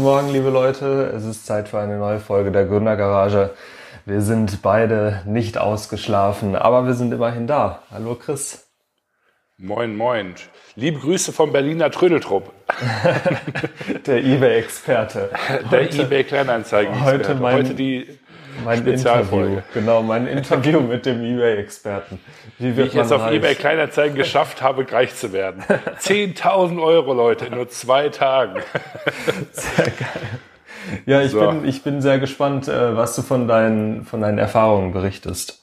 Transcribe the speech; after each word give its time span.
Guten 0.00 0.12
Morgen, 0.12 0.32
liebe 0.32 0.48
Leute. 0.48 1.12
Es 1.14 1.26
ist 1.26 1.44
Zeit 1.44 1.68
für 1.68 1.78
eine 1.78 1.98
neue 1.98 2.20
Folge 2.20 2.50
der 2.50 2.64
Gründergarage. 2.64 3.50
Wir 4.06 4.22
sind 4.22 4.62
beide 4.62 5.20
nicht 5.26 5.58
ausgeschlafen, 5.58 6.56
aber 6.56 6.86
wir 6.86 6.94
sind 6.94 7.12
immerhin 7.12 7.46
da. 7.46 7.82
Hallo 7.90 8.14
Chris. 8.14 8.66
Moin, 9.58 9.94
moin. 9.94 10.36
Liebe 10.74 11.00
Grüße 11.00 11.32
vom 11.32 11.52
Berliner 11.52 11.90
Trödeltrupp. 11.90 12.50
der 14.06 14.24
eBay-Experte. 14.24 15.28
Der 15.70 15.92
eBay-Kleinanzeigen. 15.92 17.04
Heute, 17.04 17.34
mein, 17.34 17.56
heute 17.56 17.74
die 17.74 18.19
mein 18.64 18.86
Interview. 18.86 19.60
Genau, 19.74 20.02
mein 20.02 20.26
Interview 20.26 20.80
mit 20.88 21.06
dem 21.06 21.22
eBay-Experten. 21.22 22.20
Wie, 22.58 22.76
Wie 22.76 22.82
ich 22.82 22.94
es 22.94 23.12
auf 23.12 23.22
reich? 23.22 23.36
eBay 23.36 23.54
Kleinanzeigen 23.54 24.16
geschafft 24.16 24.62
habe, 24.62 24.90
reich 24.90 25.14
zu 25.14 25.32
werden. 25.32 25.62
10.000 26.00 26.82
Euro, 26.82 27.12
Leute, 27.12 27.46
in 27.46 27.54
nur 27.54 27.68
zwei 27.68 28.08
Tagen. 28.08 28.60
Sehr 29.52 29.86
geil. 29.86 30.40
Ja, 31.06 31.22
ich, 31.22 31.32
so. 31.32 31.40
bin, 31.40 31.64
ich 31.66 31.82
bin 31.82 32.00
sehr 32.00 32.18
gespannt, 32.18 32.68
äh, 32.68 32.96
was 32.96 33.14
du 33.16 33.22
von 33.22 33.46
deinen, 33.46 34.04
von 34.04 34.20
deinen 34.20 34.38
Erfahrungen 34.38 34.92
berichtest. 34.92 35.62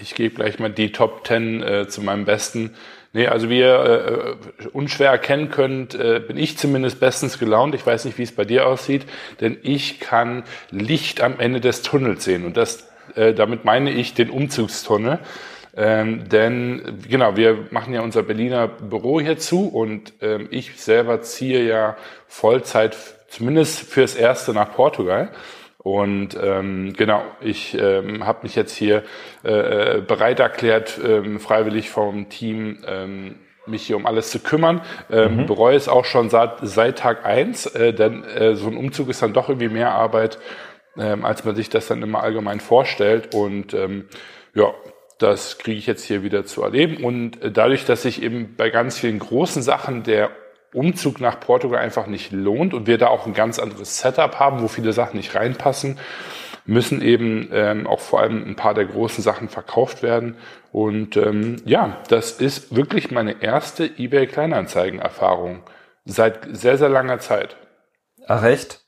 Ich 0.00 0.14
gebe 0.14 0.34
gleich 0.34 0.58
mal 0.58 0.70
die 0.70 0.92
Top 0.92 1.26
10 1.26 1.62
äh, 1.62 1.88
zu 1.88 2.02
meinem 2.02 2.24
Besten. 2.24 2.74
Nee, 3.14 3.26
also 3.26 3.48
wie 3.48 3.60
ihr 3.60 4.36
äh, 4.62 4.66
unschwer 4.68 5.10
erkennen 5.10 5.50
könnt, 5.50 5.94
äh, 5.94 6.20
bin 6.20 6.36
ich 6.36 6.58
zumindest 6.58 7.00
bestens 7.00 7.38
gelaunt. 7.38 7.74
Ich 7.74 7.86
weiß 7.86 8.04
nicht, 8.04 8.18
wie 8.18 8.22
es 8.22 8.32
bei 8.32 8.44
dir 8.44 8.66
aussieht, 8.66 9.06
denn 9.40 9.56
ich 9.62 9.98
kann 9.98 10.44
Licht 10.70 11.22
am 11.22 11.40
Ende 11.40 11.60
des 11.60 11.80
Tunnels 11.82 12.24
sehen. 12.24 12.44
Und 12.44 12.58
das, 12.58 12.88
äh, 13.14 13.32
damit 13.32 13.64
meine 13.64 13.90
ich 13.90 14.12
den 14.12 14.28
Umzugstunnel. 14.28 15.20
Ähm, 15.74 16.28
denn 16.28 16.98
genau, 17.08 17.36
wir 17.36 17.68
machen 17.70 17.94
ja 17.94 18.02
unser 18.02 18.24
Berliner 18.24 18.68
Büro 18.68 19.20
hier 19.20 19.38
zu 19.38 19.68
und 19.68 20.12
ähm, 20.20 20.48
ich 20.50 20.80
selber 20.80 21.22
ziehe 21.22 21.62
ja 21.62 21.96
Vollzeit, 22.26 22.96
zumindest 23.28 23.80
fürs 23.80 24.16
Erste 24.16 24.52
nach 24.52 24.74
Portugal. 24.74 25.30
Und 25.88 26.38
ähm, 26.40 26.92
genau, 26.94 27.22
ich 27.40 27.74
ähm, 27.80 28.26
habe 28.26 28.40
mich 28.42 28.54
jetzt 28.54 28.76
hier 28.76 29.04
äh, 29.42 29.96
äh, 29.96 30.00
bereit 30.02 30.38
erklärt, 30.38 31.00
ähm, 31.02 31.40
freiwillig 31.40 31.88
vom 31.88 32.28
Team 32.28 32.84
ähm, 32.86 33.36
mich 33.66 33.86
hier 33.86 33.96
um 33.96 34.04
alles 34.04 34.30
zu 34.30 34.40
kümmern. 34.40 34.82
Ähm, 35.10 35.38
mhm. 35.38 35.46
Bereue 35.46 35.76
es 35.76 35.88
auch 35.88 36.04
schon 36.04 36.28
seit, 36.28 36.58
seit 36.60 36.98
Tag 36.98 37.24
eins, 37.24 37.64
äh, 37.64 37.94
denn 37.94 38.22
äh, 38.24 38.54
so 38.54 38.68
ein 38.68 38.76
Umzug 38.76 39.08
ist 39.08 39.22
dann 39.22 39.32
doch 39.32 39.48
irgendwie 39.48 39.70
mehr 39.70 39.92
Arbeit, 39.92 40.38
ähm, 40.98 41.24
als 41.24 41.46
man 41.46 41.56
sich 41.56 41.70
das 41.70 41.86
dann 41.86 42.02
immer 42.02 42.22
allgemein 42.22 42.60
vorstellt. 42.60 43.34
Und 43.34 43.72
ähm, 43.72 44.08
ja, 44.54 44.74
das 45.18 45.56
kriege 45.56 45.78
ich 45.78 45.86
jetzt 45.86 46.04
hier 46.04 46.22
wieder 46.22 46.44
zu 46.44 46.62
erleben. 46.62 47.02
Und 47.02 47.42
äh, 47.42 47.50
dadurch, 47.50 47.86
dass 47.86 48.04
ich 48.04 48.22
eben 48.22 48.56
bei 48.56 48.68
ganz 48.68 48.98
vielen 48.98 49.20
großen 49.20 49.62
Sachen 49.62 50.02
der 50.02 50.30
Umzug 50.72 51.20
nach 51.20 51.40
Portugal 51.40 51.80
einfach 51.80 52.06
nicht 52.06 52.32
lohnt 52.32 52.74
und 52.74 52.86
wir 52.86 52.98
da 52.98 53.08
auch 53.08 53.26
ein 53.26 53.34
ganz 53.34 53.58
anderes 53.58 53.98
Setup 53.98 54.38
haben, 54.38 54.62
wo 54.62 54.68
viele 54.68 54.92
Sachen 54.92 55.16
nicht 55.16 55.34
reinpassen, 55.34 55.98
müssen 56.66 57.00
eben 57.00 57.48
ähm, 57.52 57.86
auch 57.86 58.00
vor 58.00 58.20
allem 58.20 58.44
ein 58.46 58.56
paar 58.56 58.74
der 58.74 58.84
großen 58.84 59.24
Sachen 59.24 59.48
verkauft 59.48 60.02
werden. 60.02 60.36
Und 60.70 61.16
ähm, 61.16 61.56
ja, 61.64 61.96
das 62.08 62.32
ist 62.32 62.76
wirklich 62.76 63.10
meine 63.10 63.42
erste 63.42 63.86
eBay 63.86 64.26
Kleinanzeigen-Erfahrung 64.26 65.62
seit 66.04 66.40
sehr, 66.52 66.76
sehr 66.76 66.90
langer 66.90 67.20
Zeit. 67.20 67.56
Ach 68.26 68.44
echt? 68.44 68.80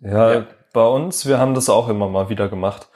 Ja, 0.00 0.34
ja, 0.34 0.46
bei 0.72 0.86
uns, 0.86 1.26
wir 1.26 1.38
haben 1.38 1.54
das 1.54 1.70
auch 1.70 1.88
immer 1.88 2.08
mal 2.08 2.28
wieder 2.28 2.48
gemacht. 2.48 2.88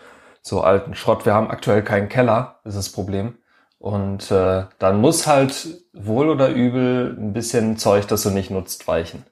So 0.42 0.60
alten 0.60 0.94
Schrott. 0.94 1.24
Wir 1.24 1.34
haben 1.34 1.50
aktuell 1.50 1.82
keinen 1.82 2.08
Keller, 2.08 2.60
ist 2.64 2.76
das 2.76 2.90
Problem. 2.90 3.38
Und 3.78 4.30
äh, 4.30 4.64
dann 4.78 5.00
muss 5.00 5.26
halt 5.26 5.68
wohl 5.92 6.28
oder 6.28 6.48
übel 6.48 7.16
ein 7.18 7.32
bisschen 7.32 7.76
Zeug, 7.76 8.06
das 8.08 8.22
du 8.22 8.30
nicht 8.30 8.50
nutzt, 8.50 8.88
weichen. 8.88 9.24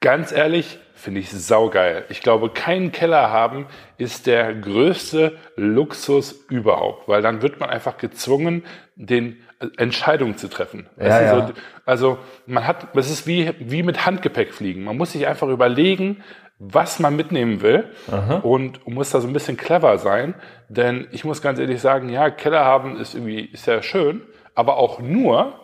Ganz 0.00 0.32
ehrlich, 0.32 0.78
finde 0.94 1.20
ich 1.20 1.30
saugeil. 1.30 2.04
Ich 2.08 2.22
glaube, 2.22 2.50
keinen 2.50 2.90
Keller 2.90 3.30
haben 3.30 3.66
ist 3.98 4.26
der 4.26 4.54
größte 4.54 5.36
Luxus 5.56 6.32
überhaupt, 6.48 7.08
weil 7.08 7.22
dann 7.22 7.42
wird 7.42 7.60
man 7.60 7.70
einfach 7.70 7.98
gezwungen, 7.98 8.64
den 8.96 9.38
äh, 9.60 9.68
Entscheidungen 9.76 10.36
zu 10.36 10.48
treffen. 10.48 10.88
Ja, 10.98 11.22
ja. 11.22 11.46
So, 11.46 11.52
also 11.84 12.18
man 12.46 12.66
hat, 12.66 12.96
es 12.96 13.10
ist 13.10 13.26
wie, 13.26 13.52
wie 13.58 13.82
mit 13.82 14.06
Handgepäck 14.06 14.54
fliegen. 14.54 14.84
Man 14.84 14.96
muss 14.96 15.12
sich 15.12 15.26
einfach 15.26 15.48
überlegen, 15.48 16.22
was 16.64 17.00
man 17.00 17.16
mitnehmen 17.16 17.60
will 17.60 17.88
Aha. 18.10 18.36
und 18.36 18.86
muss 18.86 19.10
da 19.10 19.20
so 19.20 19.26
ein 19.26 19.32
bisschen 19.32 19.56
clever 19.56 19.98
sein. 19.98 20.34
Denn 20.68 21.08
ich 21.10 21.24
muss 21.24 21.42
ganz 21.42 21.58
ehrlich 21.58 21.80
sagen, 21.80 22.08
ja, 22.08 22.30
Keller 22.30 22.64
haben 22.64 22.98
ist 23.00 23.14
irgendwie 23.14 23.50
ja 23.66 23.82
schön, 23.82 24.22
aber 24.54 24.76
auch 24.76 25.00
nur, 25.00 25.54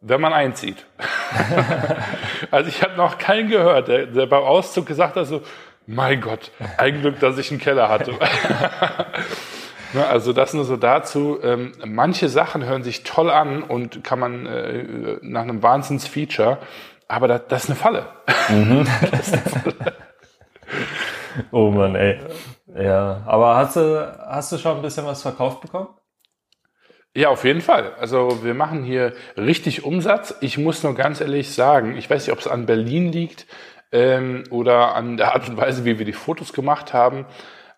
wenn 0.00 0.20
man 0.20 0.32
einzieht. 0.32 0.86
also 2.50 2.68
ich 2.68 2.82
habe 2.82 2.96
noch 2.96 3.18
keinen 3.18 3.50
gehört, 3.50 3.88
der, 3.88 4.06
der 4.06 4.26
beim 4.26 4.44
Auszug 4.44 4.86
gesagt 4.86 5.16
hat 5.16 5.26
so, 5.26 5.42
mein 5.86 6.22
Gott, 6.22 6.50
ein 6.78 7.02
Glück, 7.02 7.20
dass 7.20 7.36
ich 7.36 7.50
einen 7.50 7.60
Keller 7.60 7.90
hatte. 7.90 8.14
also 10.10 10.32
das 10.32 10.54
nur 10.54 10.64
so 10.64 10.76
dazu. 10.76 11.38
Ähm, 11.42 11.72
manche 11.84 12.30
Sachen 12.30 12.64
hören 12.64 12.82
sich 12.82 13.02
toll 13.02 13.30
an 13.30 13.62
und 13.62 14.02
kann 14.02 14.18
man 14.18 14.46
äh, 14.46 15.18
nach 15.20 15.42
einem 15.42 15.62
Wahnsinns-Feature, 15.62 16.58
aber 17.08 17.28
das, 17.28 17.42
das 17.48 17.64
ist 17.64 17.70
eine 17.70 17.78
Falle. 17.78 18.06
Mhm. 18.48 18.86
das 19.10 19.28
ist 19.28 19.34
eine 19.34 19.42
Falle. 19.42 20.05
Oh 21.52 21.70
Mann, 21.70 21.94
ey. 21.94 22.18
Ja, 22.74 23.22
aber 23.26 23.56
hast 23.56 23.76
du, 23.76 24.16
hast 24.26 24.52
du 24.52 24.58
schon 24.58 24.76
ein 24.76 24.82
bisschen 24.82 25.06
was 25.06 25.22
verkauft 25.22 25.60
bekommen? 25.60 25.88
Ja, 27.14 27.30
auf 27.30 27.44
jeden 27.44 27.62
Fall. 27.62 27.94
Also 27.98 28.44
wir 28.44 28.52
machen 28.52 28.84
hier 28.84 29.14
richtig 29.38 29.84
Umsatz. 29.84 30.34
Ich 30.42 30.58
muss 30.58 30.82
nur 30.82 30.94
ganz 30.94 31.20
ehrlich 31.20 31.54
sagen, 31.54 31.96
ich 31.96 32.10
weiß 32.10 32.26
nicht, 32.26 32.32
ob 32.32 32.40
es 32.40 32.46
an 32.46 32.66
Berlin 32.66 33.10
liegt 33.10 33.46
ähm, 33.90 34.44
oder 34.50 34.94
an 34.94 35.16
der 35.16 35.32
Art 35.32 35.48
und 35.48 35.56
Weise, 35.56 35.86
wie 35.86 35.98
wir 35.98 36.04
die 36.04 36.12
Fotos 36.12 36.52
gemacht 36.52 36.92
haben, 36.92 37.24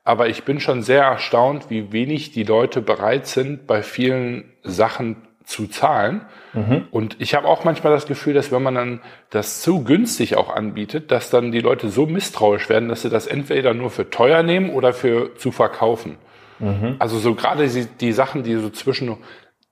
aber 0.02 0.28
ich 0.28 0.44
bin 0.44 0.58
schon 0.58 0.82
sehr 0.82 1.04
erstaunt, 1.04 1.70
wie 1.70 1.92
wenig 1.92 2.32
die 2.32 2.42
Leute 2.42 2.80
bereit 2.80 3.26
sind, 3.26 3.66
bei 3.66 3.82
vielen 3.82 4.52
Sachen 4.62 5.28
zu 5.48 5.66
zahlen. 5.66 6.20
Mhm. 6.53 6.84
Und 6.91 7.16
ich 7.20 7.34
habe 7.34 7.48
auch 7.48 7.64
manchmal 7.64 7.91
das 7.91 8.06
Gefühl, 8.06 8.34
dass 8.34 8.53
wenn 8.53 8.62
man 8.62 8.75
dann 8.75 9.00
das 9.31 9.62
zu 9.62 9.82
günstig 9.82 10.36
auch 10.36 10.54
anbietet, 10.54 11.10
dass 11.10 11.31
dann 11.31 11.53
die 11.53 11.60
Leute 11.60 11.88
so 11.88 12.04
misstrauisch 12.04 12.69
werden, 12.69 12.91
dass 12.91 13.00
sie 13.00 13.09
das 13.09 13.26
entweder 13.26 13.72
nur 13.72 13.88
für 13.88 14.10
teuer 14.10 14.42
nehmen 14.42 14.69
oder 14.69 14.92
für 14.92 15.34
zu 15.36 15.50
verkaufen. 15.50 16.19
Mhm. 16.59 16.97
Also 16.98 17.19
so 17.19 17.34
gerade 17.34 17.66
die, 17.66 17.86
die, 17.86 18.12
Sachen, 18.12 18.42
die 18.42 18.56
so 18.56 18.69
zwischen, 18.69 19.16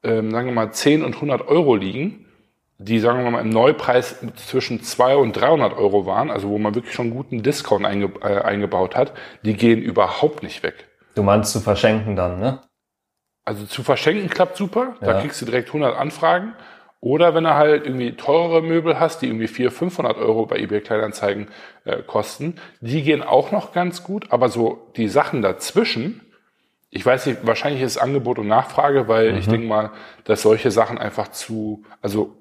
ähm, 0.03 0.31
sagen 0.31 0.47
wir 0.47 0.55
mal, 0.55 0.73
10 0.73 1.05
und 1.05 1.15
100 1.15 1.47
Euro 1.47 1.77
liegen, 1.77 2.25
die, 2.79 2.99
sagen 2.99 3.23
wir 3.23 3.31
mal, 3.31 3.43
im 3.43 3.51
Neupreis 3.51 4.25
zwischen 4.37 4.83
200 4.83 5.19
und 5.23 5.33
300 5.35 5.77
Euro 5.77 6.07
waren, 6.07 6.31
also 6.31 6.49
wo 6.49 6.57
man 6.57 6.75
wirklich 6.75 6.95
schon 6.95 7.07
einen 7.07 7.17
guten 7.17 7.43
Discount 7.43 7.85
einge, 7.85 8.13
äh, 8.23 8.41
eingebaut 8.41 8.97
hat, 8.97 9.13
die 9.43 9.55
gehen 9.55 9.83
überhaupt 9.83 10.43
nicht 10.43 10.63
weg. 10.63 10.89
Du 11.15 11.23
meinst 11.23 11.53
zu 11.53 11.61
verschenken 11.61 12.17
dann, 12.17 12.41
ne? 12.41 12.61
Also 13.47 13.65
zu 13.65 13.85
verschenken 13.85 14.29
klappt 14.29 14.57
super, 14.57 14.97
da 15.01 15.21
kriegst 15.21 15.41
du 15.41 15.47
direkt 15.47 15.69
100 15.69 15.97
Anfragen. 15.97 16.55
Oder 17.01 17.33
wenn 17.33 17.45
du 17.45 17.55
halt 17.55 17.85
irgendwie 17.85 18.17
teurere 18.17 18.61
Möbel 18.61 18.99
hast, 18.99 19.23
die 19.23 19.27
irgendwie 19.29 19.47
400, 19.47 19.79
500 19.79 20.17
Euro 20.17 20.47
bei 20.47 20.59
eBay 20.59 20.81
Kleinanzeigen 20.81 21.47
äh, 21.85 22.03
kosten, 22.03 22.57
die 22.81 23.05
gehen 23.05 23.23
auch 23.23 23.53
noch 23.53 23.73
ganz 23.73 24.03
gut. 24.03 24.33
Aber 24.33 24.49
so 24.49 24.91
die 24.97 25.09
Sachen 25.09 25.43
dazwischen, 25.43 26.23
ich 26.91 27.07
weiß 27.07 27.27
nicht, 27.27 27.47
wahrscheinlich 27.47 27.83
ist 27.83 27.99
Angebot 27.99 28.41
und 28.41 28.49
Nachfrage, 28.49 29.07
weil 29.07 29.31
mhm. 29.31 29.39
ich 29.39 29.47
denke 29.47 29.69
mal, 29.69 29.93
dass 30.25 30.43
solche 30.43 30.73
Sachen 30.73 30.99
einfach 30.99 31.29
zu, 31.29 31.85
also, 32.03 32.35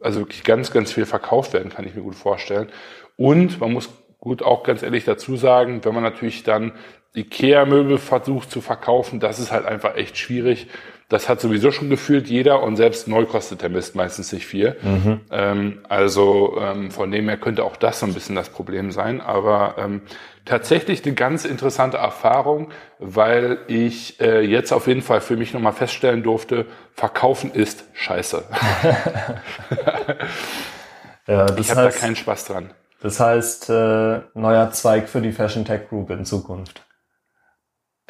also 0.00 0.20
wirklich 0.20 0.44
ganz, 0.44 0.70
ganz 0.70 0.92
viel 0.92 1.06
verkauft 1.06 1.54
werden, 1.54 1.70
kann 1.70 1.86
ich 1.86 1.94
mir 1.94 2.02
gut 2.02 2.16
vorstellen. 2.16 2.68
Und 3.16 3.58
man 3.60 3.72
muss 3.72 3.88
gut 4.18 4.42
auch 4.42 4.64
ganz 4.64 4.82
ehrlich 4.82 5.06
dazu 5.06 5.36
sagen, 5.36 5.82
wenn 5.84 5.94
man 5.94 6.02
natürlich 6.02 6.42
dann 6.42 6.72
Ikea-Möbel 7.14 7.98
versucht 7.98 8.50
zu 8.50 8.60
verkaufen, 8.60 9.20
das 9.20 9.38
ist 9.38 9.50
halt 9.50 9.66
einfach 9.66 9.96
echt 9.96 10.16
schwierig. 10.16 10.68
Das 11.08 11.28
hat 11.28 11.40
sowieso 11.40 11.72
schon 11.72 11.90
gefühlt 11.90 12.28
jeder 12.28 12.62
und 12.62 12.76
selbst 12.76 13.08
neu 13.08 13.24
kostet 13.24 13.62
der 13.62 13.68
Mist 13.68 13.96
meistens 13.96 14.32
nicht 14.32 14.46
viel. 14.46 14.76
Mhm. 14.80 15.20
Ähm, 15.32 15.80
also 15.88 16.56
ähm, 16.60 16.92
von 16.92 17.10
dem 17.10 17.28
her 17.28 17.36
könnte 17.36 17.64
auch 17.64 17.74
das 17.74 17.98
so 17.98 18.06
ein 18.06 18.14
bisschen 18.14 18.36
das 18.36 18.48
Problem 18.48 18.92
sein. 18.92 19.20
Aber 19.20 19.74
ähm, 19.76 20.02
tatsächlich 20.44 21.04
eine 21.04 21.14
ganz 21.14 21.44
interessante 21.44 21.96
Erfahrung, 21.96 22.70
weil 23.00 23.58
ich 23.66 24.20
äh, 24.20 24.42
jetzt 24.42 24.72
auf 24.72 24.86
jeden 24.86 25.02
Fall 25.02 25.20
für 25.20 25.36
mich 25.36 25.52
nochmal 25.52 25.72
feststellen 25.72 26.22
durfte, 26.22 26.66
verkaufen 26.94 27.50
ist 27.52 27.82
scheiße. 27.94 28.44
ja, 31.26 31.58
ich 31.58 31.70
habe 31.72 31.82
da 31.82 31.90
keinen 31.90 32.14
Spaß 32.14 32.44
dran. 32.44 32.70
Das 33.02 33.18
heißt, 33.18 33.70
äh, 33.70 34.20
neuer 34.34 34.70
Zweig 34.70 35.08
für 35.08 35.20
die 35.20 35.32
Fashion 35.32 35.64
Tech 35.64 35.88
Group 35.88 36.10
in 36.10 36.24
Zukunft. 36.24 36.84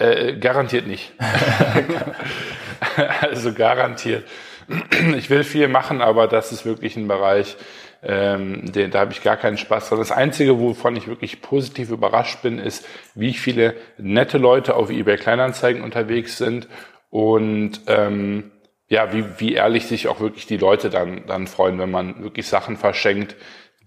Äh, 0.01 0.39
garantiert 0.39 0.87
nicht. 0.87 1.13
also 3.21 3.53
garantiert. 3.53 4.25
Ich 5.19 5.29
will 5.29 5.45
viel 5.45 5.69
machen, 5.69 6.01
aber 6.01 6.27
das 6.27 6.53
ist 6.53 6.65
wirklich 6.65 6.97
ein 6.97 7.07
Bereich, 7.07 7.57
ähm, 8.03 8.73
den, 8.73 8.91
da 8.91 9.01
habe 9.01 9.13
ich 9.13 9.23
gar 9.23 9.37
keinen 9.37 9.59
Spaß 9.59 9.91
dran. 9.91 9.99
Das 9.99 10.11
Einzige, 10.11 10.59
wovon 10.59 10.97
ich 10.97 11.07
wirklich 11.07 11.43
positiv 11.43 11.91
überrascht 11.91 12.41
bin, 12.41 12.59
ist, 12.59 12.87
wie 13.15 13.35
viele 13.35 13.75
nette 13.99 14.39
Leute 14.39 14.75
auf 14.75 14.89
eBay 14.89 15.17
Kleinanzeigen 15.17 15.83
unterwegs 15.83 16.39
sind 16.39 16.67
und 17.11 17.83
ähm, 17.87 18.53
ja, 18.89 19.13
wie, 19.13 19.25
wie 19.39 19.53
ehrlich 19.53 19.87
sich 19.87 20.09
auch 20.09 20.21
wirklich 20.21 20.47
die 20.47 20.57
Leute 20.57 20.89
dann, 20.89 21.27
dann 21.27 21.47
freuen, 21.47 21.79
wenn 21.79 21.91
man 21.91 22.23
wirklich 22.23 22.49
Sachen 22.49 22.79
verschenkt, 22.79 23.37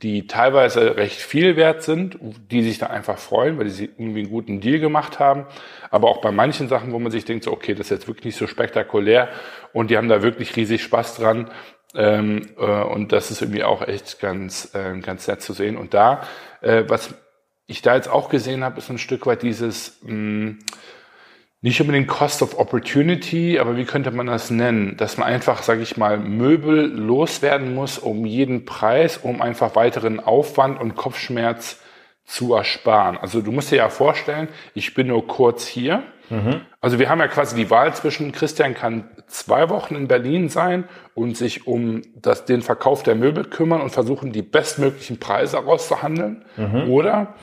die 0.04 0.28
teilweise 0.28 0.98
recht 0.98 1.20
viel 1.20 1.56
wert 1.56 1.82
sind, 1.82 2.18
die 2.52 2.62
sich 2.62 2.78
da 2.78 2.88
einfach 2.88 3.18
freuen, 3.18 3.58
weil 3.58 3.70
sie 3.70 3.86
irgendwie 3.86 4.20
einen 4.20 4.30
guten 4.30 4.60
Deal 4.60 4.80
gemacht 4.80 5.18
haben. 5.20 5.46
Aber 5.90 6.10
auch 6.10 6.20
bei 6.20 6.32
manchen 6.32 6.68
Sachen, 6.68 6.92
wo 6.92 7.00
man 7.00 7.12
sich 7.12 7.24
denkt, 7.24 7.46
so, 7.46 7.54
okay, 7.54 7.74
das 7.74 7.88
ist 7.88 7.92
jetzt 7.92 8.08
wirklich 8.08 8.26
nicht 8.26 8.38
so 8.38 8.46
spektakulär 8.46 9.30
und 9.72 9.90
die 9.90 9.98
haben 9.98 10.10
da 10.10 10.22
wirklich 10.22 10.56
riesig 10.58 10.84
Spaß 10.84 11.16
dran. 11.16 11.50
Ähm, 11.96 12.50
äh, 12.58 12.84
und 12.84 13.14
das 13.14 13.32
ist 13.32 13.42
irgendwie 13.42 13.64
auch 13.64 13.82
echt 13.88 14.20
ganz, 14.20 14.76
äh, 14.76 15.00
ganz 15.00 15.28
nett 15.28 15.42
zu 15.42 15.54
sehen. 15.54 15.78
Und 15.78 15.94
da, 15.94 16.24
äh, 16.62 16.84
was 16.88 17.14
ich 17.66 17.82
da 17.82 17.96
jetzt 17.96 18.10
auch 18.10 18.28
gesehen 18.30 18.64
habe, 18.64 18.80
ist 18.80 18.90
ein 18.90 18.98
Stück 18.98 19.26
weit 19.26 19.42
dieses, 19.42 20.02
mh, 20.04 20.56
nicht 21.63 21.80
unbedingt 21.80 22.10
Cost 22.10 22.42
of 22.42 22.60
Opportunity, 22.60 23.57
aber 23.57 23.77
wie 23.77 23.86
könnte 23.86 24.12
man 24.12 24.27
das 24.27 24.51
nennen? 24.51 24.98
Dass 24.98 25.18
man 25.18 25.30
einfach, 25.30 25.63
sage 25.63 25.81
ich 25.81 25.95
mal, 25.95 26.19
Möbel 26.19 26.88
loswerden 26.88 27.74
muss 27.74 27.98
um 27.98 28.25
jeden 28.25 28.65
Preis, 28.65 29.18
um 29.18 29.42
einfach 29.42 29.74
weiteren 29.77 30.19
Aufwand 30.19 30.80
und 30.80 30.95
Kopfschmerz 30.95 31.80
zu 32.25 32.54
ersparen. 32.54 33.18
Also 33.18 33.42
du 33.42 33.54
musst 33.54 33.71
dir 33.71 33.77
ja 33.77 33.88
vorstellen, 33.88 34.50
ich 34.74 34.94
bin 34.94 35.07
nur 35.07 35.25
kurz 35.25 35.65
hier. 35.65 36.04
Mhm. 36.30 36.62
Also 36.81 37.00
wir 37.00 37.10
haben 37.10 37.19
ja 37.19 37.30
quasi 37.30 37.56
die 37.56 37.69
Wahl 37.69 37.95
zwischen, 37.95 38.33
Christian 38.33 38.74
kann 38.74 39.09
zwei 39.27 39.69
Wochen 39.69 39.95
in 39.95 40.09
Berlin 40.09 40.50
sein 40.50 40.83
und 41.16 41.38
sich 41.38 41.66
um 41.66 42.01
das, 42.18 42.44
den 42.44 42.62
Verkauf 42.62 43.04
der 43.04 43.16
Möbel 43.16 43.45
kümmern 43.45 43.80
und 43.80 43.92
versuchen, 43.92 44.33
die 44.33 44.42
bestmöglichen 44.42 45.18
Preise 45.18 45.59
rauszuhandeln. 45.59 46.44
Mhm. 46.57 46.89
Oder 46.89 47.36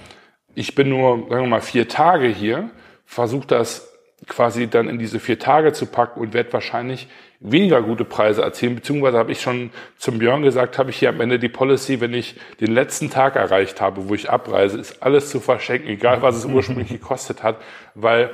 ich 0.54 0.74
bin 0.74 0.90
nur, 0.90 1.20
sagen 1.30 1.44
wir 1.44 1.46
mal, 1.46 1.62
vier 1.62 1.88
Tage 1.88 2.28
hier, 2.28 2.68
versuche 3.06 3.46
das 3.46 3.89
quasi 4.26 4.68
dann 4.68 4.88
in 4.88 4.98
diese 4.98 5.20
vier 5.20 5.38
Tage 5.38 5.72
zu 5.72 5.86
packen 5.86 6.20
und 6.20 6.34
werde 6.34 6.52
wahrscheinlich 6.52 7.08
weniger 7.40 7.82
gute 7.82 8.04
Preise 8.04 8.42
erzielen. 8.42 8.76
Beziehungsweise 8.76 9.18
habe 9.18 9.32
ich 9.32 9.40
schon 9.40 9.70
zum 9.96 10.18
Björn 10.18 10.42
gesagt, 10.42 10.78
habe 10.78 10.90
ich 10.90 10.98
hier 10.98 11.08
am 11.08 11.20
Ende 11.20 11.38
die 11.38 11.48
Policy, 11.48 12.00
wenn 12.00 12.12
ich 12.12 12.36
den 12.60 12.72
letzten 12.72 13.10
Tag 13.10 13.36
erreicht 13.36 13.80
habe, 13.80 14.08
wo 14.08 14.14
ich 14.14 14.30
abreise, 14.30 14.78
ist 14.78 15.02
alles 15.02 15.30
zu 15.30 15.40
verschenken, 15.40 15.88
egal 15.88 16.22
was 16.22 16.36
es 16.36 16.44
ursprünglich 16.44 16.88
gekostet 17.00 17.42
hat, 17.42 17.56
weil 17.94 18.30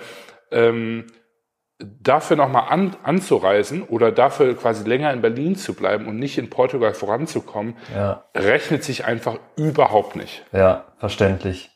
ähm, 0.50 1.06
dafür 1.78 2.36
nochmal 2.36 2.68
an, 2.70 2.96
anzureisen 3.02 3.82
oder 3.82 4.10
dafür 4.10 4.56
quasi 4.56 4.88
länger 4.88 5.12
in 5.12 5.20
Berlin 5.20 5.56
zu 5.56 5.74
bleiben 5.74 6.06
und 6.06 6.18
nicht 6.18 6.38
in 6.38 6.50
Portugal 6.50 6.94
voranzukommen, 6.94 7.76
ja. 7.94 8.24
rechnet 8.34 8.82
sich 8.82 9.04
einfach 9.04 9.38
überhaupt 9.56 10.16
nicht. 10.16 10.44
Ja, 10.52 10.86
verständlich. 10.98 11.70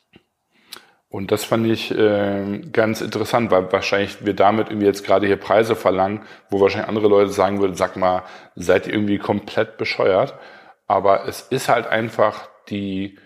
Und 1.10 1.32
das 1.32 1.44
fand 1.44 1.66
ich 1.66 1.90
äh, 1.90 2.60
ganz 2.70 3.00
interessant, 3.00 3.50
weil 3.50 3.70
wahrscheinlich 3.72 4.24
wir 4.24 4.34
damit 4.34 4.68
irgendwie 4.68 4.86
jetzt 4.86 5.04
gerade 5.04 5.26
hier 5.26 5.36
Preise 5.36 5.74
verlangen, 5.74 6.22
wo 6.50 6.60
wahrscheinlich 6.60 6.88
andere 6.88 7.08
Leute 7.08 7.32
sagen 7.32 7.60
würden, 7.60 7.74
sag 7.74 7.96
mal, 7.96 8.22
seid 8.54 8.86
ihr 8.86 8.94
irgendwie 8.94 9.18
komplett 9.18 9.76
bescheuert. 9.76 10.34
Aber 10.86 11.26
es 11.26 11.42
ist 11.42 11.68
halt 11.68 11.88
einfach 11.88 12.48
die, 12.68 13.18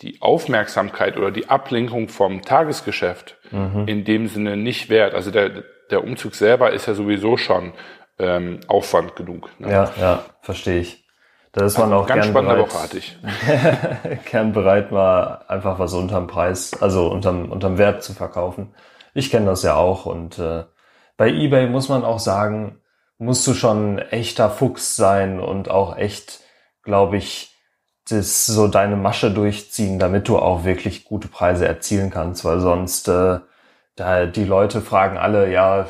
die 0.00 0.20
Aufmerksamkeit 0.20 1.16
oder 1.16 1.30
die 1.30 1.48
Ablenkung 1.48 2.10
vom 2.10 2.42
Tagesgeschäft 2.42 3.38
mhm. 3.50 3.84
in 3.86 4.04
dem 4.04 4.28
Sinne 4.28 4.58
nicht 4.58 4.90
wert. 4.90 5.14
Also 5.14 5.30
der, 5.30 5.64
der 5.90 6.04
Umzug 6.04 6.34
selber 6.34 6.72
ist 6.72 6.86
ja 6.86 6.92
sowieso 6.92 7.38
schon 7.38 7.72
ähm, 8.18 8.60
Aufwand 8.68 9.16
genug. 9.16 9.48
Ne? 9.58 9.70
Ja, 9.70 9.92
ja, 9.98 10.24
verstehe 10.42 10.80
ich. 10.80 11.01
Da 11.52 11.66
ist 11.66 11.78
man 11.78 11.92
also 11.92 12.02
auch 12.02 12.06
ganz 12.06 12.22
gern 12.22 12.32
spannende 12.32 12.56
bereit, 12.56 12.72
Woche 12.72 12.82
hatte 12.82 12.98
ich. 12.98 13.18
gern 14.30 14.52
bereit, 14.52 14.90
mal 14.90 15.44
einfach 15.48 15.78
was 15.78 15.92
unterm 15.92 16.26
Preis, 16.26 16.72
also 16.80 17.08
unterm, 17.08 17.52
unterm 17.52 17.76
Wert 17.76 18.02
zu 18.02 18.14
verkaufen. 18.14 18.74
Ich 19.12 19.30
kenne 19.30 19.46
das 19.46 19.62
ja 19.62 19.74
auch 19.74 20.06
und 20.06 20.38
äh, 20.38 20.64
bei 21.18 21.28
eBay 21.28 21.68
muss 21.68 21.90
man 21.90 22.04
auch 22.04 22.18
sagen, 22.18 22.80
musst 23.18 23.46
du 23.46 23.52
schon 23.52 23.96
ein 23.96 23.98
echter 23.98 24.50
Fuchs 24.50 24.96
sein 24.96 25.40
und 25.40 25.70
auch 25.70 25.96
echt, 25.96 26.40
glaube 26.82 27.18
ich, 27.18 27.54
das 28.08 28.46
so 28.46 28.66
deine 28.66 28.96
Masche 28.96 29.30
durchziehen, 29.30 29.98
damit 29.98 30.28
du 30.28 30.38
auch 30.38 30.64
wirklich 30.64 31.04
gute 31.04 31.28
Preise 31.28 31.68
erzielen 31.68 32.10
kannst, 32.10 32.44
weil 32.44 32.60
sonst 32.60 33.08
äh, 33.08 33.38
da 33.94 34.26
die 34.26 34.44
Leute 34.44 34.80
fragen 34.80 35.18
alle, 35.18 35.52
ja, 35.52 35.86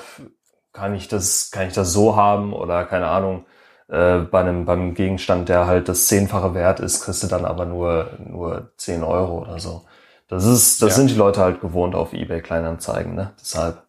kann 0.72 0.94
ich 0.94 1.08
das, 1.08 1.50
kann 1.52 1.68
ich 1.68 1.72
das 1.72 1.92
so 1.92 2.16
haben 2.16 2.52
oder 2.52 2.84
keine 2.84 3.06
Ahnung, 3.06 3.46
äh, 3.92 4.20
bei 4.20 4.40
einem 4.40 4.64
beim 4.64 4.94
Gegenstand, 4.94 5.50
der 5.50 5.66
halt 5.66 5.88
das 5.88 6.06
zehnfache 6.06 6.54
Wert 6.54 6.80
ist, 6.80 7.04
kriegst 7.04 7.22
du 7.22 7.26
dann 7.26 7.44
aber 7.44 7.66
nur 7.66 8.10
nur 8.18 8.72
zehn 8.78 9.04
Euro 9.04 9.42
oder 9.42 9.58
so. 9.58 9.82
Das 10.28 10.46
ist, 10.46 10.80
das 10.80 10.92
ja. 10.92 10.96
sind 10.96 11.10
die 11.10 11.14
Leute 11.14 11.42
halt 11.42 11.60
gewohnt 11.60 11.94
auf 11.94 12.14
eBay 12.14 12.40
Kleinanzeigen, 12.40 13.14
ne? 13.14 13.32
Deshalb. 13.38 13.82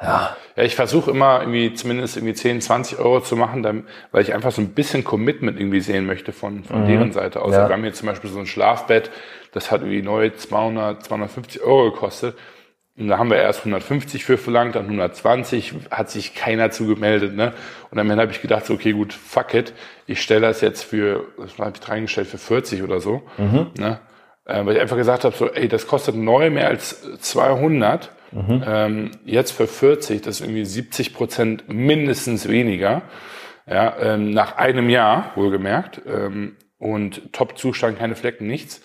Ja. 0.00 0.34
Ja, 0.56 0.62
ich 0.62 0.74
versuche 0.74 1.10
immer 1.10 1.40
irgendwie 1.40 1.74
zumindest 1.74 2.16
irgendwie 2.16 2.32
10, 2.32 2.62
20 2.62 2.98
Euro 2.98 3.20
zu 3.20 3.36
machen, 3.36 3.62
dann, 3.62 3.86
weil 4.10 4.22
ich 4.22 4.32
einfach 4.32 4.52
so 4.52 4.62
ein 4.62 4.70
bisschen 4.70 5.04
Commitment 5.04 5.60
irgendwie 5.60 5.80
sehen 5.80 6.06
möchte 6.06 6.32
von, 6.32 6.64
von 6.64 6.84
mhm. 6.84 6.88
deren 6.88 7.12
Seite 7.12 7.42
aus. 7.42 7.52
Ja. 7.52 7.68
Wir 7.68 7.74
haben 7.74 7.82
hier 7.82 7.92
zum 7.92 8.06
Beispiel 8.06 8.30
so 8.30 8.38
ein 8.38 8.46
Schlafbett, 8.46 9.10
das 9.52 9.70
hat 9.70 9.82
irgendwie 9.82 10.00
neu 10.00 10.30
200, 10.30 11.04
250 11.04 11.62
Euro 11.62 11.90
gekostet. 11.90 12.38
Und 12.98 13.08
da 13.08 13.18
haben 13.18 13.30
wir 13.30 13.36
erst 13.36 13.60
150 13.60 14.24
für 14.24 14.38
verlangt, 14.38 14.74
dann 14.74 14.84
120, 14.84 15.74
hat 15.90 16.10
sich 16.10 16.34
keiner 16.34 16.70
zugemeldet. 16.70 17.36
Ne? 17.36 17.52
Und 17.90 17.98
am 17.98 18.10
Ende 18.10 18.22
habe 18.22 18.32
ich 18.32 18.42
gedacht, 18.42 18.66
so, 18.66 18.74
okay, 18.74 18.92
gut, 18.92 19.12
fuck 19.12 19.54
it. 19.54 19.72
Ich 20.06 20.20
stelle 20.20 20.40
das 20.40 20.60
jetzt 20.60 20.82
für, 20.82 21.26
was 21.36 21.56
habe 21.58 21.72
ich 21.80 21.88
reingestellt, 21.88 22.26
für 22.26 22.38
40 22.38 22.82
oder 22.82 23.00
so. 23.00 23.22
Mhm. 23.36 23.68
Ne? 23.78 24.00
Äh, 24.46 24.66
weil 24.66 24.74
ich 24.74 24.80
einfach 24.80 24.96
gesagt 24.96 25.24
habe, 25.24 25.36
so, 25.36 25.48
ey, 25.48 25.68
das 25.68 25.86
kostet 25.86 26.16
neu 26.16 26.50
mehr 26.50 26.66
als 26.66 27.06
200. 27.20 28.10
Mhm. 28.32 28.64
Ähm, 28.66 29.10
jetzt 29.24 29.52
für 29.52 29.68
40, 29.68 30.22
das 30.22 30.36
ist 30.36 30.40
irgendwie 30.40 30.64
70 30.64 31.14
Prozent 31.14 31.68
mindestens 31.68 32.48
weniger. 32.48 33.02
Ja, 33.66 33.96
ähm, 34.00 34.30
nach 34.30 34.56
einem 34.56 34.90
Jahr, 34.90 35.32
wohlgemerkt. 35.36 36.02
Ähm, 36.06 36.56
und 36.78 37.32
Top-Zustand, 37.32 37.98
keine 37.98 38.16
Flecken, 38.16 38.46
nichts. 38.46 38.80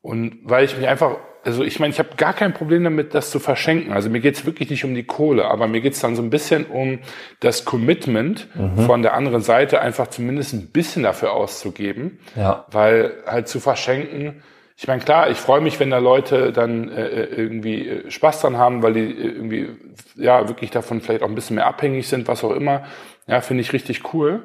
Und 0.00 0.40
weil 0.42 0.64
ich 0.64 0.76
mich 0.76 0.88
einfach 0.88 1.16
also 1.44 1.62
ich 1.62 1.78
meine, 1.80 1.92
ich 1.92 1.98
habe 1.98 2.10
gar 2.16 2.32
kein 2.32 2.54
Problem 2.54 2.84
damit, 2.84 3.14
das 3.14 3.30
zu 3.30 3.38
verschenken. 3.38 3.92
Also 3.92 4.10
mir 4.10 4.20
geht's 4.20 4.46
wirklich 4.46 4.70
nicht 4.70 4.84
um 4.84 4.94
die 4.94 5.04
Kohle, 5.04 5.46
aber 5.46 5.66
mir 5.66 5.80
geht's 5.80 6.00
dann 6.00 6.16
so 6.16 6.22
ein 6.22 6.30
bisschen 6.30 6.66
um 6.66 7.00
das 7.40 7.64
Commitment 7.64 8.48
mhm. 8.54 8.78
von 8.86 9.02
der 9.02 9.14
anderen 9.14 9.42
Seite, 9.42 9.80
einfach 9.80 10.08
zumindest 10.08 10.54
ein 10.54 10.68
bisschen 10.68 11.02
dafür 11.02 11.32
auszugeben. 11.32 12.18
Ja. 12.36 12.64
Weil 12.70 13.12
halt 13.26 13.48
zu 13.48 13.60
verschenken, 13.60 14.42
ich 14.76 14.88
meine, 14.88 15.00
klar, 15.00 15.30
ich 15.30 15.38
freue 15.38 15.60
mich, 15.60 15.78
wenn 15.78 15.90
da 15.90 15.98
Leute 15.98 16.52
dann 16.52 16.90
äh, 16.90 17.06
äh 17.06 17.34
irgendwie 17.36 17.88
äh, 17.88 18.10
Spaß 18.10 18.40
dran 18.40 18.58
haben, 18.58 18.82
weil 18.82 18.94
die 18.94 19.00
äh, 19.00 19.28
irgendwie 19.28 19.68
ja 20.16 20.48
wirklich 20.48 20.70
davon 20.70 21.00
vielleicht 21.00 21.22
auch 21.22 21.28
ein 21.28 21.34
bisschen 21.34 21.56
mehr 21.56 21.66
abhängig 21.66 22.08
sind, 22.08 22.26
was 22.26 22.42
auch 22.42 22.50
immer. 22.50 22.84
Ja, 23.26 23.40
finde 23.40 23.60
ich 23.60 23.72
richtig 23.72 24.12
cool. 24.12 24.42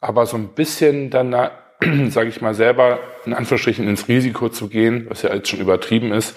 Aber 0.00 0.26
so 0.26 0.36
ein 0.36 0.48
bisschen 0.48 1.10
dann 1.10 1.30
da 1.30 1.52
sage 2.08 2.28
ich 2.28 2.40
mal, 2.40 2.54
selber 2.54 3.00
in 3.24 3.34
Anführungsstrichen 3.34 3.88
ins 3.88 4.08
Risiko 4.08 4.48
zu 4.48 4.68
gehen, 4.68 5.06
was 5.08 5.22
ja 5.22 5.34
jetzt 5.34 5.48
schon 5.48 5.60
übertrieben 5.60 6.12
ist, 6.12 6.36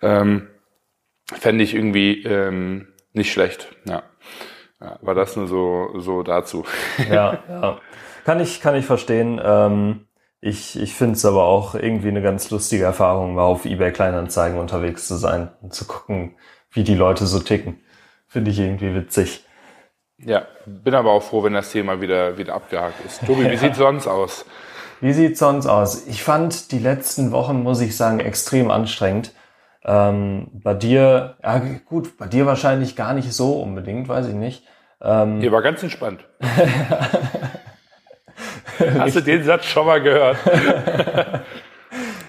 ähm, 0.00 0.48
fände 1.32 1.64
ich 1.64 1.74
irgendwie 1.74 2.22
ähm, 2.24 2.88
nicht 3.12 3.32
schlecht. 3.32 3.68
Ja. 3.84 4.02
ja. 4.80 4.98
War 5.00 5.14
das 5.14 5.36
nur 5.36 5.48
so, 5.48 5.98
so 5.98 6.22
dazu. 6.22 6.64
Ja, 7.10 7.42
ja. 7.48 7.80
Kann 8.24 8.40
ich, 8.40 8.60
kann 8.60 8.76
ich 8.76 8.86
verstehen. 8.86 9.40
Ähm, 9.42 10.06
ich 10.40 10.80
ich 10.80 10.94
finde 10.94 11.14
es 11.14 11.24
aber 11.24 11.44
auch 11.44 11.74
irgendwie 11.74 12.08
eine 12.08 12.22
ganz 12.22 12.50
lustige 12.50 12.84
Erfahrung, 12.84 13.34
mal 13.34 13.42
auf 13.42 13.64
eBay 13.64 13.92
Kleinanzeigen 13.92 14.58
unterwegs 14.58 15.06
zu 15.06 15.16
sein 15.16 15.50
und 15.60 15.72
zu 15.72 15.86
gucken, 15.86 16.36
wie 16.72 16.84
die 16.84 16.94
Leute 16.94 17.26
so 17.26 17.38
ticken. 17.38 17.80
Finde 18.26 18.50
ich 18.50 18.58
irgendwie 18.58 18.94
witzig. 18.94 19.44
Ja, 20.18 20.46
bin 20.66 20.94
aber 20.94 21.10
auch 21.10 21.22
froh, 21.22 21.42
wenn 21.42 21.52
das 21.52 21.72
Thema 21.72 22.00
wieder, 22.00 22.38
wieder 22.38 22.54
abgehakt 22.54 23.04
ist. 23.04 23.24
Tobi, 23.26 23.50
wie 23.50 23.56
sieht 23.58 23.76
sonst 23.76 24.06
aus? 24.06 24.44
Wie 25.02 25.12
sieht's 25.12 25.40
sonst 25.40 25.66
aus? 25.66 26.06
Ich 26.06 26.22
fand 26.22 26.70
die 26.70 26.78
letzten 26.78 27.32
Wochen, 27.32 27.64
muss 27.64 27.80
ich 27.80 27.96
sagen, 27.96 28.20
extrem 28.20 28.70
anstrengend. 28.70 29.32
Ähm, 29.84 30.46
bei 30.52 30.74
dir, 30.74 31.34
ja 31.42 31.60
gut, 31.84 32.16
bei 32.18 32.28
dir 32.28 32.46
wahrscheinlich 32.46 32.94
gar 32.94 33.12
nicht 33.12 33.32
so 33.32 33.60
unbedingt, 33.60 34.06
weiß 34.06 34.28
ich 34.28 34.34
nicht. 34.34 34.64
Ähm, 35.02 35.40
Hier 35.40 35.50
war 35.50 35.60
ganz 35.60 35.82
entspannt. 35.82 36.24
Hast 38.96 39.16
du 39.16 39.22
den 39.22 39.42
Satz 39.42 39.64
schon 39.64 39.86
mal 39.86 40.00
gehört? 40.00 40.36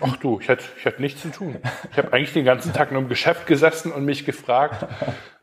Ach 0.01 0.18
du, 0.18 0.39
ich 0.42 0.50
hatte, 0.50 0.63
ich 0.75 0.86
hatte 0.88 1.00
nichts 1.00 1.22
zu 1.22 1.30
tun. 1.30 1.58
Ich 1.92 1.98
habe 2.00 2.12
eigentlich 2.12 2.34
den 2.34 2.44
ganzen 2.44 2.74
Tag 2.74 2.92
nur 2.92 3.03
im 3.03 3.08
Geschäft 3.08 3.46
gesessen 3.46 3.92
und 3.92 4.03
mich 4.03 4.25
gefragt, 4.25 4.88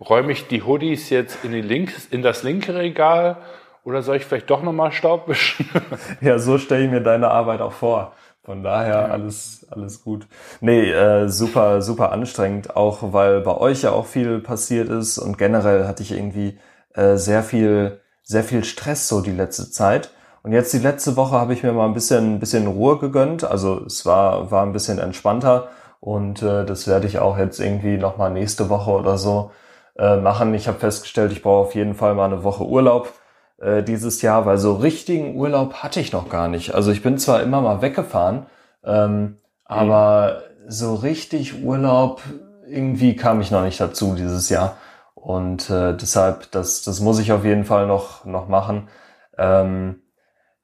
räume 0.00 0.32
ich 0.32 0.48
die 0.48 0.64
Hoodies 0.64 1.10
jetzt 1.10 1.44
in, 1.44 1.52
links, 1.52 2.06
in 2.06 2.22
das 2.22 2.42
linke 2.42 2.74
Regal 2.74 3.36
oder 3.84 4.02
soll 4.02 4.16
ich 4.16 4.24
vielleicht 4.24 4.50
doch 4.50 4.62
nochmal 4.62 4.92
Staub 4.92 5.28
wischen? 5.28 5.68
ja, 6.20 6.38
so 6.38 6.58
stelle 6.58 6.84
ich 6.84 6.90
mir 6.90 7.00
deine 7.00 7.30
Arbeit 7.30 7.60
auch 7.60 7.72
vor. 7.72 8.12
Von 8.42 8.62
daher 8.62 9.12
alles, 9.12 9.66
alles 9.70 10.02
gut. 10.02 10.26
Nee, 10.60 10.90
äh, 10.90 11.28
super, 11.28 11.82
super 11.82 12.10
anstrengend, 12.10 12.74
auch 12.74 13.12
weil 13.12 13.42
bei 13.42 13.56
euch 13.56 13.82
ja 13.82 13.90
auch 13.92 14.06
viel 14.06 14.40
passiert 14.40 14.88
ist 14.88 15.18
und 15.18 15.36
generell 15.36 15.86
hatte 15.86 16.02
ich 16.02 16.12
irgendwie 16.12 16.58
äh, 16.94 17.16
sehr 17.16 17.42
viel, 17.42 18.00
sehr 18.22 18.42
viel 18.42 18.64
Stress 18.64 19.08
so 19.08 19.20
die 19.20 19.30
letzte 19.30 19.70
Zeit. 19.70 20.10
Und 20.42 20.52
jetzt 20.52 20.72
die 20.72 20.78
letzte 20.78 21.16
Woche 21.16 21.36
habe 21.36 21.52
ich 21.52 21.62
mir 21.62 21.72
mal 21.72 21.84
ein 21.84 21.92
bisschen, 21.92 22.36
ein 22.36 22.40
bisschen 22.40 22.66
Ruhe 22.66 22.98
gegönnt. 22.98 23.44
Also 23.44 23.84
es 23.84 24.06
war, 24.06 24.50
war 24.50 24.64
ein 24.64 24.72
bisschen 24.72 24.98
entspannter 24.98 25.68
und 26.00 26.42
äh, 26.42 26.64
das 26.64 26.88
werde 26.88 27.06
ich 27.06 27.18
auch 27.18 27.36
jetzt 27.36 27.60
irgendwie 27.60 27.98
nochmal 27.98 28.30
nächste 28.30 28.70
Woche 28.70 28.90
oder 28.90 29.18
so 29.18 29.50
äh, 29.98 30.16
machen. 30.16 30.54
Ich 30.54 30.66
habe 30.66 30.78
festgestellt, 30.78 31.30
ich 31.32 31.42
brauche 31.42 31.66
auf 31.68 31.74
jeden 31.74 31.94
Fall 31.94 32.14
mal 32.14 32.24
eine 32.24 32.42
Woche 32.42 32.64
Urlaub 32.64 33.12
äh, 33.60 33.82
dieses 33.82 34.22
Jahr, 34.22 34.46
weil 34.46 34.58
so 34.58 34.74
richtigen 34.74 35.36
Urlaub 35.36 35.74
hatte 35.74 36.00
ich 36.00 36.12
noch 36.12 36.28
gar 36.28 36.48
nicht. 36.48 36.74
Also 36.74 36.90
ich 36.90 37.02
bin 37.02 37.18
zwar 37.18 37.42
immer 37.42 37.60
mal 37.60 37.82
weggefahren, 37.82 38.46
Ähm, 38.84 39.36
aber 39.64 40.42
so 40.66 40.94
richtig 40.94 41.62
Urlaub, 41.64 42.22
irgendwie 42.66 43.14
kam 43.16 43.40
ich 43.40 43.50
noch 43.50 43.62
nicht 43.62 43.80
dazu 43.80 44.14
dieses 44.14 44.48
Jahr. 44.48 44.76
Und 45.14 45.68
äh, 45.70 45.94
deshalb, 45.96 46.50
das, 46.52 46.82
das 46.82 47.00
muss 47.00 47.18
ich 47.18 47.32
auf 47.32 47.44
jeden 47.44 47.64
Fall 47.64 47.86
noch, 47.86 48.24
noch 48.24 48.48
machen. 48.48 48.88
Ähm, 49.36 50.02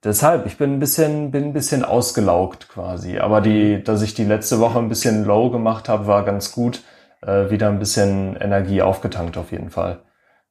deshalb, 0.03 0.47
ich 0.47 0.57
bin 0.57 0.75
ein 0.75 0.79
bisschen, 0.81 1.31
bin 1.31 1.45
ein 1.45 1.53
bisschen 1.53 1.85
ausgelaugt 1.85 2.69
quasi. 2.69 3.19
Aber 3.19 3.41
die, 3.43 3.83
dass 3.83 4.03
ich 4.03 4.15
die 4.15 4.25
letzte 4.25 4.61
Woche 4.61 4.79
ein 4.79 4.89
bisschen 4.89 5.25
low 5.25 5.51
gemacht 5.51 5.89
habe, 5.89 6.07
war 6.07 6.25
ganz 6.25 6.53
gut. 6.53 6.83
Äh, 7.23 7.51
wieder 7.51 7.69
ein 7.69 7.79
bisschen 7.79 8.37
Energie 8.37 8.83
aufgetankt 8.83 9.37
auf 9.37 9.53
jeden 9.53 9.71
Fall. 9.71 10.03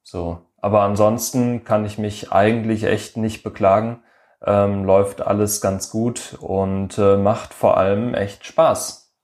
So. 0.02 0.38
Aber 0.66 0.80
ansonsten 0.80 1.62
kann 1.62 1.84
ich 1.84 1.96
mich 1.96 2.32
eigentlich 2.32 2.82
echt 2.82 3.16
nicht 3.16 3.44
beklagen. 3.44 4.02
Ähm, 4.44 4.84
läuft 4.84 5.22
alles 5.22 5.60
ganz 5.60 5.90
gut 5.90 6.36
und 6.40 6.98
äh, 6.98 7.16
macht 7.16 7.54
vor 7.54 7.76
allem 7.76 8.14
echt 8.14 8.44
Spaß. 8.44 9.14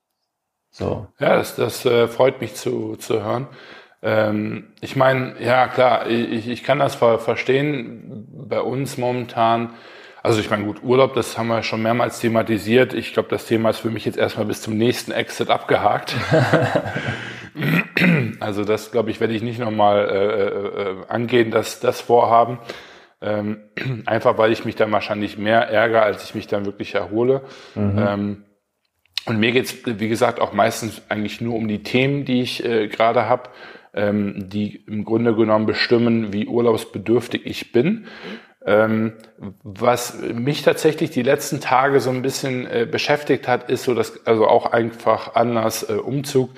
So. 0.69 1.07
Ja, 1.19 1.35
das, 1.35 1.57
das 1.57 1.85
äh, 1.85 2.07
freut 2.07 2.39
mich 2.39 2.55
zu, 2.55 2.95
zu 2.95 3.21
hören. 3.21 3.49
Ähm, 4.01 4.71
ich 4.79 4.95
meine, 4.95 5.35
ja 5.41 5.67
klar, 5.67 6.07
ich, 6.07 6.47
ich 6.47 6.63
kann 6.63 6.79
das 6.79 6.95
verstehen. 6.95 8.25
Bei 8.47 8.61
uns 8.61 8.97
momentan, 8.97 9.73
also 10.23 10.39
ich 10.39 10.49
meine, 10.49 10.63
gut, 10.63 10.81
Urlaub, 10.83 11.13
das 11.15 11.37
haben 11.37 11.47
wir 11.47 11.63
schon 11.63 11.83
mehrmals 11.83 12.21
thematisiert. 12.21 12.93
Ich 12.93 13.11
glaube, 13.11 13.27
das 13.27 13.45
Thema 13.45 13.71
ist 13.71 13.79
für 13.79 13.89
mich 13.89 14.05
jetzt 14.05 14.17
erstmal 14.17 14.45
bis 14.45 14.61
zum 14.61 14.77
nächsten 14.77 15.11
Exit 15.11 15.49
abgehakt. 15.49 16.15
also 18.39 18.63
das, 18.63 18.91
glaube 18.91 19.11
ich, 19.11 19.19
werde 19.19 19.33
ich 19.33 19.41
nicht 19.41 19.59
nochmal 19.59 20.09
äh, 20.09 20.81
äh, 20.91 20.95
angehen, 21.09 21.51
dass 21.51 21.81
das 21.81 21.99
Vorhaben. 21.99 22.59
Ähm, 23.21 23.63
einfach 24.05 24.37
weil 24.37 24.53
ich 24.53 24.63
mich 24.63 24.77
dann 24.77 24.93
wahrscheinlich 24.93 25.37
mehr 25.37 25.67
ärgere, 25.67 26.03
als 26.03 26.23
ich 26.23 26.35
mich 26.35 26.47
dann 26.47 26.65
wirklich 26.65 26.95
erhole. 26.95 27.41
Mhm. 27.75 28.05
Ähm, 28.07 28.45
und 29.25 29.39
mir 29.41 29.51
geht's, 29.51 29.75
wie 29.85 30.07
gesagt, 30.07 30.39
auch 30.39 30.53
meistens 30.53 31.01
eigentlich 31.09 31.41
nur 31.41 31.55
um 31.55 31.67
die 31.67 31.83
Themen, 31.83 32.23
die 32.23 32.41
ich 32.41 32.63
äh, 32.63 32.87
gerade 32.87 33.27
habe 33.27 33.49
ähm, 33.93 34.49
die 34.49 34.83
im 34.87 35.05
Grunde 35.05 35.35
genommen 35.35 35.65
bestimmen, 35.65 36.33
wie 36.33 36.47
urlaubsbedürftig 36.47 37.45
ich 37.45 37.71
bin. 37.71 38.07
Ähm, 38.65 39.13
was 39.63 40.17
mich 40.21 40.61
tatsächlich 40.61 41.11
die 41.11 41.23
letzten 41.23 41.59
Tage 41.59 41.99
so 41.99 42.09
ein 42.09 42.21
bisschen 42.21 42.65
äh, 42.65 42.87
beschäftigt 42.89 43.47
hat, 43.47 43.69
ist 43.69 43.83
so 43.83 43.93
dass 43.93 44.25
also 44.25 44.47
auch 44.47 44.67
einfach 44.67 45.35
anders 45.35 45.89
äh, 45.89 45.93
Umzug, 45.93 46.51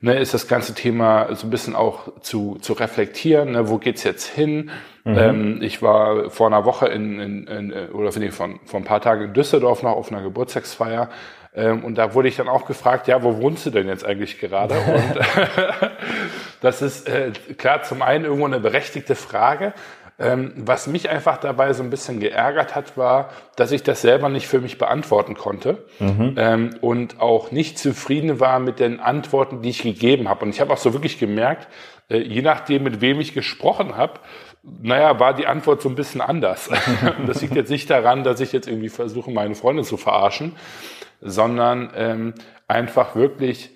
ne, 0.00 0.18
ist 0.18 0.34
das 0.34 0.48
ganze 0.48 0.74
Thema 0.74 1.32
so 1.34 1.46
ein 1.46 1.50
bisschen 1.50 1.76
auch 1.76 2.20
zu, 2.22 2.58
zu 2.60 2.72
reflektieren, 2.72 3.52
ne, 3.52 3.68
wo 3.68 3.78
geht's 3.78 4.02
jetzt 4.02 4.26
hin? 4.26 4.70
Mhm. 5.04 5.18
Ähm, 5.18 5.62
ich 5.62 5.80
war 5.80 6.30
vor 6.30 6.48
einer 6.48 6.64
Woche 6.64 6.88
in, 6.88 7.20
in, 7.20 7.46
in 7.46 7.72
oder 7.90 8.10
finde 8.10 8.28
ich 8.28 8.34
von 8.34 8.58
vor 8.64 8.80
ein 8.80 8.84
paar 8.84 9.00
Tagen 9.00 9.22
in 9.22 9.32
Düsseldorf 9.32 9.84
noch 9.84 9.92
auf 9.92 10.10
einer 10.10 10.22
Geburtstagsfeier 10.22 11.08
ähm, 11.54 11.84
und 11.84 11.96
da 11.96 12.14
wurde 12.14 12.28
ich 12.28 12.36
dann 12.36 12.48
auch 12.48 12.66
gefragt, 12.66 13.06
ja, 13.06 13.22
wo 13.22 13.40
wohnst 13.40 13.64
du 13.64 13.70
denn 13.70 13.86
jetzt 13.86 14.04
eigentlich 14.04 14.40
gerade? 14.40 14.74
Und 14.80 15.20
das 16.60 16.82
ist 16.82 17.08
äh, 17.08 17.30
klar 17.56 17.82
zum 17.84 18.02
einen 18.02 18.24
irgendwo 18.24 18.46
eine 18.46 18.58
berechtigte 18.58 19.14
Frage. 19.14 19.72
Ähm, 20.16 20.52
was 20.56 20.86
mich 20.86 21.10
einfach 21.10 21.38
dabei 21.38 21.72
so 21.72 21.82
ein 21.82 21.90
bisschen 21.90 22.20
geärgert 22.20 22.76
hat, 22.76 22.96
war, 22.96 23.30
dass 23.56 23.72
ich 23.72 23.82
das 23.82 24.00
selber 24.00 24.28
nicht 24.28 24.46
für 24.46 24.60
mich 24.60 24.78
beantworten 24.78 25.34
konnte 25.34 25.84
mhm. 25.98 26.34
ähm, 26.36 26.70
und 26.80 27.20
auch 27.20 27.50
nicht 27.50 27.78
zufrieden 27.78 28.38
war 28.38 28.60
mit 28.60 28.78
den 28.78 29.00
Antworten, 29.00 29.62
die 29.62 29.70
ich 29.70 29.82
gegeben 29.82 30.28
habe. 30.28 30.44
Und 30.44 30.50
ich 30.50 30.60
habe 30.60 30.72
auch 30.72 30.78
so 30.78 30.92
wirklich 30.92 31.18
gemerkt, 31.18 31.66
äh, 32.08 32.18
je 32.18 32.42
nachdem, 32.42 32.84
mit 32.84 33.00
wem 33.00 33.18
ich 33.18 33.34
gesprochen 33.34 33.96
habe, 33.96 34.20
naja, 34.62 35.18
war 35.18 35.34
die 35.34 35.46
Antwort 35.46 35.82
so 35.82 35.88
ein 35.88 35.96
bisschen 35.96 36.20
anders. 36.20 36.70
das 37.26 37.42
liegt 37.42 37.56
jetzt 37.56 37.70
nicht 37.70 37.90
daran, 37.90 38.22
dass 38.22 38.40
ich 38.40 38.52
jetzt 38.52 38.68
irgendwie 38.68 38.90
versuche, 38.90 39.30
meine 39.30 39.56
Freunde 39.56 39.82
zu 39.82 39.96
verarschen, 39.96 40.52
sondern 41.20 41.90
ähm, 41.96 42.34
einfach 42.68 43.16
wirklich 43.16 43.70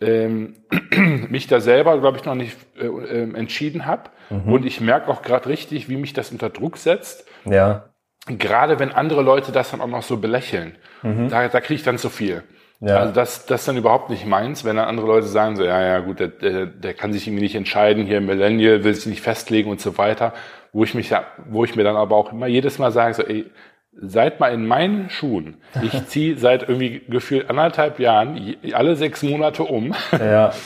ähm, 0.00 0.56
mich 1.30 1.46
da 1.46 1.60
selber, 1.60 1.98
glaube 2.00 2.18
ich, 2.18 2.24
noch 2.24 2.34
nicht 2.34 2.56
äh, 2.76 2.86
äh, 2.86 3.34
entschieden 3.34 3.86
habe. 3.86 4.10
Mhm. 4.30 4.52
Und 4.52 4.66
ich 4.66 4.80
merke 4.80 5.10
auch 5.10 5.22
gerade 5.22 5.48
richtig, 5.48 5.88
wie 5.88 5.96
mich 5.96 6.12
das 6.12 6.30
unter 6.30 6.50
Druck 6.50 6.76
setzt. 6.76 7.26
Ja. 7.44 7.90
Gerade 8.26 8.78
wenn 8.78 8.92
andere 8.92 9.22
Leute 9.22 9.52
das 9.52 9.70
dann 9.70 9.80
auch 9.80 9.86
noch 9.86 10.02
so 10.02 10.16
belächeln, 10.16 10.76
mhm. 11.02 11.28
da, 11.28 11.48
da 11.48 11.60
kriege 11.60 11.74
ich 11.74 11.82
dann 11.82 11.98
zu 11.98 12.08
viel. 12.08 12.42
Ja. 12.80 12.96
Also 12.96 13.12
das, 13.12 13.46
das 13.46 13.62
ist 13.62 13.68
dann 13.68 13.76
überhaupt 13.76 14.10
nicht 14.10 14.26
meins, 14.26 14.64
wenn 14.64 14.76
dann 14.76 14.88
andere 14.88 15.06
Leute 15.06 15.26
sagen 15.26 15.56
so, 15.56 15.64
ja, 15.64 15.80
ja, 15.80 15.98
gut, 16.00 16.20
der, 16.20 16.28
der, 16.28 16.66
der 16.66 16.94
kann 16.94 17.12
sich 17.12 17.26
irgendwie 17.26 17.42
nicht 17.42 17.54
entscheiden, 17.54 18.04
hier 18.04 18.20
Millennial 18.20 18.84
will 18.84 18.94
sich 18.94 19.06
nicht 19.06 19.22
festlegen 19.22 19.70
und 19.70 19.80
so 19.80 19.96
weiter, 19.96 20.34
wo 20.72 20.84
ich 20.84 20.94
mich 20.94 21.10
ja, 21.10 21.24
wo 21.48 21.64
ich 21.64 21.76
mir 21.76 21.84
dann 21.84 21.96
aber 21.96 22.16
auch 22.16 22.32
immer 22.32 22.46
jedes 22.46 22.78
Mal 22.78 22.90
sage 22.92 23.14
so, 23.14 23.22
ey, 23.22 23.46
seid 23.92 24.40
mal 24.40 24.52
in 24.52 24.66
meinen 24.66 25.08
Schuhen. 25.08 25.58
Ich 25.82 26.06
ziehe 26.08 26.36
seit 26.36 26.62
irgendwie 26.62 27.02
gefühlt 27.08 27.48
anderthalb 27.48 27.98
Jahren 28.00 28.56
alle 28.72 28.96
sechs 28.96 29.22
Monate 29.22 29.64
um. 29.64 29.94
Ja. 30.12 30.52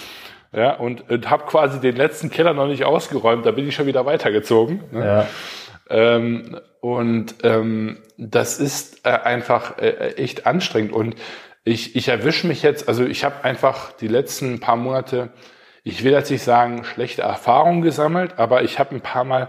Ja, 0.52 0.74
und, 0.74 1.10
und 1.10 1.28
habe 1.28 1.44
quasi 1.44 1.78
den 1.80 1.96
letzten 1.96 2.30
Keller 2.30 2.54
noch 2.54 2.68
nicht 2.68 2.84
ausgeräumt, 2.84 3.44
da 3.44 3.50
bin 3.50 3.68
ich 3.68 3.74
schon 3.74 3.86
wieder 3.86 4.06
weitergezogen. 4.06 4.82
Ne? 4.92 5.04
Ja. 5.04 5.26
Ähm, 5.90 6.58
und 6.80 7.34
ähm, 7.42 7.98
das 8.16 8.58
ist 8.58 9.04
äh, 9.04 9.10
einfach 9.10 9.78
äh, 9.78 10.14
echt 10.16 10.46
anstrengend. 10.46 10.92
Und 10.92 11.16
ich, 11.64 11.96
ich 11.96 12.08
erwische 12.08 12.46
mich 12.46 12.62
jetzt, 12.62 12.88
also 12.88 13.04
ich 13.04 13.24
habe 13.24 13.44
einfach 13.44 13.92
die 13.92 14.08
letzten 14.08 14.60
paar 14.60 14.76
Monate, 14.76 15.30
ich 15.84 16.04
will 16.04 16.12
jetzt 16.12 16.30
nicht 16.30 16.42
sagen, 16.42 16.84
schlechte 16.84 17.22
Erfahrungen 17.22 17.82
gesammelt, 17.82 18.38
aber 18.38 18.62
ich 18.62 18.78
habe 18.78 18.94
ein 18.94 19.00
paar 19.00 19.24
Mal 19.24 19.48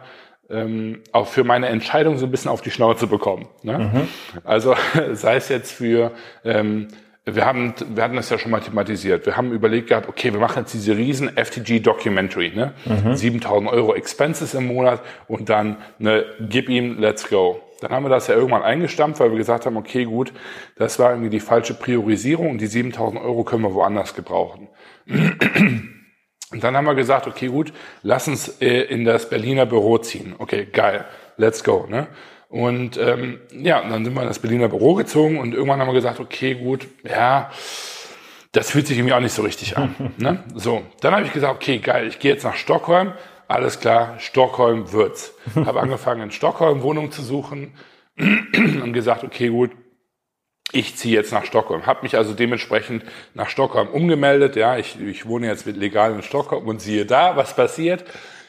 ähm, 0.49 1.01
auch 1.11 1.27
für 1.27 1.43
meine 1.43 1.67
Entscheidung 1.67 2.17
so 2.17 2.25
ein 2.25 2.31
bisschen 2.31 2.51
auf 2.51 2.61
die 2.61 2.71
Schnauze 2.71 3.07
bekommen. 3.07 3.47
Ne? 3.63 3.79
Mhm. 3.79 4.07
Also 4.43 4.75
sei 5.13 5.35
es 5.35 5.49
jetzt 5.49 5.71
für, 5.71 6.11
ähm, 6.43 6.87
wir 7.35 7.45
haben, 7.45 7.73
wir 7.93 8.03
hatten 8.03 8.15
das 8.15 8.29
ja 8.29 8.37
schon 8.37 8.51
mal 8.51 8.59
thematisiert. 8.59 9.25
Wir 9.25 9.37
haben 9.37 9.51
überlegt 9.51 9.89
gehabt, 9.89 10.07
okay, 10.07 10.31
wir 10.31 10.39
machen 10.39 10.59
jetzt 10.59 10.73
diese 10.73 10.95
riesen 10.95 11.29
FTG 11.35 11.79
Documentary, 11.79 12.51
ne? 12.55 12.73
Mhm. 12.85 13.15
7000 13.15 13.69
Euro 13.71 13.95
Expenses 13.95 14.53
im 14.53 14.67
Monat 14.67 15.01
und 15.27 15.49
dann, 15.49 15.77
ne, 15.97 16.25
gib 16.39 16.69
ihm, 16.69 16.99
let's 16.99 17.29
go. 17.29 17.61
Dann 17.81 17.91
haben 17.91 18.03
wir 18.03 18.09
das 18.09 18.27
ja 18.27 18.35
irgendwann 18.35 18.63
eingestampft, 18.63 19.19
weil 19.19 19.31
wir 19.31 19.37
gesagt 19.37 19.65
haben, 19.65 19.77
okay, 19.77 20.03
gut, 20.03 20.33
das 20.75 20.99
war 20.99 21.11
irgendwie 21.11 21.29
die 21.29 21.39
falsche 21.39 21.73
Priorisierung 21.73 22.51
und 22.51 22.61
die 22.61 22.67
7000 22.67 23.21
Euro 23.21 23.43
können 23.43 23.63
wir 23.63 23.73
woanders 23.73 24.15
gebrauchen. 24.15 24.67
Und 26.51 26.63
dann 26.63 26.75
haben 26.75 26.85
wir 26.85 26.95
gesagt, 26.95 27.27
okay, 27.27 27.47
gut, 27.47 27.71
lass 28.01 28.27
uns 28.27 28.59
äh, 28.61 28.81
in 28.81 29.05
das 29.05 29.29
Berliner 29.29 29.65
Büro 29.65 29.99
ziehen. 29.99 30.35
Okay, 30.37 30.67
geil, 30.71 31.05
let's 31.37 31.63
go. 31.63 31.85
Ne? 31.87 32.07
Und 32.49 32.97
ähm, 32.97 33.39
ja, 33.51 33.87
dann 33.87 34.03
sind 34.03 34.15
wir 34.15 34.23
in 34.23 34.27
das 34.27 34.39
Berliner 34.39 34.69
Büro 34.69 34.95
gezogen 34.95 35.39
und 35.39 35.53
irgendwann 35.53 35.79
haben 35.79 35.87
wir 35.87 35.93
gesagt, 35.93 36.19
okay, 36.19 36.55
gut, 36.55 36.87
ja, 37.07 37.51
das 38.51 38.71
fühlt 38.71 38.87
sich 38.87 38.97
irgendwie 38.97 39.13
auch 39.13 39.19
nicht 39.19 39.33
so 39.33 39.43
richtig 39.43 39.77
an. 39.77 40.13
ne? 40.17 40.43
So, 40.55 40.81
dann 41.01 41.13
habe 41.13 41.25
ich 41.25 41.31
gesagt, 41.31 41.53
okay, 41.53 41.77
geil, 41.77 42.07
ich 42.07 42.17
gehe 42.19 42.33
jetzt 42.33 42.43
nach 42.43 42.55
Stockholm. 42.55 43.13
Alles 43.47 43.79
klar, 43.79 44.19
Stockholm 44.19 44.91
wird's. 44.91 45.33
habe 45.55 45.79
angefangen 45.81 46.23
in 46.23 46.31
Stockholm 46.31 46.81
Wohnung 46.81 47.11
zu 47.11 47.21
suchen 47.21 47.75
und 48.17 48.93
gesagt, 48.93 49.23
okay, 49.23 49.49
gut, 49.49 49.71
ich 50.71 50.95
ziehe 50.97 51.15
jetzt 51.15 51.31
nach 51.31 51.45
Stockholm. 51.45 51.85
Habe 51.85 52.01
mich 52.03 52.17
also 52.17 52.33
dementsprechend 52.33 53.03
nach 53.35 53.49
Stockholm 53.49 53.87
umgemeldet. 53.89 54.55
Ja, 54.55 54.77
ich, 54.77 54.99
ich 54.99 55.27
wohne 55.27 55.47
jetzt 55.47 55.65
legal 55.65 56.13
in 56.13 56.23
Stockholm 56.23 56.67
und 56.67 56.81
siehe 56.81 57.05
da, 57.05 57.35
was 57.35 57.55
passiert. 57.55 58.05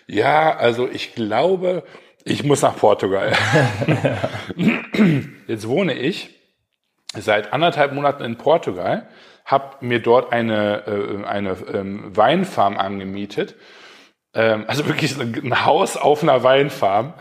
Ja, 0.07 0.57
also 0.57 0.89
ich 0.89 1.15
glaube, 1.15 1.83
ich 2.25 2.45
muss 2.45 2.63
nach 2.63 2.77
Portugal. 2.77 3.33
jetzt 5.47 5.69
wohne 5.69 5.95
ich 5.95 6.31
seit 7.17 7.53
anderthalb 7.53 7.93
Monaten 7.93 8.23
in 8.25 8.37
Portugal, 8.37 9.09
habe 9.45 9.77
mir 9.81 10.01
dort 10.01 10.33
eine, 10.33 10.87
äh, 10.87 11.25
eine 11.27 11.57
ähm, 11.73 12.17
Weinfarm 12.17 12.77
angemietet. 12.77 13.57
Ähm, 14.33 14.65
also 14.69 14.87
wirklich 14.87 15.19
ein 15.19 15.65
Haus 15.65 15.97
auf 15.97 16.23
einer 16.23 16.43
Weinfarm. 16.45 17.15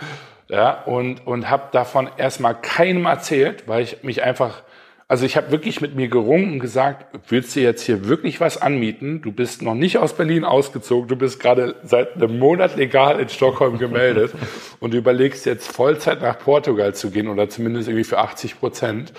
Ja, 0.48 0.82
und, 0.84 1.28
und 1.28 1.50
habe 1.50 1.70
davon 1.72 2.10
erstmal 2.18 2.60
keinem 2.60 3.06
erzählt, 3.06 3.68
weil 3.68 3.84
ich 3.84 4.02
mich 4.02 4.24
einfach 4.24 4.64
also 5.10 5.26
ich 5.26 5.36
habe 5.36 5.50
wirklich 5.50 5.82
mit 5.82 5.96
mir 5.96 6.08
gerungen 6.08 6.54
und 6.54 6.60
gesagt, 6.60 7.18
willst 7.30 7.56
du 7.56 7.62
jetzt 7.62 7.82
hier 7.82 8.08
wirklich 8.08 8.40
was 8.40 8.62
anmieten? 8.62 9.24
Du 9.24 9.32
bist 9.32 9.64
noch 9.64 9.74
nicht 9.74 9.98
aus 9.98 10.16
Berlin 10.16 10.46
ausgezogen, 10.46 11.08
du 11.08 11.16
bist 11.16 11.40
gerade 11.40 11.76
seit 11.84 12.14
einem 12.14 12.38
Monat 12.38 12.76
legal 12.78 13.20
in 13.20 13.28
Stockholm 13.28 13.80
gemeldet 13.80 14.32
und 14.80 14.94
du 14.94 15.00
überlegst 15.00 15.48
jetzt 15.48 15.68
Vollzeit 15.68 16.22
nach 16.22 16.38
Portugal 16.38 16.94
zu 16.94 17.10
gehen 17.10 17.28
oder 17.28 17.50
zumindest 17.50 17.90
irgendwie 17.90 18.04
für 18.04 18.20
80 18.20 18.60
Prozent 18.60 19.12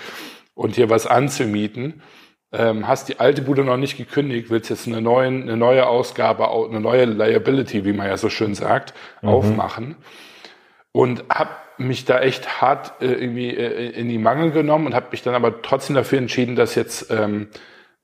und 0.53 0.75
hier 0.75 0.89
was 0.89 1.07
anzumieten. 1.07 2.01
Ähm, 2.53 2.87
hast 2.87 3.09
die 3.09 3.19
alte 3.19 3.41
Bude 3.41 3.65
noch 3.65 3.77
nicht 3.77 3.97
gekündigt, 3.97 4.49
willst 4.49 4.69
jetzt 4.69 4.87
eine, 4.87 5.01
neuen, 5.01 5.41
eine 5.43 5.57
neue 5.57 5.87
Ausgabe, 5.87 6.49
eine 6.49 6.79
neue 6.79 7.03
Liability, 7.03 7.83
wie 7.83 7.93
man 7.93 8.07
ja 8.07 8.15
so 8.15 8.29
schön 8.29 8.55
sagt, 8.55 8.93
mhm. 9.21 9.27
aufmachen 9.27 9.95
und 10.93 11.25
habe 11.29 11.51
mich 11.87 12.05
da 12.05 12.19
echt 12.19 12.61
hart 12.61 13.01
äh, 13.01 13.13
irgendwie 13.13 13.49
äh, 13.49 13.89
in 13.91 14.09
die 14.09 14.17
Mangel 14.17 14.51
genommen 14.51 14.87
und 14.87 14.95
habe 14.95 15.07
mich 15.11 15.23
dann 15.23 15.35
aber 15.35 15.61
trotzdem 15.61 15.95
dafür 15.95 16.17
entschieden, 16.17 16.55
das 16.55 16.75
jetzt 16.75 17.11
ähm, 17.11 17.49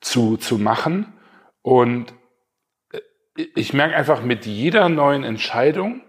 zu, 0.02 0.38
zu 0.38 0.58
machen. 0.58 1.14
Und 1.62 2.14
äh, 2.92 3.00
ich 3.56 3.74
merke 3.74 3.96
einfach 3.96 4.22
mit 4.22 4.46
jeder 4.46 4.90
neuen 4.90 5.24
Entscheidung 5.24 6.02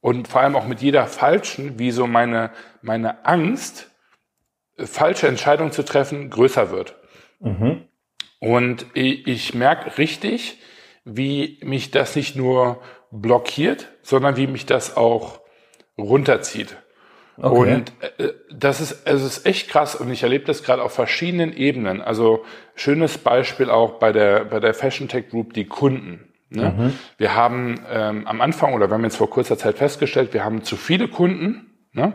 und 0.00 0.28
vor 0.28 0.40
allem 0.40 0.56
auch 0.56 0.66
mit 0.66 0.80
jeder 0.80 1.06
falschen, 1.06 1.78
wie 1.78 1.90
so 1.90 2.06
meine, 2.06 2.50
meine 2.82 3.24
Angst, 3.24 3.90
falsche 4.76 5.28
Entscheidungen 5.28 5.72
zu 5.72 5.84
treffen, 5.84 6.30
größer 6.30 6.70
wird. 6.70 6.96
Mhm. 7.40 7.84
Und 8.40 8.86
ich, 8.94 9.26
ich 9.26 9.54
merke 9.54 9.98
richtig, 9.98 10.58
wie 11.04 11.60
mich 11.62 11.90
das 11.90 12.16
nicht 12.16 12.36
nur 12.36 12.82
blockiert, 13.10 13.88
sondern 14.02 14.36
wie 14.36 14.46
mich 14.46 14.66
das 14.66 14.96
auch 14.96 15.40
runterzieht. 15.98 16.76
Okay. 17.36 17.74
Und 17.74 17.92
äh, 18.18 18.32
das 18.50 18.80
ist, 18.80 19.06
es 19.06 19.22
ist 19.22 19.46
echt 19.46 19.68
krass 19.68 19.94
und 19.94 20.10
ich 20.10 20.22
erlebe 20.22 20.44
das 20.44 20.62
gerade 20.62 20.82
auf 20.82 20.92
verschiedenen 20.92 21.52
Ebenen. 21.56 22.00
Also 22.00 22.44
schönes 22.74 23.18
Beispiel 23.18 23.70
auch 23.70 23.94
bei 23.94 24.12
der, 24.12 24.44
bei 24.44 24.60
der 24.60 24.74
Fashion 24.74 25.08
Tech 25.08 25.30
Group, 25.30 25.54
die 25.54 25.64
Kunden. 25.64 26.28
Ne? 26.50 26.74
Mhm. 26.76 26.92
Wir 27.16 27.34
haben 27.34 27.80
ähm, 27.90 28.26
am 28.26 28.40
Anfang 28.40 28.74
oder 28.74 28.88
wir 28.90 28.94
haben 28.94 29.04
jetzt 29.04 29.16
vor 29.16 29.30
kurzer 29.30 29.56
Zeit 29.56 29.78
festgestellt, 29.78 30.34
wir 30.34 30.44
haben 30.44 30.62
zu 30.62 30.76
viele 30.76 31.08
Kunden. 31.08 31.68
Ne? 31.92 32.14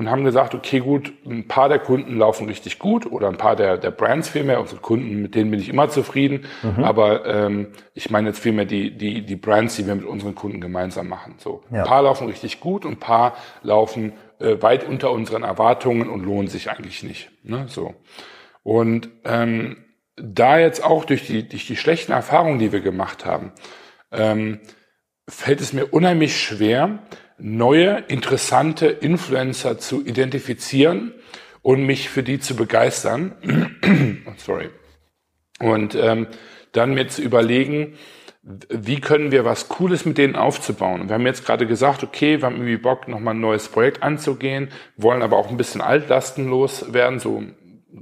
und 0.00 0.10
haben 0.10 0.24
gesagt, 0.24 0.54
okay, 0.54 0.80
gut, 0.80 1.12
ein 1.26 1.46
paar 1.46 1.68
der 1.68 1.78
Kunden 1.78 2.16
laufen 2.16 2.46
richtig 2.46 2.78
gut 2.78 3.04
oder 3.04 3.28
ein 3.28 3.36
paar 3.36 3.54
der, 3.54 3.76
der 3.76 3.90
Brands 3.90 4.30
vielmehr, 4.30 4.58
unsere 4.58 4.80
Kunden, 4.80 5.20
mit 5.20 5.34
denen 5.34 5.50
bin 5.50 5.60
ich 5.60 5.68
immer 5.68 5.90
zufrieden, 5.90 6.46
mhm. 6.62 6.82
aber 6.82 7.26
ähm, 7.26 7.68
ich 7.92 8.10
meine 8.10 8.28
jetzt 8.28 8.38
vielmehr 8.38 8.64
die, 8.64 8.96
die, 8.96 9.26
die 9.26 9.36
Brands, 9.36 9.76
die 9.76 9.86
wir 9.86 9.94
mit 9.94 10.06
unseren 10.06 10.34
Kunden 10.34 10.58
gemeinsam 10.58 11.06
machen. 11.06 11.34
So, 11.36 11.64
ja. 11.70 11.80
ein 11.80 11.84
paar 11.84 12.02
laufen 12.02 12.28
richtig 12.28 12.60
gut 12.60 12.86
und 12.86 12.92
ein 12.92 12.98
paar 12.98 13.34
laufen 13.62 14.14
äh, 14.40 14.60
weit 14.62 14.84
unter 14.84 15.10
unseren 15.10 15.42
Erwartungen 15.42 16.08
und 16.08 16.24
lohnen 16.24 16.48
sich 16.48 16.70
eigentlich 16.70 17.02
nicht. 17.02 17.30
Ne? 17.42 17.66
So. 17.68 17.94
Und 18.62 19.08
ähm, 19.24 19.84
da 20.16 20.58
jetzt 20.58 20.84
auch 20.84 21.04
durch 21.04 21.26
die, 21.26 21.48
durch 21.48 21.66
die 21.66 21.76
schlechten 21.76 22.12
Erfahrungen, 22.12 22.58
die 22.58 22.72
wir 22.72 22.80
gemacht 22.80 23.24
haben, 23.24 23.52
ähm, 24.12 24.60
fällt 25.28 25.60
es 25.60 25.72
mir 25.72 25.86
unheimlich 25.86 26.40
schwer, 26.40 27.00
neue, 27.38 28.04
interessante 28.08 28.86
Influencer 28.86 29.78
zu 29.78 30.04
identifizieren 30.04 31.14
und 31.62 31.84
mich 31.84 32.08
für 32.08 32.22
die 32.22 32.38
zu 32.38 32.56
begeistern. 32.56 34.24
Sorry. 34.36 34.70
Und 35.58 35.94
ähm, 35.94 36.26
dann 36.72 36.94
mir 36.94 37.08
zu 37.08 37.22
überlegen, 37.22 37.94
wie 38.68 39.00
können 39.00 39.32
wir 39.32 39.44
was 39.44 39.68
Cooles 39.68 40.04
mit 40.04 40.18
denen 40.18 40.36
aufzubauen. 40.36 41.02
Und 41.02 41.08
wir 41.08 41.14
haben 41.14 41.26
jetzt 41.26 41.44
gerade 41.44 41.66
gesagt, 41.66 42.02
okay, 42.02 42.38
wir 42.40 42.46
haben 42.46 42.56
irgendwie 42.56 42.76
Bock, 42.76 43.08
nochmal 43.08 43.34
ein 43.34 43.40
neues 43.40 43.68
Projekt 43.68 44.02
anzugehen, 44.02 44.68
wollen 44.96 45.22
aber 45.22 45.36
auch 45.36 45.50
ein 45.50 45.56
bisschen 45.56 45.80
altlastenlos 45.80 46.92
werden, 46.92 47.18
so 47.18 47.42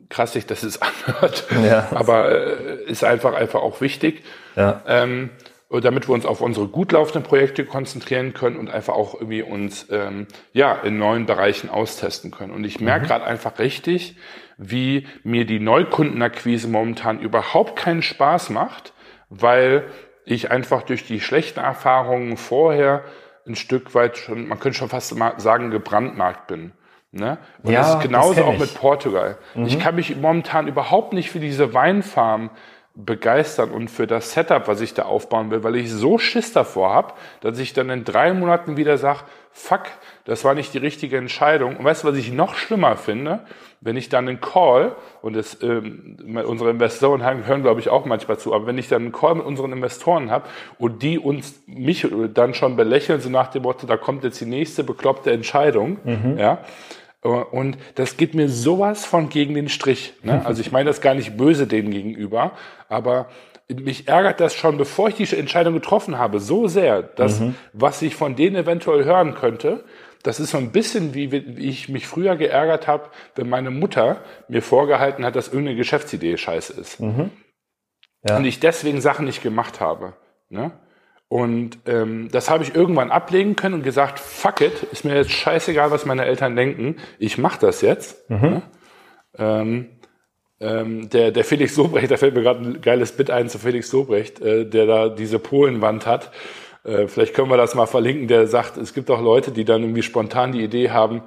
krass 0.08 0.32
sich 0.32 0.46
das 0.46 0.64
ist 0.64 0.82
anhört, 1.06 1.46
ja. 1.64 1.88
aber 1.92 2.30
äh, 2.30 2.84
ist 2.84 3.04
einfach 3.04 3.34
einfach 3.34 3.60
auch 3.60 3.80
wichtig. 3.80 4.22
Ja. 4.56 4.82
Ähm, 4.86 5.30
damit 5.70 6.08
wir 6.08 6.14
uns 6.14 6.24
auf 6.24 6.40
unsere 6.40 6.66
gut 6.66 6.92
laufenden 6.92 7.22
Projekte 7.22 7.66
konzentrieren 7.66 8.32
können 8.32 8.56
und 8.56 8.70
einfach 8.70 8.94
auch 8.94 9.14
irgendwie 9.14 9.42
uns 9.42 9.86
ähm, 9.90 10.26
ja 10.54 10.72
in 10.72 10.98
neuen 10.98 11.26
Bereichen 11.26 11.68
austesten 11.68 12.30
können. 12.30 12.54
Und 12.54 12.64
ich 12.64 12.80
merke 12.80 13.04
mhm. 13.04 13.08
gerade 13.08 13.24
einfach 13.26 13.58
richtig, 13.58 14.16
wie 14.56 15.06
mir 15.24 15.44
die 15.44 15.60
Neukundenakquise 15.60 16.68
momentan 16.68 17.20
überhaupt 17.20 17.76
keinen 17.76 18.00
Spaß 18.00 18.48
macht, 18.48 18.94
weil 19.28 19.84
ich 20.28 20.50
einfach 20.50 20.82
durch 20.82 21.06
die 21.06 21.20
schlechten 21.20 21.60
Erfahrungen 21.60 22.36
vorher 22.36 23.04
ein 23.46 23.56
Stück 23.56 23.94
weit 23.94 24.18
schon, 24.18 24.48
man 24.48 24.60
könnte 24.60 24.78
schon 24.78 24.88
fast 24.88 25.14
sagen, 25.38 25.70
gebrandmarkt 25.70 26.46
bin. 26.46 26.72
Ne? 27.12 27.38
Und 27.62 27.72
ja, 27.72 27.80
das 27.80 27.94
ist 27.94 28.00
genauso 28.00 28.34
das 28.34 28.44
auch 28.44 28.58
mit 28.58 28.74
Portugal. 28.74 29.38
Mhm. 29.54 29.66
Ich 29.66 29.78
kann 29.78 29.94
mich 29.94 30.14
momentan 30.16 30.68
überhaupt 30.68 31.14
nicht 31.14 31.30
für 31.30 31.40
diese 31.40 31.72
Weinfarm 31.72 32.50
begeistern 32.94 33.70
und 33.70 33.88
für 33.88 34.06
das 34.06 34.32
Setup, 34.32 34.66
was 34.66 34.80
ich 34.80 34.92
da 34.92 35.04
aufbauen 35.04 35.50
will, 35.50 35.62
weil 35.62 35.76
ich 35.76 35.90
so 35.90 36.18
Schiss 36.18 36.52
davor 36.52 36.92
habe, 36.92 37.14
dass 37.40 37.58
ich 37.58 37.72
dann 37.72 37.90
in 37.90 38.04
drei 38.04 38.34
Monaten 38.34 38.76
wieder 38.76 38.98
sage, 38.98 39.20
fuck, 39.52 39.84
das 40.28 40.44
war 40.44 40.54
nicht 40.54 40.74
die 40.74 40.78
richtige 40.78 41.16
Entscheidung. 41.16 41.76
Und 41.78 41.86
weißt 41.86 42.04
du, 42.04 42.08
was 42.08 42.16
ich 42.16 42.30
noch 42.30 42.54
schlimmer 42.54 42.96
finde? 42.96 43.40
Wenn 43.80 43.96
ich 43.96 44.10
dann 44.10 44.28
einen 44.28 44.42
Call, 44.42 44.94
und 45.22 45.34
das, 45.34 45.56
ähm, 45.62 46.18
unsere 46.44 46.68
Investoren 46.68 47.24
hören, 47.24 47.62
glaube 47.62 47.80
ich, 47.80 47.88
auch 47.88 48.04
manchmal 48.04 48.38
zu, 48.38 48.52
aber 48.52 48.66
wenn 48.66 48.76
ich 48.76 48.88
dann 48.88 49.04
einen 49.04 49.12
Call 49.12 49.36
mit 49.36 49.46
unseren 49.46 49.72
Investoren 49.72 50.30
habe 50.30 50.46
und 50.78 51.02
die 51.02 51.18
uns 51.18 51.62
mich 51.66 52.06
dann 52.34 52.52
schon 52.52 52.76
belächeln, 52.76 53.22
so 53.22 53.30
nach 53.30 53.48
dem 53.48 53.62
Motto, 53.62 53.86
da 53.86 53.96
kommt 53.96 54.22
jetzt 54.22 54.38
die 54.38 54.46
nächste 54.46 54.84
bekloppte 54.84 55.32
Entscheidung, 55.32 55.96
mhm. 56.04 56.36
ja, 56.36 56.58
und 57.22 57.78
das 57.94 58.18
geht 58.18 58.34
mir 58.34 58.50
sowas 58.50 59.06
von 59.06 59.30
gegen 59.30 59.54
den 59.54 59.70
Strich. 59.70 60.12
Ne? 60.22 60.42
Also 60.44 60.60
ich 60.60 60.72
meine 60.72 60.90
das 60.90 61.00
gar 61.00 61.14
nicht 61.14 61.38
böse 61.38 61.66
denen 61.66 61.90
gegenüber, 61.90 62.52
aber 62.90 63.28
mich 63.68 64.08
ärgert 64.08 64.40
das 64.40 64.54
schon, 64.54 64.76
bevor 64.76 65.08
ich 65.08 65.14
die 65.16 65.36
Entscheidung 65.36 65.74
getroffen 65.74 66.18
habe, 66.18 66.38
so 66.38 66.68
sehr, 66.68 67.02
dass 67.02 67.40
mhm. 67.40 67.54
was 67.72 68.02
ich 68.02 68.14
von 68.14 68.36
denen 68.36 68.56
eventuell 68.56 69.04
hören 69.04 69.34
könnte, 69.34 69.84
das 70.22 70.40
ist 70.40 70.50
so 70.50 70.58
ein 70.58 70.72
bisschen 70.72 71.14
wie, 71.14 71.30
wie 71.30 71.68
ich 71.68 71.88
mich 71.88 72.06
früher 72.06 72.36
geärgert 72.36 72.86
habe, 72.86 73.10
wenn 73.34 73.48
meine 73.48 73.70
Mutter 73.70 74.22
mir 74.48 74.62
vorgehalten 74.62 75.24
hat, 75.24 75.36
dass 75.36 75.48
irgendeine 75.48 75.76
Geschäftsidee 75.76 76.36
scheiße 76.36 76.80
ist. 76.80 77.00
Mhm. 77.00 77.30
Ja. 78.28 78.36
Und 78.36 78.44
ich 78.44 78.60
deswegen 78.60 79.00
Sachen 79.00 79.26
nicht 79.26 79.42
gemacht 79.42 79.80
habe. 79.80 80.14
Ne? 80.48 80.72
Und 81.28 81.78
ähm, 81.86 82.28
das 82.32 82.50
habe 82.50 82.64
ich 82.64 82.74
irgendwann 82.74 83.10
ablegen 83.10 83.54
können 83.54 83.76
und 83.76 83.82
gesagt, 83.82 84.18
fuck 84.18 84.60
it, 84.60 84.82
ist 84.92 85.04
mir 85.04 85.14
jetzt 85.14 85.30
scheißegal, 85.30 85.90
was 85.90 86.06
meine 86.06 86.24
Eltern 86.24 86.56
denken, 86.56 86.96
ich 87.18 87.38
mache 87.38 87.60
das 87.60 87.80
jetzt. 87.82 88.28
Mhm. 88.30 88.62
Ja? 89.38 89.60
Ähm, 89.60 89.88
ähm, 90.60 91.08
der, 91.10 91.30
der 91.30 91.44
Felix 91.44 91.74
Sobrecht, 91.74 92.10
da 92.10 92.16
fällt 92.16 92.34
mir 92.34 92.42
gerade 92.42 92.60
ein 92.60 92.80
geiles 92.80 93.12
Bit 93.12 93.30
ein 93.30 93.48
zu 93.48 93.58
Felix 93.58 93.90
Sobrecht, 93.90 94.40
äh, 94.40 94.64
der 94.64 94.86
da 94.86 95.08
diese 95.08 95.38
Polenwand 95.38 96.06
hat. 96.06 96.32
Äh, 96.88 97.08
vielleicht 97.08 97.34
können 97.34 97.50
wir 97.50 97.56
das 97.56 97.74
mal 97.74 97.86
verlinken, 97.86 98.28
der 98.28 98.46
sagt, 98.46 98.76
es 98.76 98.94
gibt 98.94 99.10
auch 99.10 99.20
Leute, 99.20 99.52
die 99.52 99.64
dann 99.64 99.82
irgendwie 99.82 100.02
spontan 100.02 100.52
die 100.52 100.62
Idee 100.62 100.90
haben, 100.90 101.22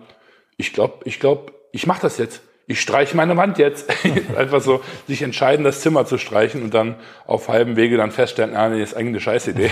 ich 0.57 0.73
glaube, 0.73 0.99
ich 1.05 1.19
glaube, 1.19 1.53
ich 1.71 1.87
mache 1.87 2.01
das 2.01 2.17
jetzt 2.17 2.41
ich 2.71 2.79
streiche 2.79 3.15
meine 3.15 3.37
Wand 3.37 3.57
jetzt. 3.57 3.91
Einfach 4.35 4.61
so 4.61 4.81
sich 5.07 5.21
entscheiden, 5.21 5.63
das 5.63 5.81
Zimmer 5.81 6.05
zu 6.05 6.17
streichen 6.17 6.63
und 6.63 6.73
dann 6.73 6.95
auf 7.27 7.49
halbem 7.49 7.75
Wege 7.75 7.97
dann 7.97 8.11
feststellen, 8.11 8.55
ah, 8.55 8.69
nee, 8.69 8.81
ist 8.81 8.95
eigentlich 8.95 9.09
eine 9.09 9.19
Scheißidee. 9.19 9.69